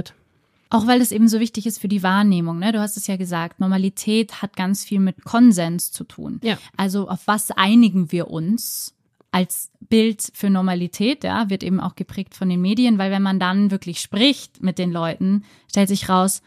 Auch 0.70 0.86
weil 0.86 1.00
es 1.00 1.12
eben 1.12 1.28
so 1.28 1.40
wichtig 1.40 1.66
ist 1.66 1.80
für 1.80 1.88
die 1.88 2.02
Wahrnehmung. 2.02 2.58
Ne? 2.58 2.72
Du 2.72 2.80
hast 2.80 2.96
es 2.96 3.08
ja 3.08 3.16
gesagt, 3.16 3.58
Normalität 3.58 4.40
hat 4.40 4.56
ganz 4.56 4.84
viel 4.84 5.00
mit 5.00 5.24
Konsens 5.24 5.90
zu 5.90 6.04
tun. 6.04 6.40
Ja. 6.42 6.58
Also 6.76 7.08
auf 7.08 7.26
was 7.26 7.50
einigen 7.50 8.12
wir 8.12 8.30
uns? 8.30 8.94
als 9.32 9.70
Bild 9.80 10.28
für 10.34 10.50
Normalität, 10.50 11.24
ja, 11.24 11.50
wird 11.50 11.62
eben 11.62 11.80
auch 11.80 11.94
geprägt 11.94 12.34
von 12.34 12.48
den 12.48 12.60
Medien, 12.60 12.98
weil 12.98 13.12
wenn 13.12 13.22
man 13.22 13.38
dann 13.38 13.70
wirklich 13.70 14.00
spricht 14.00 14.60
mit 14.60 14.78
den 14.78 14.90
Leuten, 14.90 15.44
stellt 15.68 15.88
sich 15.88 16.08
raus, 16.08 16.42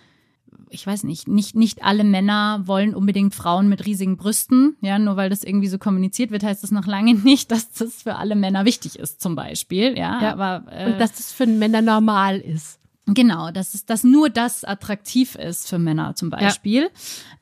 ich 0.70 0.86
weiß 0.86 1.04
nicht, 1.04 1.28
nicht, 1.28 1.56
nicht 1.56 1.84
alle 1.84 2.04
Männer 2.04 2.64
wollen 2.66 2.96
unbedingt 2.96 3.36
Frauen 3.36 3.70
mit 3.70 3.86
riesigen 3.86 4.18
Brüsten. 4.18 4.76
Ja, 4.82 4.98
nur 4.98 5.16
weil 5.16 5.30
das 5.30 5.44
irgendwie 5.44 5.68
so 5.68 5.78
kommuniziert 5.78 6.32
wird, 6.32 6.44
heißt 6.44 6.64
das 6.64 6.72
noch 6.72 6.88
lange 6.88 7.14
nicht, 7.24 7.52
dass 7.52 7.72
das 7.72 8.04
für 8.04 8.16
alle 8.16 8.36
Männer 8.36 8.66
wichtig 8.66 8.98
ist, 8.98 9.22
zum 9.22 9.36
Beispiel. 9.36 9.98
Ja, 9.98 10.22
ja 10.22 10.32
aber. 10.34 10.72
Äh, 10.72 10.92
Und 10.92 11.00
dass 11.00 11.14
das 11.14 11.32
für 11.32 11.46
Männer 11.46 11.82
normal 11.82 12.40
ist. 12.40 12.80
Genau, 13.06 13.52
dass 13.52 13.74
es, 13.74 13.86
dass 13.86 14.04
nur 14.04 14.30
das 14.30 14.64
attraktiv 14.64 15.36
ist 15.36 15.68
für 15.68 15.80
Männer 15.80 16.16
zum 16.16 16.30
Beispiel. 16.30 16.84
Ja. 16.84 16.90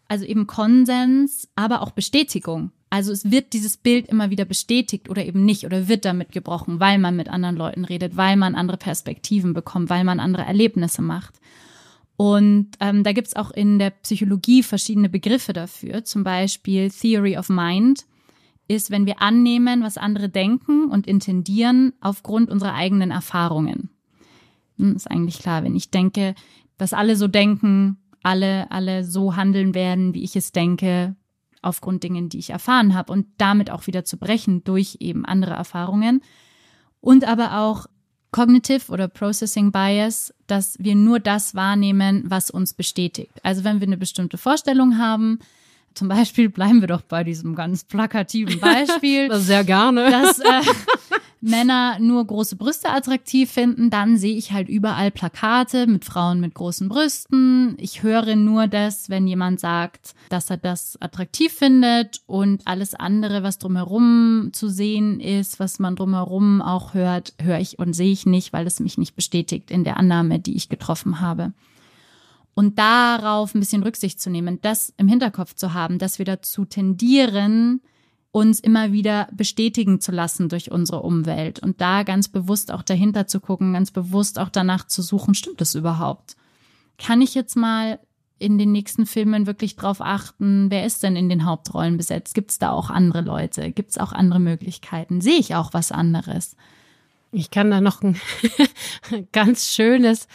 Also 0.08 0.26
eben 0.26 0.48
Konsens, 0.48 1.48
aber 1.56 1.82
auch 1.82 1.92
Bestätigung. 1.92 2.72
Also 2.90 3.14
es 3.14 3.32
wird 3.32 3.54
dieses 3.54 3.78
Bild 3.78 4.08
immer 4.08 4.32
wieder 4.32 4.44
bestätigt 4.44 5.10
oder 5.10 5.26
eben 5.26 5.46
nicht 5.46 5.66
oder 5.66 5.88
wird 5.88 6.04
damit 6.04 6.34
gebrochen, 6.34 6.82
weil 6.82 6.98
man 6.98 7.16
mit 7.16 7.30
anderen 7.30 7.56
Leuten 7.56 7.86
redet, 7.86 8.18
weil 8.18 8.36
man 8.36 8.56
andere 8.56 8.78
Perspektiven 8.78 9.54
bekommt, 9.54 9.90
weil 9.90 10.04
man 10.04 10.20
andere 10.20 10.44
Erlebnisse 10.44 11.02
macht. 11.02 11.36
Und 12.18 12.72
ähm, 12.82 13.04
da 13.04 13.14
gibt's 13.14 13.36
auch 13.36 13.52
in 13.52 13.80
der 13.80 13.92
Psychologie 13.92 14.62
verschiedene 14.62 15.10
Begriffe 15.10 15.54
dafür. 15.54 16.04
Zum 16.04 16.24
Beispiel 16.24 16.92
Theory 16.92 17.38
of 17.38 17.50
Mind 17.50 18.06
ist, 18.68 18.92
wenn 18.92 19.06
wir 19.06 19.22
annehmen, 19.22 19.84
was 19.84 19.98
andere 19.98 20.30
denken 20.30 20.86
und 20.86 21.08
intendieren 21.08 21.94
aufgrund 22.02 22.50
unserer 22.50 22.74
eigenen 22.74 23.12
Erfahrungen. 23.12 23.90
Hm, 24.82 24.96
ist 24.96 25.10
eigentlich 25.10 25.40
klar, 25.40 25.64
wenn 25.64 25.76
ich 25.76 25.92
denke, 25.92 26.36
dass 26.78 26.94
alle 26.94 27.16
so 27.16 27.28
denken, 27.28 27.98
alle, 28.24 28.70
alle 28.72 29.04
so 29.04 29.36
handeln 29.36 29.74
werden, 29.74 30.14
wie 30.14 30.24
ich 30.24 30.36
es 30.36 30.52
denke, 30.52 31.16
aufgrund 31.62 32.04
Dingen, 32.04 32.28
die 32.28 32.40
ich 32.40 32.50
erfahren 32.50 32.96
habe 32.96 33.14
und 33.14 33.28
damit 33.38 33.70
auch 33.70 33.86
wieder 33.86 34.04
zu 34.04 34.18
brechen 34.18 34.64
durch 34.64 34.98
eben 35.00 35.26
andere 35.26 35.54
Erfahrungen. 35.54 36.22
Und 37.00 37.28
aber 37.28 37.60
auch 37.60 37.86
Cognitive 38.32 38.92
oder 38.92 39.08
Processing 39.08 39.72
Bias, 39.72 40.34
dass 40.48 40.78
wir 40.80 40.96
nur 40.96 41.20
das 41.20 41.54
wahrnehmen, 41.54 42.24
was 42.26 42.50
uns 42.50 42.74
bestätigt. 42.74 43.34
Also 43.44 43.64
wenn 43.64 43.80
wir 43.80 43.88
eine 43.88 43.98
bestimmte 43.98 44.38
Vorstellung 44.38 44.98
haben, 44.98 45.40
zum 45.94 46.08
Beispiel 46.08 46.50
bleiben 46.50 46.82
wir 46.82 46.88
doch 46.88 47.02
bei 47.02 47.24
diesem 47.24 47.54
ganz 47.54 47.84
plakativen 47.84 48.60
Beispiel. 48.62 49.34
Sehr 49.36 49.64
gerne. 49.64 50.10
Dass, 50.10 50.40
äh, 50.40 50.62
Männer 51.42 51.98
nur 52.00 52.26
große 52.26 52.56
Brüste 52.56 52.90
attraktiv 52.90 53.52
finden, 53.52 53.90
dann 53.90 54.16
sehe 54.16 54.36
ich 54.36 54.52
halt 54.52 54.70
überall 54.70 55.10
Plakate 55.10 55.88
mit 55.88 56.06
Frauen 56.06 56.40
mit 56.40 56.54
großen 56.54 56.88
Brüsten. 56.88 57.76
Ich 57.80 58.04
höre 58.04 58.36
nur 58.36 58.68
das, 58.68 59.10
wenn 59.10 59.26
jemand 59.26 59.60
sagt, 59.60 60.14
dass 60.30 60.52
er 60.52 60.58
das 60.58 61.02
attraktiv 61.02 61.52
findet 61.52 62.22
und 62.28 62.68
alles 62.68 62.94
andere, 62.94 63.42
was 63.42 63.58
drumherum 63.58 64.52
zu 64.54 64.70
sehen 64.70 65.20
ist, 65.20 65.60
was 65.60 65.80
man 65.80 65.96
drumherum 65.96 66.62
auch 66.62 66.94
hört, 66.94 67.34
höre 67.42 67.60
ich 67.60 67.80
und 67.80 67.94
sehe 67.94 68.12
ich 68.12 68.28
nicht, 68.28 68.54
weil 68.54 68.68
es 68.68 68.80
mich 68.80 69.00
nicht 69.00 69.16
bestätigt 69.16 69.72
in 69.72 69.84
der 69.84 69.98
Annahme, 69.98 70.40
die 70.40 70.56
ich 70.56 70.70
getroffen 70.70 71.22
habe. 71.22 71.54
Und 72.54 72.78
darauf 72.78 73.56
ein 73.56 73.62
bisschen 73.62 73.82
Rücksicht 73.82 74.22
zu 74.22 74.30
nehmen, 74.30 74.60
das 74.62 74.94
im 74.98 75.08
Hinterkopf 75.08 75.56
zu 75.56 75.74
haben, 75.74 75.98
dass 75.98 76.20
wir 76.20 76.26
dazu 76.26 76.66
tendieren, 76.66 77.82
uns 78.32 78.60
immer 78.60 78.94
wieder 78.94 79.28
bestätigen 79.34 80.00
zu 80.00 80.12
lassen 80.12 80.48
durch 80.48 80.72
unsere 80.72 81.02
Umwelt 81.02 81.60
und 81.60 81.82
da 81.82 82.04
ganz 82.04 82.30
bewusst 82.30 82.72
auch 82.72 82.82
dahinter 82.82 83.28
zu 83.28 83.40
gucken, 83.40 83.74
ganz 83.74 83.92
bewusst 83.92 84.40
auch 84.40 84.50
danach 84.50 84.88
zu 84.88 85.02
suchen, 85.02 85.34
stimmt 85.34 85.60
das 85.60 85.76
überhaupt? 85.76 86.38
Kann 86.98 87.22
ich 87.22 87.36
jetzt 87.36 87.56
mal 87.56 88.00
in 88.40 88.58
den 88.58 88.72
nächsten 88.72 89.06
Filmen 89.06 89.46
wirklich 89.46 89.76
drauf 89.76 90.02
achten, 90.02 90.72
wer 90.72 90.86
ist 90.86 91.04
denn 91.04 91.16
in 91.16 91.30
den 91.30 91.46
Hauptrollen 91.46 91.98
besetzt? 91.98 92.34
Gibt 92.34 92.52
es 92.52 92.60
da 92.60 92.72
auch 92.72 92.90
andere 92.90 93.22
Leute? 93.22 93.72
Gibt 93.72 93.92
es 93.92 93.98
auch 93.98 94.14
andere 94.14 94.40
Möglichkeiten? 94.40 95.22
Sehe 95.22 95.38
ich 95.38 95.54
auch 95.56 95.74
was 95.74 95.92
anderes? 95.92 96.56
Ich 97.32 97.52
kann 97.52 97.70
da 97.70 97.82
noch 97.82 98.02
ein 98.02 98.20
ganz 99.32 99.74
schönes, 99.74 100.28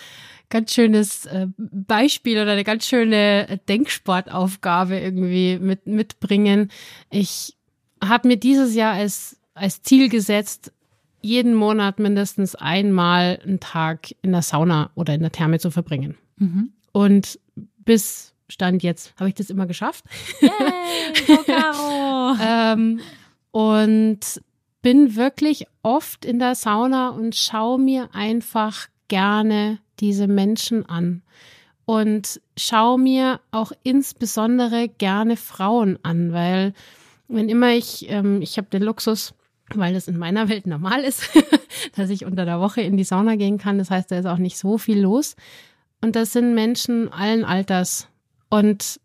ganz 0.51 0.73
schönes 0.73 1.27
äh, 1.27 1.49
Beispiel 1.57 2.41
oder 2.41 2.53
eine 2.53 2.65
ganz 2.65 2.87
schöne 2.87 3.61
Denksportaufgabe 3.69 4.99
irgendwie 4.99 5.59
mit, 5.59 5.87
mitbringen. 5.87 6.71
Ich 7.11 7.57
habe 8.03 8.29
mir 8.29 8.37
dieses 8.37 8.75
Jahr 8.75 8.95
als, 8.95 9.39
als 9.55 9.83
Ziel 9.83 10.09
gesetzt, 10.09 10.73
jeden 11.21 11.55
Monat 11.55 11.99
mindestens 11.99 12.55
einmal 12.55 13.41
einen 13.43 13.61
Tag 13.61 14.15
in 14.23 14.33
der 14.33 14.43
Sauna 14.43 14.91
oder 14.95 15.15
in 15.15 15.23
der 15.23 15.33
Therme 15.33 15.59
zu 15.59 15.71
verbringen. 15.71 16.17
Mhm. 16.37 16.73
Und 16.93 17.39
bis 17.85 18.35
Stand 18.49 18.83
jetzt 18.83 19.13
habe 19.19 19.29
ich 19.29 19.35
das 19.35 19.51
immer 19.51 19.67
geschafft. 19.67 20.05
Yay, 20.41 20.51
ähm, 22.43 23.01
und 23.51 24.21
bin 24.83 25.17
wirklich 25.17 25.67
oft 25.83 26.25
in 26.25 26.39
der 26.39 26.55
Sauna 26.55 27.09
und 27.09 27.35
schaue 27.35 27.81
mir 27.81 28.11
einfach 28.13 28.87
gerne 29.09 29.81
diese 29.99 30.29
Menschen 30.29 30.89
an. 30.89 31.23
Und 31.87 32.41
schaue 32.57 32.99
mir 32.99 33.41
auch 33.51 33.73
insbesondere 33.83 34.89
gerne 34.89 35.37
Frauen 35.37 35.99
an, 36.03 36.33
weil 36.33 36.73
wenn 37.29 37.49
immer 37.49 37.73
ich, 37.73 38.09
ähm, 38.09 38.41
ich 38.43 38.57
habe 38.59 38.69
den 38.69 38.83
Luxus, 38.83 39.35
weil 39.75 39.95
das 39.95 40.09
in 40.09 40.19
meiner 40.19 40.49
Welt 40.49 40.67
normal 40.67 41.03
ist, 41.03 41.29
dass 41.97 42.11
ich 42.11 42.25
unter 42.25 42.45
der 42.45 42.61
Woche 42.61 42.83
in 42.83 42.97
die 42.97 43.05
Sauna 43.05 43.37
gehen 43.37 43.59
kann. 43.59 43.79
Das 43.79 43.91
heißt, 43.91 44.11
da 44.11 44.19
ist 44.19 44.27
auch 44.27 44.39
nicht 44.39 44.59
so 44.59 44.79
viel 44.79 45.01
los. 45.01 45.37
Und 46.01 46.15
das 46.15 46.33
sind 46.33 46.55
Menschen 46.55 47.13
allen 47.13 47.45
Alters. 47.45 48.09
Und 48.49 49.01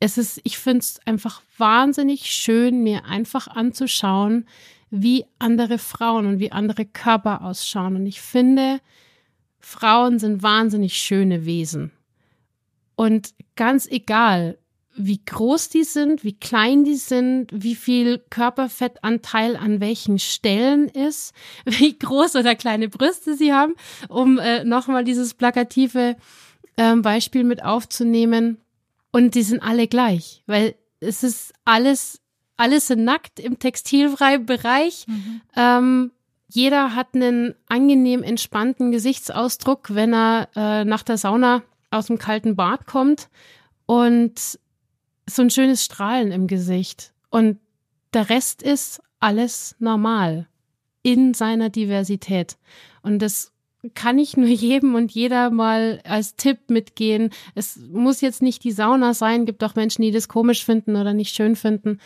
es 0.00 0.18
ist, 0.18 0.40
ich 0.44 0.58
finde 0.58 0.80
es 0.80 1.00
einfach 1.06 1.42
wahnsinnig 1.56 2.26
schön, 2.26 2.82
mir 2.82 3.04
einfach 3.04 3.48
anzuschauen, 3.48 4.46
wie 4.90 5.24
andere 5.38 5.78
Frauen 5.78 6.26
und 6.26 6.38
wie 6.38 6.52
andere 6.52 6.84
Körper 6.84 7.42
ausschauen. 7.42 7.96
Und 7.96 8.06
ich 8.06 8.20
finde, 8.20 8.80
Frauen 9.60 10.18
sind 10.18 10.42
wahnsinnig 10.42 10.98
schöne 10.98 11.46
Wesen. 11.46 11.92
Und 12.96 13.32
ganz 13.56 13.86
egal, 13.86 14.58
wie 14.94 15.24
groß 15.24 15.70
die 15.70 15.84
sind, 15.84 16.22
wie 16.24 16.38
klein 16.38 16.84
die 16.84 16.96
sind, 16.96 17.48
wie 17.52 17.74
viel 17.74 18.18
Körperfettanteil 18.30 19.56
an 19.56 19.80
welchen 19.80 20.18
Stellen 20.18 20.88
ist, 20.88 21.34
wie 21.64 21.98
groß 21.98 22.36
oder 22.36 22.54
kleine 22.54 22.88
Brüste 22.88 23.36
sie 23.36 23.52
haben, 23.52 23.74
um 24.08 24.38
äh, 24.38 24.64
nochmal 24.64 25.04
dieses 25.04 25.34
plakative 25.34 26.16
äh, 26.76 26.96
Beispiel 26.96 27.44
mit 27.44 27.64
aufzunehmen. 27.64 28.58
Und 29.10 29.34
die 29.34 29.42
sind 29.42 29.62
alle 29.62 29.88
gleich, 29.88 30.42
weil 30.46 30.74
es 31.00 31.22
ist 31.22 31.52
alles, 31.64 32.20
alles 32.56 32.86
sind 32.86 33.04
nackt 33.04 33.40
im 33.40 33.58
textilfreien 33.58 34.46
Bereich. 34.46 35.06
Mhm. 35.06 35.40
Ähm, 35.56 36.10
jeder 36.48 36.94
hat 36.94 37.14
einen 37.14 37.54
angenehm 37.66 38.22
entspannten 38.22 38.90
Gesichtsausdruck, 38.90 39.94
wenn 39.94 40.14
er 40.14 40.48
äh, 40.54 40.84
nach 40.84 41.02
der 41.02 41.18
Sauna 41.18 41.62
aus 41.90 42.06
dem 42.06 42.18
kalten 42.18 42.56
Bad 42.56 42.86
kommt. 42.86 43.28
Und 43.86 44.58
so 45.26 45.42
ein 45.42 45.50
schönes 45.50 45.84
Strahlen 45.84 46.32
im 46.32 46.46
Gesicht. 46.46 47.12
Und 47.30 47.58
der 48.12 48.28
Rest 48.28 48.62
ist 48.62 49.00
alles 49.20 49.76
normal 49.78 50.48
in 51.02 51.34
seiner 51.34 51.70
Diversität. 51.70 52.56
Und 53.02 53.20
das 53.20 53.52
kann 53.94 54.18
ich 54.18 54.36
nur 54.36 54.48
jedem 54.48 54.94
und 54.94 55.12
jeder 55.12 55.50
mal 55.50 56.00
als 56.04 56.36
Tipp 56.36 56.58
mitgehen. 56.68 57.30
Es 57.54 57.76
muss 57.76 58.20
jetzt 58.20 58.42
nicht 58.42 58.64
die 58.64 58.72
Sauna 58.72 59.14
sein, 59.14 59.46
gibt 59.46 59.64
auch 59.64 59.74
Menschen, 59.74 60.02
die 60.02 60.10
das 60.10 60.28
komisch 60.28 60.64
finden 60.64 60.96
oder 60.96 61.14
nicht 61.14 61.34
schön 61.34 61.56
finden. 61.56 61.98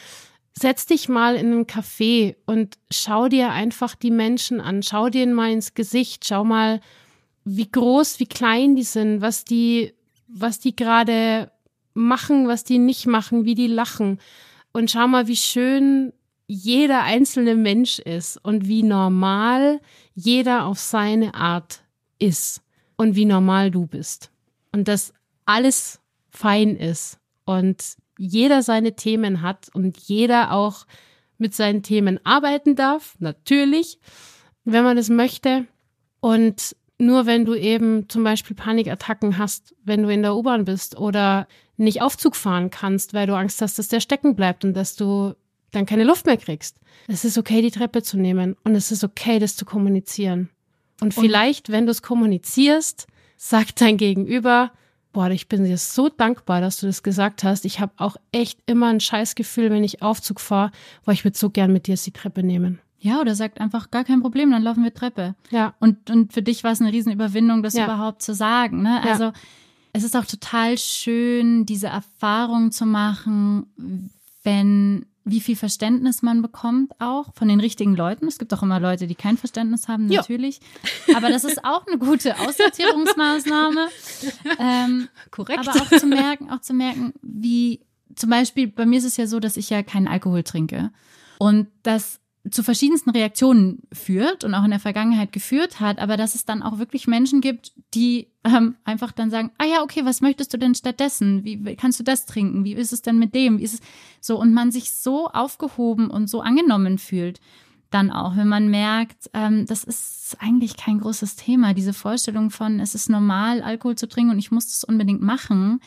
Setz 0.59 0.87
dich 0.87 1.11
mal 1.11 1.37
in 1.37 1.53
einen 1.53 1.67
Café 1.67 2.37
und 2.47 2.79
schau 2.91 3.29
dir 3.29 3.51
einfach 3.51 3.95
die 3.95 4.11
Menschen 4.11 4.61
an. 4.63 4.83
Schau 4.83 5.11
dir 5.11 5.27
mal 5.27 5.53
ins 5.53 5.75
Gesicht. 5.75 6.25
Schau 6.27 6.45
mal, 6.45 6.81
wie 7.45 7.71
groß, 7.71 8.21
wie 8.21 8.27
klein 8.27 8.75
die 8.75 8.83
sind, 8.83 9.21
was 9.21 9.45
die, 9.45 9.93
was 10.29 10.59
die 10.59 10.75
gerade 10.75 11.51
machen, 11.97 12.47
was 12.47 12.65
die 12.65 12.79
nicht 12.79 13.07
machen, 13.07 13.45
wie 13.45 13.55
die 13.55 13.67
lachen. 13.67 14.19
Und 14.73 14.91
schau 14.91 15.09
mal, 15.09 15.27
wie 15.27 15.37
schön 15.37 16.13
jeder 16.47 17.03
einzelne 17.03 17.57
Mensch 17.57 17.99
ist 17.99 18.37
und 18.45 18.69
wie 18.69 18.83
normal 18.83 19.81
jeder 20.15 20.67
auf 20.67 20.79
seine 20.79 21.35
Art 21.35 21.83
ist 22.19 22.63
und 22.97 23.17
wie 23.17 23.25
normal 23.25 23.71
du 23.71 23.87
bist. 23.87 24.31
Und 24.73 24.89
dass 24.89 25.13
alles 25.45 26.01
fein 26.31 26.77
ist 26.77 27.19
und 27.45 27.83
jeder 28.19 28.63
seine 28.63 28.95
Themen 28.95 29.43
hat 29.43 29.69
und 29.75 29.99
jeder 29.99 30.53
auch 30.53 30.87
mit 31.39 31.55
seinen 31.55 31.83
Themen 31.83 32.21
arbeiten 32.25 32.77
darf, 32.77 33.17
natürlich, 33.19 33.99
wenn 34.65 34.85
man 34.85 34.99
es 34.99 35.09
möchte. 35.09 35.67
Und 36.21 36.77
nur 36.99 37.27
wenn 37.27 37.45
du 37.45 37.55
eben 37.55 38.09
zum 38.09 38.25
Beispiel 38.25 38.57
Panikattacken 38.57 39.37
hast, 39.39 39.75
wenn 39.85 40.03
du 40.03 40.09
in 40.09 40.23
der 40.23 40.35
U-Bahn 40.35 40.65
bist 40.65 40.97
oder 40.97 41.47
nicht 41.77 42.03
Aufzug 42.03 42.37
fahren 42.37 42.71
kannst, 42.71 43.15
weil 43.15 43.27
du 43.27 43.37
Angst 43.37 43.61
hast, 43.61 43.79
dass 43.79 43.89
der 43.89 44.01
stecken 44.01 44.35
bleibt 44.35 44.65
und 44.65 44.75
dass 44.75 44.97
du 44.97 45.35
dann 45.73 45.87
keine 45.87 46.05
Luft 46.05 46.27
mehr 46.27 46.37
kriegst. 46.37 46.79
Es 47.07 47.25
ist 47.25 47.39
okay, 47.39 47.63
die 47.63 47.71
Treppe 47.71 48.03
zu 48.03 48.17
nehmen 48.17 48.57
und 48.65 48.75
es 48.75 48.91
ist 48.91 49.05
okay, 49.05 49.39
das 49.39 49.57
zu 49.57 49.65
kommunizieren. 49.65 50.49
Und 51.01 51.13
vielleicht, 51.13 51.69
und 51.69 51.75
wenn 51.75 51.87
du 51.87 51.91
es 51.91 52.03
kommunizierst, 52.03 53.07
sagt 53.37 53.81
dein 53.81 53.99
Gegenüber, 53.99 54.73
boah, 55.13 55.31
ich 55.31 55.49
bin 55.49 55.65
dir 55.65 55.79
so 55.79 56.09
dankbar, 56.09 56.61
dass 56.61 56.79
du 56.79 56.87
das 56.87 57.03
gesagt 57.03 57.45
hast. 57.45 57.65
Ich 57.65 57.81
habe 57.81 57.93
auch 57.97 58.17
echt 58.33 58.61
immer 58.67 58.89
ein 58.89 59.01
Scheißgefühl, 59.01 59.71
wenn 59.71 59.85
ich 59.85 60.03
Aufzug 60.03 60.41
fahre, 60.41 60.71
weil 61.05 61.15
ich 61.15 61.25
würde 61.25 61.37
so 61.37 61.51
gern 61.51 61.73
mit 61.73 61.87
dir 61.87 61.97
die 61.97 62.13
Treppe 62.13 62.43
nehmen. 62.43 62.81
Ja, 62.99 63.21
oder 63.21 63.35
sagt 63.35 63.61
einfach 63.61 63.91
gar 63.91 64.05
kein 64.05 64.21
Problem, 64.21 64.51
dann 64.51 64.63
laufen 64.63 64.83
wir 64.83 64.93
Treppe. 64.93 65.35
Ja. 65.51 65.75
Und, 65.81 66.11
und 66.11 66.33
für 66.33 66.43
dich 66.43 66.65
war 66.65 66.73
es 66.73 66.81
eine 66.81 66.93
Riesenüberwindung, 66.93 67.63
das 67.63 67.75
ja. 67.75 67.85
überhaupt 67.85 68.23
zu 68.23 68.35
sagen. 68.35 68.83
Ne? 68.83 69.03
Also 69.03 69.25
ja. 69.25 69.33
Es 69.97 70.05
ist 70.05 70.15
auch 70.15 70.27
total 70.27 70.77
schön, 70.77 71.65
diese 71.65 71.87
Erfahrung 71.87 72.71
zu 72.71 72.85
machen, 72.85 73.67
wenn 74.43 75.07
wie 75.25 75.41
viel 75.41 75.57
Verständnis 75.57 76.23
man 76.23 76.41
bekommt 76.41 76.93
auch 77.01 77.35
von 77.35 77.49
den 77.49 77.59
richtigen 77.59 77.97
Leuten. 77.97 78.29
Es 78.29 78.39
gibt 78.39 78.53
auch 78.55 78.63
immer 78.63 78.79
Leute, 78.79 79.09
die 79.09 79.17
kein 79.17 79.39
Verständnis 79.39 79.89
haben, 79.89 80.07
natürlich. 80.07 80.61
Jo. 81.09 81.17
Aber 81.17 81.31
das 81.31 81.43
ist 81.45 81.65
auch 81.65 81.85
eine 81.87 81.99
gute 81.99 82.39
Aussortierungsmaßnahme. 82.39 83.89
ähm, 84.61 85.09
Korrekt. 85.33 85.67
Aber 85.67 85.81
auch 85.81 85.99
zu 85.99 86.07
merken, 86.07 86.51
auch 86.51 86.61
zu 86.61 86.75
merken, 86.75 87.13
wie 87.23 87.81
zum 88.15 88.31
Beispiel 88.31 88.69
bei 88.69 88.87
mir 88.87 88.99
ist 88.99 89.05
es 89.05 89.17
ja 89.17 89.27
so, 89.27 89.41
dass 89.41 89.57
ich 89.57 89.71
ja 89.71 89.83
keinen 89.83 90.09
Alkohol 90.09 90.43
trinke 90.43 90.91
und 91.39 91.69
das 91.83 92.21
zu 92.51 92.63
verschiedensten 92.63 93.11
Reaktionen 93.11 93.83
führt 93.93 94.45
und 94.45 94.55
auch 94.55 94.65
in 94.65 94.71
der 94.71 94.81
Vergangenheit 94.81 95.33
geführt 95.33 95.81
hat, 95.81 95.99
aber 95.99 96.17
dass 96.17 96.35
es 96.35 96.45
dann 96.45 96.63
auch 96.63 96.79
wirklich 96.79 97.07
Menschen 97.07 97.41
gibt, 97.41 97.73
die 97.95 98.29
ähm, 98.45 98.77
einfach 98.85 99.13
dann 99.13 99.31
sagen, 99.31 99.51
ah 99.59 99.65
ja, 99.65 99.83
okay, 99.83 100.05
was 100.05 100.21
möchtest 100.21 100.53
du 100.53 100.59
denn 100.59 100.75
stattdessen? 100.75 101.45
Wie, 101.45 101.77
kannst 101.77 101.99
du 101.99 102.05
das 102.05 102.27
trinken? 102.27 102.65
Wie 102.65 102.75
ist 102.75 102.93
es 102.93 103.03
denn 103.03 103.19
mit 103.19 103.35
dem? 103.35 103.59
Wie 103.59 103.65
ist 103.65 103.75
es 103.75 103.81
so? 104.21 104.39
Und 104.39 104.53
man 104.53 104.71
sich 104.71 104.93
so 104.93 105.29
aufgehoben 105.29 106.11
und 106.11 106.29
so 106.29 106.41
angenommen 106.41 106.99
fühlt, 106.99 107.41
dann 107.91 108.11
auch, 108.11 108.37
wenn 108.37 108.49
man 108.49 108.69
merkt, 108.69 109.31
ähm, 109.33 109.67
das 109.67 109.85
ist 109.85 110.37
eigentlich 110.39 110.77
kein 110.77 111.01
großes 111.01 111.37
Thema, 111.37 111.75
diese 111.75 111.93
Vorstellung 111.93 112.51
von, 112.51 112.81
es 112.81 112.95
ist 112.95 113.09
normal, 113.09 113.63
Alkohol 113.63 113.97
zu 113.97 114.09
trinken 114.09 114.33
und 114.33 114.39
ich 114.39 114.51
muss 114.51 114.67
das 114.67 114.85
unbedingt 114.85 115.23
machen. 115.23 115.81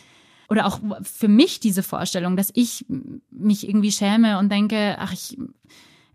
Oder 0.50 0.66
auch 0.66 0.80
für 1.04 1.28
mich 1.28 1.60
diese 1.60 1.84
Vorstellung, 1.84 2.36
dass 2.36 2.52
ich 2.56 2.86
mich 3.30 3.68
irgendwie 3.68 3.92
schäme 3.92 4.40
und 4.40 4.52
denke, 4.52 4.96
ach, 4.98 5.14
ich 5.14 5.38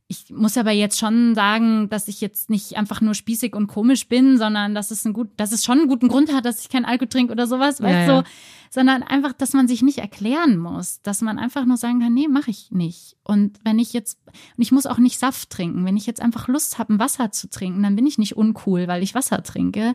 ich 0.07 0.31
muss 0.31 0.59
aber 0.59 0.71
jetzt 0.71 0.99
schon 0.99 1.35
sagen, 1.35 1.89
dass 1.89 2.09
ich 2.09 2.21
jetzt 2.21 2.51
nicht 2.51 2.77
einfach 2.77 3.01
nur 3.01 3.15
spießig 3.15 3.55
und 3.57 3.69
komisch 3.69 4.07
bin, 4.07 4.37
sondern 4.37 4.75
dass 4.75 4.91
es 4.91 5.05
ein 5.07 5.15
gut, 5.15 5.31
dass 5.39 5.51
es 5.51 5.65
schon 5.65 5.79
einen 5.79 5.89
guten 5.89 6.09
Grund 6.09 6.33
hat, 6.33 6.45
dass 6.45 6.61
ich 6.61 6.69
kein 6.69 6.85
Alkohol 6.85 7.09
trinke 7.09 7.33
oder 7.33 7.47
sowas, 7.47 7.79
ja, 7.79 7.87
weißt 7.87 8.09
du, 8.09 8.13
ja. 8.13 8.25
sondern 8.69 9.03
einfach, 9.03 9.33
dass 9.33 9.55
man 9.55 9.67
sich 9.67 9.83
nicht 9.83 9.99
erklären 9.99 10.59
muss, 10.59 11.01
dass 11.01 11.23
man 11.23 11.39
einfach 11.39 11.65
nur 11.65 11.79
sagen 11.79 12.01
kann, 12.01 12.13
nee, 12.13 12.29
mache 12.29 12.51
ich 12.51 12.71
nicht. 12.71 13.17
Und 13.25 13.59
wenn 13.65 13.79
ich 13.79 13.95
jetzt, 13.95 14.19
und 14.27 14.63
ich 14.63 14.73
muss 14.73 14.85
auch 14.85 14.99
nicht 14.99 15.19
Saft 15.19 15.49
trinken, 15.49 15.87
wenn 15.87 15.97
ich 15.97 16.07
jetzt 16.07 16.21
einfach 16.21 16.49
Lust 16.49 16.79
habe, 16.79 16.93
ein 16.93 16.99
Wasser 16.99 17.33
zu 17.33 17.49
trinken, 17.49 17.83
dann 17.83 17.97
bin 17.97 18.07
ich 18.07 18.19
nicht 18.19 18.37
uncool, 18.37 18.87
weil 18.89 19.03
ich 19.03 19.15
Wasser 19.15 19.43
trinke, 19.43 19.95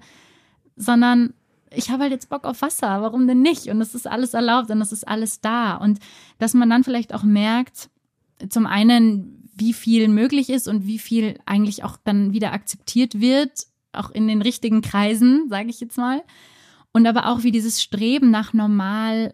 sondern 0.75 1.33
ich 1.71 1.91
habe 1.91 2.03
halt 2.03 2.11
jetzt 2.11 2.29
Bock 2.29 2.45
auf 2.45 2.63
Wasser, 2.63 3.03
warum 3.03 3.27
denn 3.27 3.43
nicht? 3.43 3.67
Und 3.67 3.79
es 3.79 3.93
ist 3.93 4.07
alles 4.07 4.33
erlaubt 4.33 4.71
und 4.71 4.81
es 4.81 4.91
ist 4.91 5.07
alles 5.07 5.39
da. 5.39 5.75
Und 5.75 5.99
dass 6.39 6.55
man 6.55 6.67
dann 6.67 6.83
vielleicht 6.83 7.13
auch 7.13 7.21
merkt, 7.21 7.91
zum 8.49 8.65
einen, 8.65 9.38
wie 9.59 9.73
viel 9.73 10.07
möglich 10.07 10.49
ist 10.49 10.67
und 10.67 10.87
wie 10.87 10.99
viel 10.99 11.39
eigentlich 11.45 11.83
auch 11.83 11.97
dann 12.03 12.33
wieder 12.33 12.53
akzeptiert 12.53 13.19
wird, 13.19 13.67
auch 13.91 14.11
in 14.11 14.27
den 14.27 14.41
richtigen 14.41 14.81
Kreisen, 14.81 15.47
sage 15.49 15.69
ich 15.69 15.79
jetzt 15.79 15.97
mal. 15.97 16.23
Und 16.91 17.05
aber 17.07 17.27
auch, 17.27 17.43
wie 17.43 17.51
dieses 17.51 17.81
Streben 17.81 18.31
nach 18.31 18.53
normal 18.53 19.33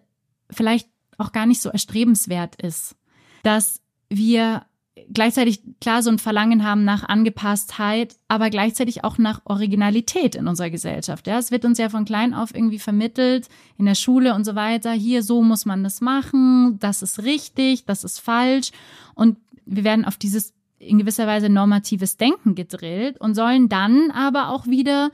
vielleicht 0.50 0.90
auch 1.18 1.32
gar 1.32 1.46
nicht 1.46 1.62
so 1.62 1.70
erstrebenswert 1.70 2.62
ist. 2.62 2.96
Dass 3.44 3.82
wir 4.10 4.66
gleichzeitig 5.12 5.62
klar 5.82 6.02
so 6.02 6.10
ein 6.10 6.20
Verlangen 6.20 6.64
haben 6.64 6.84
nach 6.86 7.04
Angepasstheit, 7.08 8.16
aber 8.28 8.50
gleichzeitig 8.50 9.04
auch 9.04 9.18
nach 9.18 9.42
Originalität 9.46 10.36
in 10.36 10.48
unserer 10.48 10.70
Gesellschaft. 10.70 11.28
Ja, 11.28 11.38
es 11.38 11.52
wird 11.52 11.66
uns 11.66 11.78
ja 11.78 11.90
von 11.90 12.06
klein 12.06 12.34
auf 12.34 12.56
irgendwie 12.56 12.80
vermittelt 12.80 13.50
in 13.78 13.86
der 13.86 13.96
Schule 13.96 14.34
und 14.34 14.46
so 14.46 14.56
weiter. 14.56 14.92
Hier 14.94 15.22
so 15.22 15.42
muss 15.42 15.66
man 15.66 15.84
das 15.84 16.02
machen, 16.02 16.80
das 16.80 17.02
ist 17.02 17.24
richtig, 17.24 17.86
das 17.86 18.04
ist 18.04 18.20
falsch 18.20 18.72
und 19.16 19.38
wir 19.66 19.84
werden 19.84 20.06
auf 20.06 20.18
dieses 20.18 20.54
in 20.78 21.00
gewisser 21.00 21.26
Weise 21.26 21.50
normatives 21.50 22.18
Denken 22.18 22.54
gedrillt 22.54 23.20
und 23.20 23.34
sollen 23.34 23.70
dann 23.70 24.12
aber 24.12 24.50
auch 24.50 24.68
wieder 24.68 25.12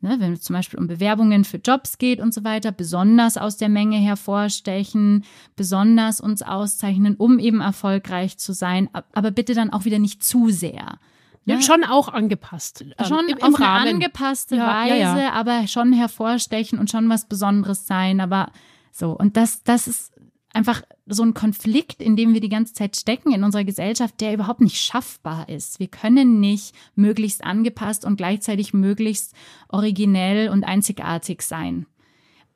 ne, 0.00 0.16
wenn 0.18 0.32
es 0.32 0.42
zum 0.42 0.54
Beispiel 0.54 0.78
um 0.78 0.86
Bewerbungen 0.86 1.44
für 1.44 1.58
Jobs 1.58 1.98
geht 1.98 2.20
und 2.20 2.32
so 2.32 2.44
weiter, 2.44 2.72
besonders 2.72 3.36
aus 3.36 3.56
der 3.56 3.68
Menge 3.68 3.96
hervorstechen, 3.96 5.24
besonders 5.56 6.20
uns 6.20 6.42
auszeichnen, 6.42 7.16
um 7.16 7.38
eben 7.38 7.60
erfolgreich 7.60 8.38
zu 8.38 8.52
sein, 8.52 8.88
aber 9.12 9.30
bitte 9.30 9.54
dann 9.54 9.72
auch 9.72 9.84
wieder 9.84 9.98
nicht 9.98 10.22
zu 10.24 10.50
sehr. 10.50 10.98
Ne? 11.44 11.62
Schon 11.62 11.82
auch 11.82 12.08
angepasst. 12.08 12.82
Ähm, 12.82 13.06
schon 13.06 13.28
im, 13.28 13.38
im 13.38 13.42
auf 13.42 13.60
Rahmen. 13.60 13.80
eine 13.80 13.90
angepasste 13.92 14.56
ja, 14.56 14.66
Weise, 14.66 14.98
ja, 14.98 15.18
ja. 15.18 15.32
aber 15.32 15.66
schon 15.66 15.94
hervorstechen 15.94 16.78
und 16.78 16.90
schon 16.90 17.08
was 17.08 17.26
Besonderes 17.26 17.86
sein. 17.86 18.20
Aber 18.20 18.52
so, 18.92 19.12
und 19.12 19.38
das, 19.38 19.62
das 19.62 19.88
ist 19.88 20.12
einfach 20.52 20.82
so 21.06 21.22
ein 21.22 21.34
Konflikt, 21.34 22.02
in 22.02 22.16
dem 22.16 22.34
wir 22.34 22.40
die 22.40 22.48
ganze 22.48 22.74
Zeit 22.74 22.96
stecken 22.96 23.32
in 23.32 23.44
unserer 23.44 23.64
Gesellschaft, 23.64 24.20
der 24.20 24.34
überhaupt 24.34 24.60
nicht 24.60 24.76
schaffbar 24.76 25.48
ist. 25.48 25.78
Wir 25.78 25.88
können 25.88 26.40
nicht 26.40 26.74
möglichst 26.94 27.44
angepasst 27.44 28.04
und 28.04 28.16
gleichzeitig 28.16 28.74
möglichst 28.74 29.34
originell 29.68 30.48
und 30.48 30.64
einzigartig 30.64 31.42
sein. 31.42 31.86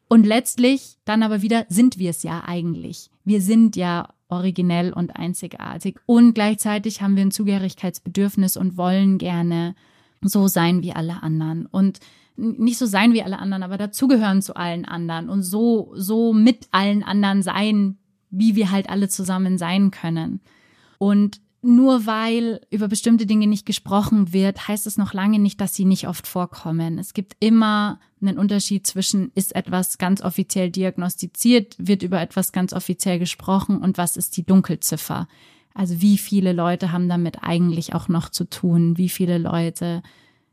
Und 0.08 0.26
letztlich 0.26 0.98
dann 1.04 1.22
aber 1.22 1.42
wieder 1.42 1.64
sind 1.68 1.98
wir 1.98 2.10
es 2.10 2.22
ja 2.22 2.42
eigentlich. 2.44 3.10
Wir 3.24 3.40
sind 3.40 3.76
ja 3.76 4.08
originell 4.28 4.92
und 4.92 5.16
einzigartig. 5.16 5.98
Und 6.06 6.34
gleichzeitig 6.34 7.02
haben 7.02 7.16
wir 7.16 7.22
ein 7.22 7.30
Zugehörigkeitsbedürfnis 7.30 8.56
und 8.56 8.76
wollen 8.76 9.18
gerne 9.18 9.74
so 10.22 10.48
sein 10.48 10.82
wie 10.82 10.92
alle 10.92 11.22
anderen. 11.22 11.66
Und 11.66 12.00
nicht 12.36 12.78
so 12.78 12.86
sein 12.86 13.12
wie 13.12 13.22
alle 13.22 13.38
anderen, 13.38 13.62
aber 13.62 13.76
dazugehören 13.76 14.42
zu 14.42 14.56
allen 14.56 14.84
anderen 14.84 15.28
und 15.28 15.42
so, 15.42 15.92
so 15.94 16.32
mit 16.32 16.68
allen 16.70 17.02
anderen 17.02 17.42
sein, 17.42 17.98
wie 18.30 18.56
wir 18.56 18.70
halt 18.70 18.88
alle 18.88 19.08
zusammen 19.08 19.58
sein 19.58 19.90
können. 19.90 20.40
Und 20.98 21.40
nur 21.64 22.06
weil 22.06 22.60
über 22.70 22.88
bestimmte 22.88 23.24
Dinge 23.24 23.46
nicht 23.46 23.66
gesprochen 23.66 24.32
wird, 24.32 24.66
heißt 24.66 24.86
es 24.88 24.98
noch 24.98 25.14
lange 25.14 25.38
nicht, 25.38 25.60
dass 25.60 25.74
sie 25.74 25.84
nicht 25.84 26.08
oft 26.08 26.26
vorkommen. 26.26 26.98
Es 26.98 27.14
gibt 27.14 27.36
immer 27.38 28.00
einen 28.20 28.36
Unterschied 28.36 28.84
zwischen, 28.86 29.30
ist 29.36 29.54
etwas 29.54 29.98
ganz 29.98 30.22
offiziell 30.22 30.70
diagnostiziert, 30.70 31.76
wird 31.78 32.02
über 32.02 32.20
etwas 32.20 32.50
ganz 32.50 32.72
offiziell 32.72 33.20
gesprochen 33.20 33.78
und 33.78 33.96
was 33.96 34.16
ist 34.16 34.36
die 34.36 34.44
Dunkelziffer. 34.44 35.28
Also 35.72 36.00
wie 36.02 36.18
viele 36.18 36.52
Leute 36.52 36.90
haben 36.90 37.08
damit 37.08 37.38
eigentlich 37.42 37.94
auch 37.94 38.08
noch 38.08 38.28
zu 38.28 38.44
tun? 38.44 38.98
Wie 38.98 39.08
viele 39.08 39.38
Leute 39.38 40.02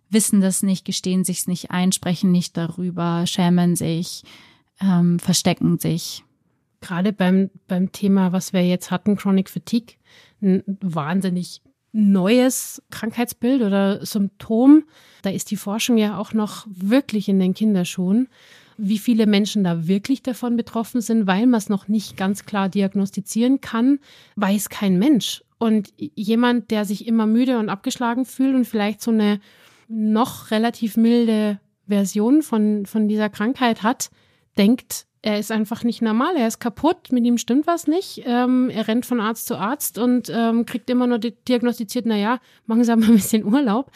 wissen 0.09 0.41
das 0.41 0.63
nicht, 0.63 0.85
gestehen 0.85 1.23
sich's 1.23 1.47
nicht 1.47 1.71
ein, 1.71 1.91
sprechen 1.91 2.31
nicht 2.31 2.57
darüber, 2.57 3.25
schämen 3.25 3.75
sich, 3.75 4.23
ähm, 4.81 5.19
verstecken 5.19 5.79
sich. 5.79 6.23
Gerade 6.81 7.13
beim, 7.13 7.49
beim 7.67 7.91
Thema, 7.91 8.31
was 8.31 8.53
wir 8.53 8.65
jetzt 8.65 8.91
hatten, 8.91 9.17
Chronic 9.17 9.49
Fatigue, 9.49 9.95
ein 10.41 10.63
wahnsinnig 10.81 11.61
neues 11.91 12.81
Krankheitsbild 12.91 13.61
oder 13.61 14.05
Symptom. 14.05 14.83
Da 15.21 15.29
ist 15.29 15.51
die 15.51 15.57
Forschung 15.57 15.97
ja 15.97 16.17
auch 16.17 16.33
noch 16.33 16.65
wirklich 16.69 17.27
in 17.29 17.39
den 17.39 17.53
Kinderschuhen. 17.53 18.27
Wie 18.77 18.99
viele 18.99 19.27
Menschen 19.27 19.63
da 19.63 19.87
wirklich 19.87 20.23
davon 20.23 20.55
betroffen 20.55 21.01
sind, 21.01 21.27
weil 21.27 21.47
man 21.47 21.57
es 21.57 21.67
noch 21.67 21.87
nicht 21.87 22.15
ganz 22.15 22.45
klar 22.45 22.69
diagnostizieren 22.69 23.59
kann, 23.59 23.99
weiß 24.35 24.69
kein 24.69 24.97
Mensch. 24.97 25.43
Und 25.57 25.91
jemand, 25.97 26.71
der 26.71 26.85
sich 26.85 27.05
immer 27.05 27.25
müde 27.25 27.59
und 27.59 27.67
abgeschlagen 27.67 28.23
fühlt 28.23 28.55
und 28.55 28.65
vielleicht 28.65 29.01
so 29.01 29.11
eine 29.11 29.41
noch 29.89 30.51
relativ 30.51 30.95
milde 30.95 31.59
Version 31.87 32.41
von, 32.41 32.85
von 32.85 33.07
dieser 33.07 33.29
Krankheit 33.29 33.83
hat, 33.83 34.09
denkt, 34.57 35.07
er 35.21 35.37
ist 35.37 35.51
einfach 35.51 35.83
nicht 35.83 36.01
normal, 36.01 36.37
er 36.37 36.47
ist 36.47 36.59
kaputt, 36.59 37.11
mit 37.11 37.25
ihm 37.25 37.37
stimmt 37.37 37.67
was 37.67 37.87
nicht. 37.87 38.21
Ähm, 38.25 38.69
er 38.69 38.87
rennt 38.87 39.05
von 39.05 39.19
Arzt 39.19 39.47
zu 39.47 39.57
Arzt 39.57 39.97
und 39.97 40.31
ähm, 40.33 40.65
kriegt 40.65 40.89
immer 40.89 41.07
nur 41.07 41.19
diagnostiziert, 41.19 42.05
naja, 42.05 42.39
machen 42.65 42.83
Sie 42.83 42.91
aber 42.91 43.03
ein 43.05 43.15
bisschen 43.15 43.43
Urlaub. 43.43 43.91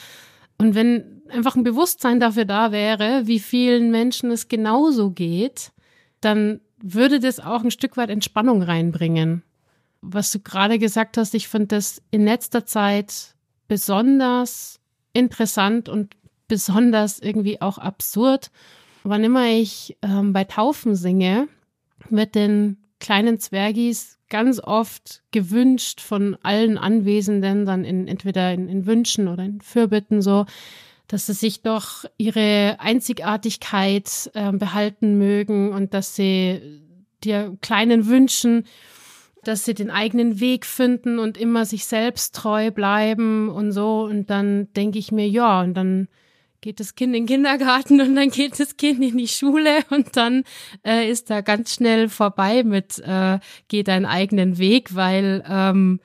Und 0.58 0.76
wenn 0.76 1.22
einfach 1.30 1.56
ein 1.56 1.64
Bewusstsein 1.64 2.20
dafür 2.20 2.46
da 2.46 2.72
wäre, 2.72 3.26
wie 3.26 3.39
vielen 3.39 3.89
Menschen 3.89 4.32
es 4.32 4.50
genauso 4.50 5.12
geht, 5.12 5.72
dann 6.20 6.60
würde 6.82 7.20
das 7.20 7.39
auch 7.39 7.64
ein 7.64 7.72
Stück 7.72 7.96
weit 7.96 8.10
Entspannung 8.10 8.62
reinbringen. 8.62 9.44
Was 10.02 10.32
du 10.32 10.39
gerade 10.39 10.80
gesagt 10.80 11.18
hast, 11.18 11.34
ich 11.34 11.48
finde 11.48 11.68
das 11.68 12.02
in 12.12 12.26
letzter 12.26 12.66
Zeit 12.66 13.36
besonders 13.70 14.82
interessant 15.14 15.89
und 15.89 16.16
besonders 16.47 17.20
irgendwie 17.20 17.61
auch 17.61 17.78
absurd. 17.78 18.51
Wann 19.03 19.24
immer 19.24 19.47
ich 19.47 19.97
ähm, 20.01 20.34
bei 20.34 20.43
Taufen 20.43 20.95
singe, 20.95 21.47
wird 22.09 22.36
den 22.36 22.78
kleinen 22.99 23.39
Zwergis 23.39 24.20
ganz 24.30 24.59
oft 24.59 25.22
gewünscht 25.32 26.01
von 26.01 26.38
allen 26.41 26.78
Anwesenden, 26.78 27.66
dann 27.66 27.84
in, 27.84 28.07
entweder 28.07 28.53
in, 28.53 28.68
in 28.68 28.86
Wünschen 28.86 29.28
oder 29.28 29.43
in 29.43 29.61
Fürbitten 29.61 30.22
so, 30.22 30.45
dass 31.07 31.28
sie 31.28 31.34
sich 31.34 31.61
doch 31.61 32.05
ihre 32.18 32.78
Einzigartigkeit 32.80 34.32
äh, 34.34 34.51
behalten 34.53 35.18
mögen 35.18 35.72
und 35.72 35.93
dass 35.93 36.16
sie 36.16 36.82
dir 37.24 37.55
kleinen 37.61 38.07
Wünschen 38.07 38.66
dass 39.44 39.66
sie 39.66 39.74
den 39.74 39.91
eigenen 39.91 40.39
Weg 40.39 40.66
finden 40.66 41.20
und 41.20 41.38
immer 41.38 41.66
sich 41.66 41.86
selbst 41.86 42.36
treu 42.36 42.72
bleiben 42.72 43.50
und 43.50 43.72
so. 43.72 44.04
Und 44.04 44.30
dann 44.30 44.72
denke 44.74 45.00
ich 45.00 45.12
mir, 45.12 45.28
ja, 45.28 45.62
und 45.62 45.74
dann 45.74 46.08
geht 46.62 46.80
das 46.80 46.96
Kind 46.96 47.16
in 47.16 47.26
den 47.26 47.28
Kindergarten 47.28 48.02
und 48.02 48.16
dann 48.16 48.30
geht 48.30 48.60
das 48.60 48.78
Kind 48.78 49.04
in 49.04 49.18
die 49.18 49.28
Schule 49.28 49.80
und 49.89 50.16
dann 50.16 50.44
äh, 50.86 51.10
ist 51.10 51.30
da 51.30 51.41
ganz 51.41 51.76
schnell 51.76 52.10
vorbei 52.10 52.64
mit 52.64 53.00
äh, 53.00 53.39
geht 53.68 53.89
deinen 53.89 54.06
eigenen 54.06 54.58
Weg, 54.58 54.96
weil 54.96 55.44
ähm, 55.48 56.00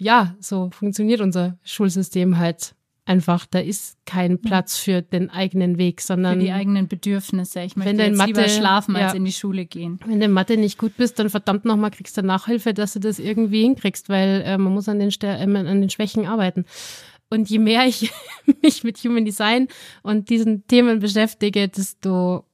ja, 0.00 0.34
so 0.40 0.70
funktioniert 0.70 1.20
unser 1.20 1.58
Schulsystem 1.64 2.38
halt 2.38 2.74
einfach, 3.06 3.46
da 3.46 3.58
ist 3.58 3.98
kein 4.06 4.40
Platz 4.40 4.78
für 4.78 5.02
den 5.02 5.30
eigenen 5.30 5.78
Weg, 5.78 6.00
sondern 6.00 6.38
für 6.38 6.44
die 6.44 6.52
eigenen 6.52 6.88
Bedürfnisse. 6.88 7.60
Ich 7.60 7.76
möchte 7.76 7.96
wenn 7.96 7.98
jetzt 7.98 8.16
Mathe, 8.16 8.30
lieber 8.30 8.48
schlafen, 8.48 8.96
als 8.96 9.12
ja, 9.12 9.16
in 9.16 9.24
die 9.24 9.32
Schule 9.32 9.66
gehen. 9.66 10.00
Wenn 10.06 10.20
du 10.20 10.26
in 10.26 10.32
Mathe 10.32 10.56
nicht 10.56 10.78
gut 10.78 10.96
bist, 10.96 11.18
dann 11.18 11.30
verdammt 11.30 11.64
nochmal 11.64 11.90
kriegst 11.90 12.16
du 12.16 12.22
Nachhilfe, 12.22 12.72
dass 12.72 12.94
du 12.94 13.00
das 13.00 13.18
irgendwie 13.18 13.62
hinkriegst, 13.62 14.08
weil 14.08 14.42
äh, 14.44 14.58
man 14.58 14.72
muss 14.72 14.88
an 14.88 14.98
den, 14.98 15.10
äh, 15.22 15.26
an 15.26 15.80
den 15.80 15.90
Schwächen 15.90 16.26
arbeiten. 16.26 16.64
Und 17.30 17.50
je 17.50 17.58
mehr 17.58 17.86
ich 17.86 18.10
mich 18.62 18.84
mit 18.84 18.98
Human 18.98 19.24
Design 19.24 19.68
und 20.02 20.30
diesen 20.30 20.66
Themen 20.66 21.00
beschäftige, 21.00 21.68
desto 21.68 22.44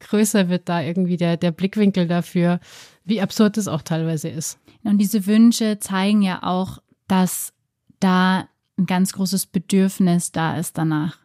größer 0.00 0.48
wird 0.48 0.68
da 0.68 0.82
irgendwie 0.82 1.16
der, 1.16 1.36
der 1.36 1.50
Blickwinkel 1.50 2.06
dafür, 2.06 2.60
wie 3.04 3.20
absurd 3.20 3.56
es 3.56 3.66
auch 3.66 3.82
teilweise 3.82 4.28
ist. 4.28 4.58
Und 4.84 4.98
diese 4.98 5.26
Wünsche 5.26 5.78
zeigen 5.80 6.22
ja 6.22 6.42
auch, 6.42 6.78
dass 7.08 7.52
da 7.98 8.48
ein 8.78 8.86
ganz 8.86 9.12
großes 9.12 9.46
Bedürfnis 9.46 10.32
da 10.32 10.56
ist 10.56 10.78
danach. 10.78 11.18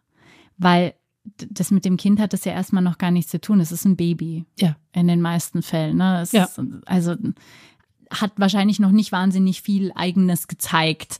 Weil 0.58 0.93
das 1.24 1.72
mit 1.72 1.86
dem 1.86 1.97
Kind 1.97 2.20
hat 2.20 2.34
das 2.34 2.45
ja 2.45 2.54
erstmal 2.54 2.84
noch 2.84 2.97
gar 2.97 3.12
nichts 3.12 3.32
zu 3.32 3.39
tun. 3.39 3.60
Es 3.60 3.72
ist 3.72 3.86
ein 3.86 3.95
Baby. 3.95 4.45
Ja. 4.60 4.76
In 4.93 5.08
den 5.08 5.22
meisten 5.22 5.62
Fällen. 5.62 5.97
Ne? 5.97 6.22
Es 6.22 6.32
ja. 6.32 6.45
Ist, 6.45 6.60
also 6.86 7.16
hat 8.10 8.34
wahrscheinlich 8.38 8.80
noch 8.80 8.91
nicht 8.91 9.12
wahnsinnig 9.12 9.62
viel 9.62 9.91
Eigenes 9.95 10.47
gezeigt. 10.47 11.20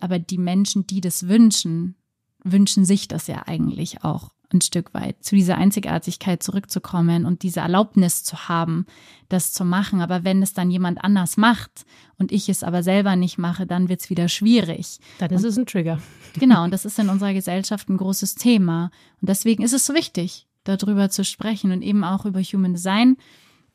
Aber 0.00 0.18
die 0.18 0.38
Menschen, 0.38 0.86
die 0.86 1.00
das 1.00 1.28
wünschen, 1.28 1.96
wünschen 2.44 2.84
sich 2.84 3.08
das 3.08 3.26
ja 3.26 3.46
eigentlich 3.46 4.04
auch 4.04 4.30
ein 4.52 4.60
Stück 4.60 4.92
weit, 4.94 5.22
zu 5.22 5.34
dieser 5.36 5.56
Einzigartigkeit 5.56 6.42
zurückzukommen 6.42 7.24
und 7.24 7.42
diese 7.42 7.60
Erlaubnis 7.60 8.24
zu 8.24 8.48
haben, 8.48 8.86
das 9.28 9.52
zu 9.52 9.64
machen. 9.64 10.00
Aber 10.00 10.24
wenn 10.24 10.42
es 10.42 10.54
dann 10.54 10.70
jemand 10.70 11.02
anders 11.02 11.36
macht 11.36 11.84
und 12.18 12.32
ich 12.32 12.48
es 12.48 12.62
aber 12.62 12.82
selber 12.82 13.16
nicht 13.16 13.38
mache, 13.38 13.66
dann 13.66 13.88
wird 13.88 14.00
es 14.00 14.10
wieder 14.10 14.28
schwierig. 14.28 14.98
Dann 15.18 15.30
ist 15.30 15.44
es 15.44 15.58
ein 15.58 15.66
Trigger. 15.66 16.00
Genau, 16.38 16.62
und 16.62 16.70
das 16.70 16.84
ist 16.84 16.96
in 17.00 17.08
unserer 17.08 17.32
Gesellschaft 17.32 17.88
ein 17.88 17.96
großes 17.96 18.36
Thema. 18.36 18.92
Und 19.20 19.28
deswegen 19.28 19.64
ist 19.64 19.72
es 19.72 19.84
so 19.84 19.94
wichtig, 19.94 20.46
darüber 20.62 21.10
zu 21.10 21.24
sprechen 21.24 21.72
und 21.72 21.82
eben 21.82 22.04
auch 22.04 22.24
über 22.24 22.40
Human 22.40 22.72
Design 22.72 23.16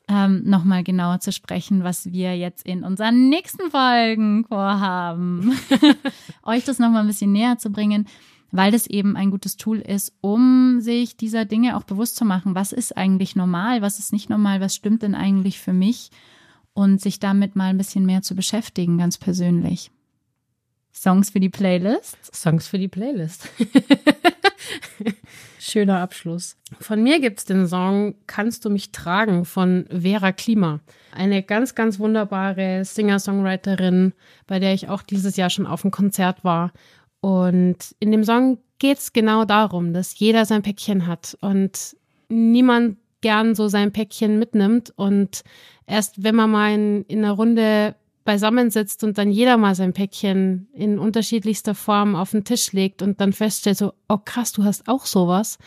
ähm, 0.08 0.42
nochmal 0.44 0.82
genauer 0.82 1.20
zu 1.20 1.32
sprechen, 1.32 1.84
was 1.84 2.12
wir 2.12 2.36
jetzt 2.36 2.64
in 2.64 2.82
unseren 2.82 3.28
nächsten 3.28 3.70
Folgen 3.70 4.46
vorhaben. 4.46 5.52
Euch 6.44 6.64
das 6.64 6.78
nochmal 6.78 7.02
ein 7.02 7.08
bisschen 7.08 7.32
näher 7.32 7.58
zu 7.58 7.70
bringen 7.70 8.06
weil 8.50 8.72
das 8.72 8.86
eben 8.86 9.16
ein 9.16 9.30
gutes 9.30 9.56
Tool 9.56 9.78
ist, 9.78 10.12
um 10.20 10.80
sich 10.80 11.16
dieser 11.16 11.44
Dinge 11.44 11.76
auch 11.76 11.84
bewusst 11.84 12.16
zu 12.16 12.24
machen. 12.24 12.54
Was 12.54 12.72
ist 12.72 12.96
eigentlich 12.96 13.36
normal? 13.36 13.82
Was 13.82 13.98
ist 13.98 14.12
nicht 14.12 14.30
normal? 14.30 14.60
Was 14.60 14.74
stimmt 14.74 15.02
denn 15.02 15.14
eigentlich 15.14 15.60
für 15.60 15.72
mich? 15.72 16.10
Und 16.72 17.00
sich 17.00 17.20
damit 17.20 17.56
mal 17.56 17.70
ein 17.70 17.78
bisschen 17.78 18.04
mehr 18.04 18.22
zu 18.22 18.34
beschäftigen, 18.34 18.98
ganz 18.98 19.16
persönlich. 19.16 19.90
Songs 20.92 21.30
für 21.30 21.40
die 21.40 21.48
Playlist? 21.48 22.18
Songs 22.34 22.68
für 22.68 22.78
die 22.78 22.88
Playlist. 22.88 23.48
Schöner 25.58 26.00
Abschluss. 26.00 26.56
Von 26.80 27.02
mir 27.02 27.20
gibt 27.20 27.38
es 27.38 27.44
den 27.44 27.66
Song 27.66 28.14
Kannst 28.26 28.64
du 28.64 28.70
mich 28.70 28.92
tragen 28.92 29.44
von 29.44 29.86
Vera 29.90 30.32
Klima. 30.32 30.80
Eine 31.12 31.42
ganz, 31.42 31.74
ganz 31.74 31.98
wunderbare 31.98 32.84
Singer-Songwriterin, 32.84 34.12
bei 34.46 34.58
der 34.58 34.74
ich 34.74 34.88
auch 34.88 35.02
dieses 35.02 35.36
Jahr 35.36 35.50
schon 35.50 35.66
auf 35.66 35.82
dem 35.82 35.90
Konzert 35.90 36.44
war. 36.44 36.72
Und 37.20 37.76
in 37.98 38.12
dem 38.12 38.24
Song 38.24 38.58
geht 38.78 38.98
es 38.98 39.12
genau 39.12 39.44
darum, 39.44 39.92
dass 39.92 40.18
jeder 40.18 40.44
sein 40.44 40.62
Päckchen 40.62 41.06
hat 41.06 41.36
und 41.40 41.96
niemand 42.28 42.98
gern 43.20 43.54
so 43.54 43.68
sein 43.68 43.92
Päckchen 43.92 44.38
mitnimmt. 44.38 44.92
Und 44.96 45.42
erst 45.86 46.22
wenn 46.22 46.34
man 46.34 46.50
mal 46.50 46.74
in, 46.74 47.04
in 47.04 47.24
einer 47.24 47.32
Runde 47.32 47.94
beisammensitzt 48.24 49.04
und 49.04 49.16
dann 49.16 49.30
jeder 49.30 49.56
mal 49.56 49.74
sein 49.74 49.92
Päckchen 49.92 50.68
in 50.72 50.98
unterschiedlichster 50.98 51.74
Form 51.74 52.14
auf 52.14 52.32
den 52.32 52.44
Tisch 52.44 52.72
legt 52.72 53.00
und 53.00 53.20
dann 53.20 53.32
feststellt, 53.32 53.78
so, 53.78 53.94
oh 54.08 54.18
krass, 54.22 54.52
du 54.52 54.64
hast 54.64 54.88
auch 54.88 55.06
sowas, 55.06 55.58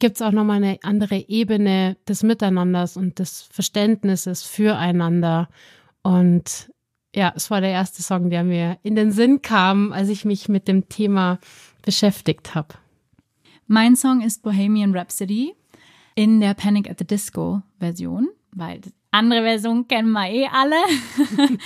gibt 0.00 0.16
es 0.16 0.22
auch 0.22 0.32
nochmal 0.32 0.56
eine 0.56 0.78
andere 0.82 1.28
Ebene 1.28 1.96
des 2.08 2.24
Miteinanders 2.24 2.96
und 2.96 3.18
des 3.20 3.42
Verständnisses 3.42 4.42
füreinander. 4.42 5.48
Und 6.02 6.71
ja, 7.14 7.32
es 7.36 7.50
war 7.50 7.60
der 7.60 7.70
erste 7.70 8.02
Song, 8.02 8.30
der 8.30 8.44
mir 8.44 8.78
in 8.82 8.94
den 8.94 9.12
Sinn 9.12 9.42
kam, 9.42 9.92
als 9.92 10.08
ich 10.08 10.24
mich 10.24 10.48
mit 10.48 10.68
dem 10.68 10.88
Thema 10.88 11.38
beschäftigt 11.82 12.54
habe. 12.54 12.74
Mein 13.66 13.96
Song 13.96 14.22
ist 14.22 14.42
Bohemian 14.42 14.96
Rhapsody 14.96 15.54
in 16.14 16.40
der 16.40 16.54
Panic 16.54 16.90
at 16.90 16.98
the 16.98 17.06
Disco 17.06 17.62
Version, 17.78 18.28
weil 18.52 18.80
andere 19.10 19.42
Version 19.42 19.88
kennen 19.88 20.12
wir 20.12 20.28
eh 20.28 20.46
alle. 20.46 20.76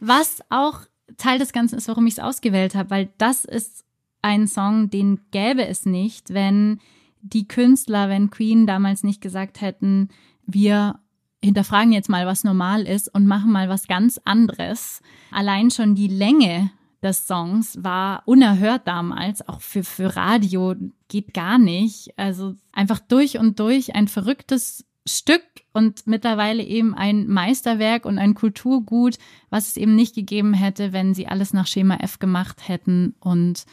Was 0.00 0.40
auch 0.50 0.80
Teil 1.16 1.38
des 1.38 1.52
Ganzen 1.52 1.76
ist, 1.76 1.88
warum 1.88 2.06
ich 2.06 2.14
es 2.14 2.20
ausgewählt 2.20 2.74
habe, 2.74 2.90
weil 2.90 3.08
das 3.18 3.44
ist 3.44 3.84
ein 4.22 4.46
Song, 4.46 4.88
den 4.88 5.20
gäbe 5.30 5.66
es 5.66 5.84
nicht, 5.84 6.32
wenn 6.32 6.78
die 7.20 7.46
Künstler, 7.46 8.08
wenn 8.08 8.30
Queen 8.30 8.66
damals 8.66 9.04
nicht 9.04 9.20
gesagt 9.20 9.60
hätten, 9.60 10.08
wir 10.46 10.98
hinterfragen 11.42 11.92
jetzt 11.92 12.08
mal, 12.08 12.26
was 12.26 12.44
normal 12.44 12.82
ist 12.82 13.12
und 13.12 13.26
machen 13.26 13.52
mal 13.52 13.68
was 13.68 13.88
ganz 13.88 14.20
anderes. 14.24 15.00
Allein 15.30 15.70
schon 15.70 15.94
die 15.94 16.08
Länge 16.08 16.70
des 17.02 17.26
Songs 17.26 17.82
war 17.82 18.22
unerhört 18.26 18.86
damals, 18.86 19.46
auch 19.48 19.60
für, 19.60 19.82
für 19.82 20.14
Radio 20.16 20.76
geht 21.08 21.34
gar 21.34 21.58
nicht. 21.58 22.16
Also 22.16 22.54
einfach 22.72 23.00
durch 23.00 23.38
und 23.38 23.58
durch 23.58 23.94
ein 23.94 24.08
verrücktes 24.08 24.86
Stück 25.04 25.42
und 25.72 26.06
mittlerweile 26.06 26.62
eben 26.62 26.94
ein 26.94 27.26
Meisterwerk 27.26 28.04
und 28.04 28.18
ein 28.18 28.34
Kulturgut, 28.34 29.18
was 29.50 29.68
es 29.68 29.76
eben 29.76 29.96
nicht 29.96 30.14
gegeben 30.14 30.54
hätte, 30.54 30.92
wenn 30.92 31.12
sie 31.12 31.26
alles 31.26 31.52
nach 31.52 31.66
Schema 31.66 31.96
F 31.96 32.20
gemacht 32.20 32.68
hätten 32.68 33.14
und 33.18 33.64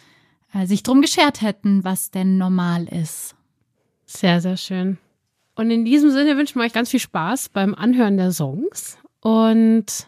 äh, 0.54 0.66
sich 0.66 0.82
drum 0.82 1.02
geschert 1.02 1.42
hätten, 1.42 1.84
was 1.84 2.10
denn 2.10 2.40
normal 2.40 2.86
ist. 2.86 3.36
Sehr, 4.06 4.42
sehr 4.42 4.58
schön. 4.58 4.98
Und 5.60 5.72
in 5.72 5.84
diesem 5.84 6.10
Sinne 6.10 6.38
wünschen 6.38 6.58
wir 6.58 6.64
euch 6.64 6.72
ganz 6.72 6.90
viel 6.90 7.02
Spaß 7.02 7.50
beim 7.50 7.76
Anhören 7.76 8.16
der 8.16 8.32
Songs 8.32 8.98
und 9.20 10.08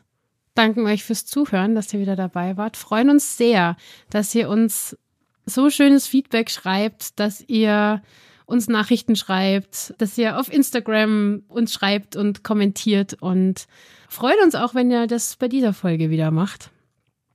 danken 0.55 0.85
euch 0.85 1.03
fürs 1.03 1.25
Zuhören, 1.25 1.75
dass 1.75 1.93
ihr 1.93 1.99
wieder 1.99 2.15
dabei 2.15 2.55
wart. 2.55 2.77
Freuen 2.77 3.09
uns 3.09 3.35
sehr, 3.35 3.75
dass 4.09 4.33
ihr 4.33 4.47
uns 4.47 4.97
so 5.45 5.69
schönes 5.69 6.07
Feedback 6.07 6.49
schreibt, 6.49 7.19
dass 7.19 7.43
ihr 7.49 8.01
uns 8.45 8.69
Nachrichten 8.69 9.17
schreibt, 9.17 9.93
dass 9.97 10.17
ihr 10.17 10.39
auf 10.39 10.49
Instagram 10.49 11.43
uns 11.49 11.73
schreibt 11.73 12.15
und 12.15 12.45
kommentiert 12.45 13.15
und 13.19 13.67
freuen 14.07 14.41
uns 14.45 14.55
auch, 14.55 14.73
wenn 14.73 14.89
ihr 14.89 15.05
das 15.05 15.35
bei 15.35 15.49
dieser 15.49 15.73
Folge 15.73 16.09
wieder 16.09 16.31
macht. 16.31 16.69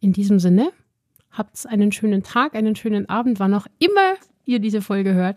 In 0.01 0.15
diesem 0.15 0.39
Sinne, 0.39 0.73
habt 1.33 1.67
einen 1.67 1.93
schönen 1.93 2.23
Tag, 2.23 2.55
einen 2.55 2.77
schönen 2.77 3.11
Abend, 3.11 3.41
wann 3.41 3.53
auch 3.53 3.67
immer 3.79 4.15
ihr 4.47 4.59
diese 4.59 4.81
Folge 4.81 5.13
hört 5.13 5.37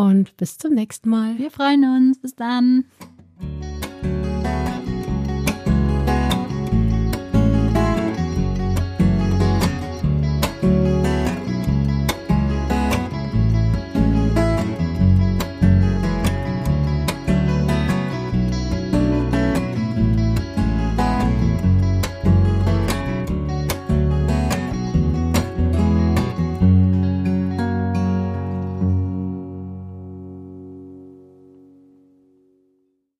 und 0.00 0.36
bis 0.38 0.56
zum 0.56 0.74
nächsten 0.74 1.10
Mal. 1.10 1.38
Wir 1.38 1.50
freuen 1.50 1.84
uns. 1.84 2.20
Bis 2.20 2.34
dann. 2.34 2.86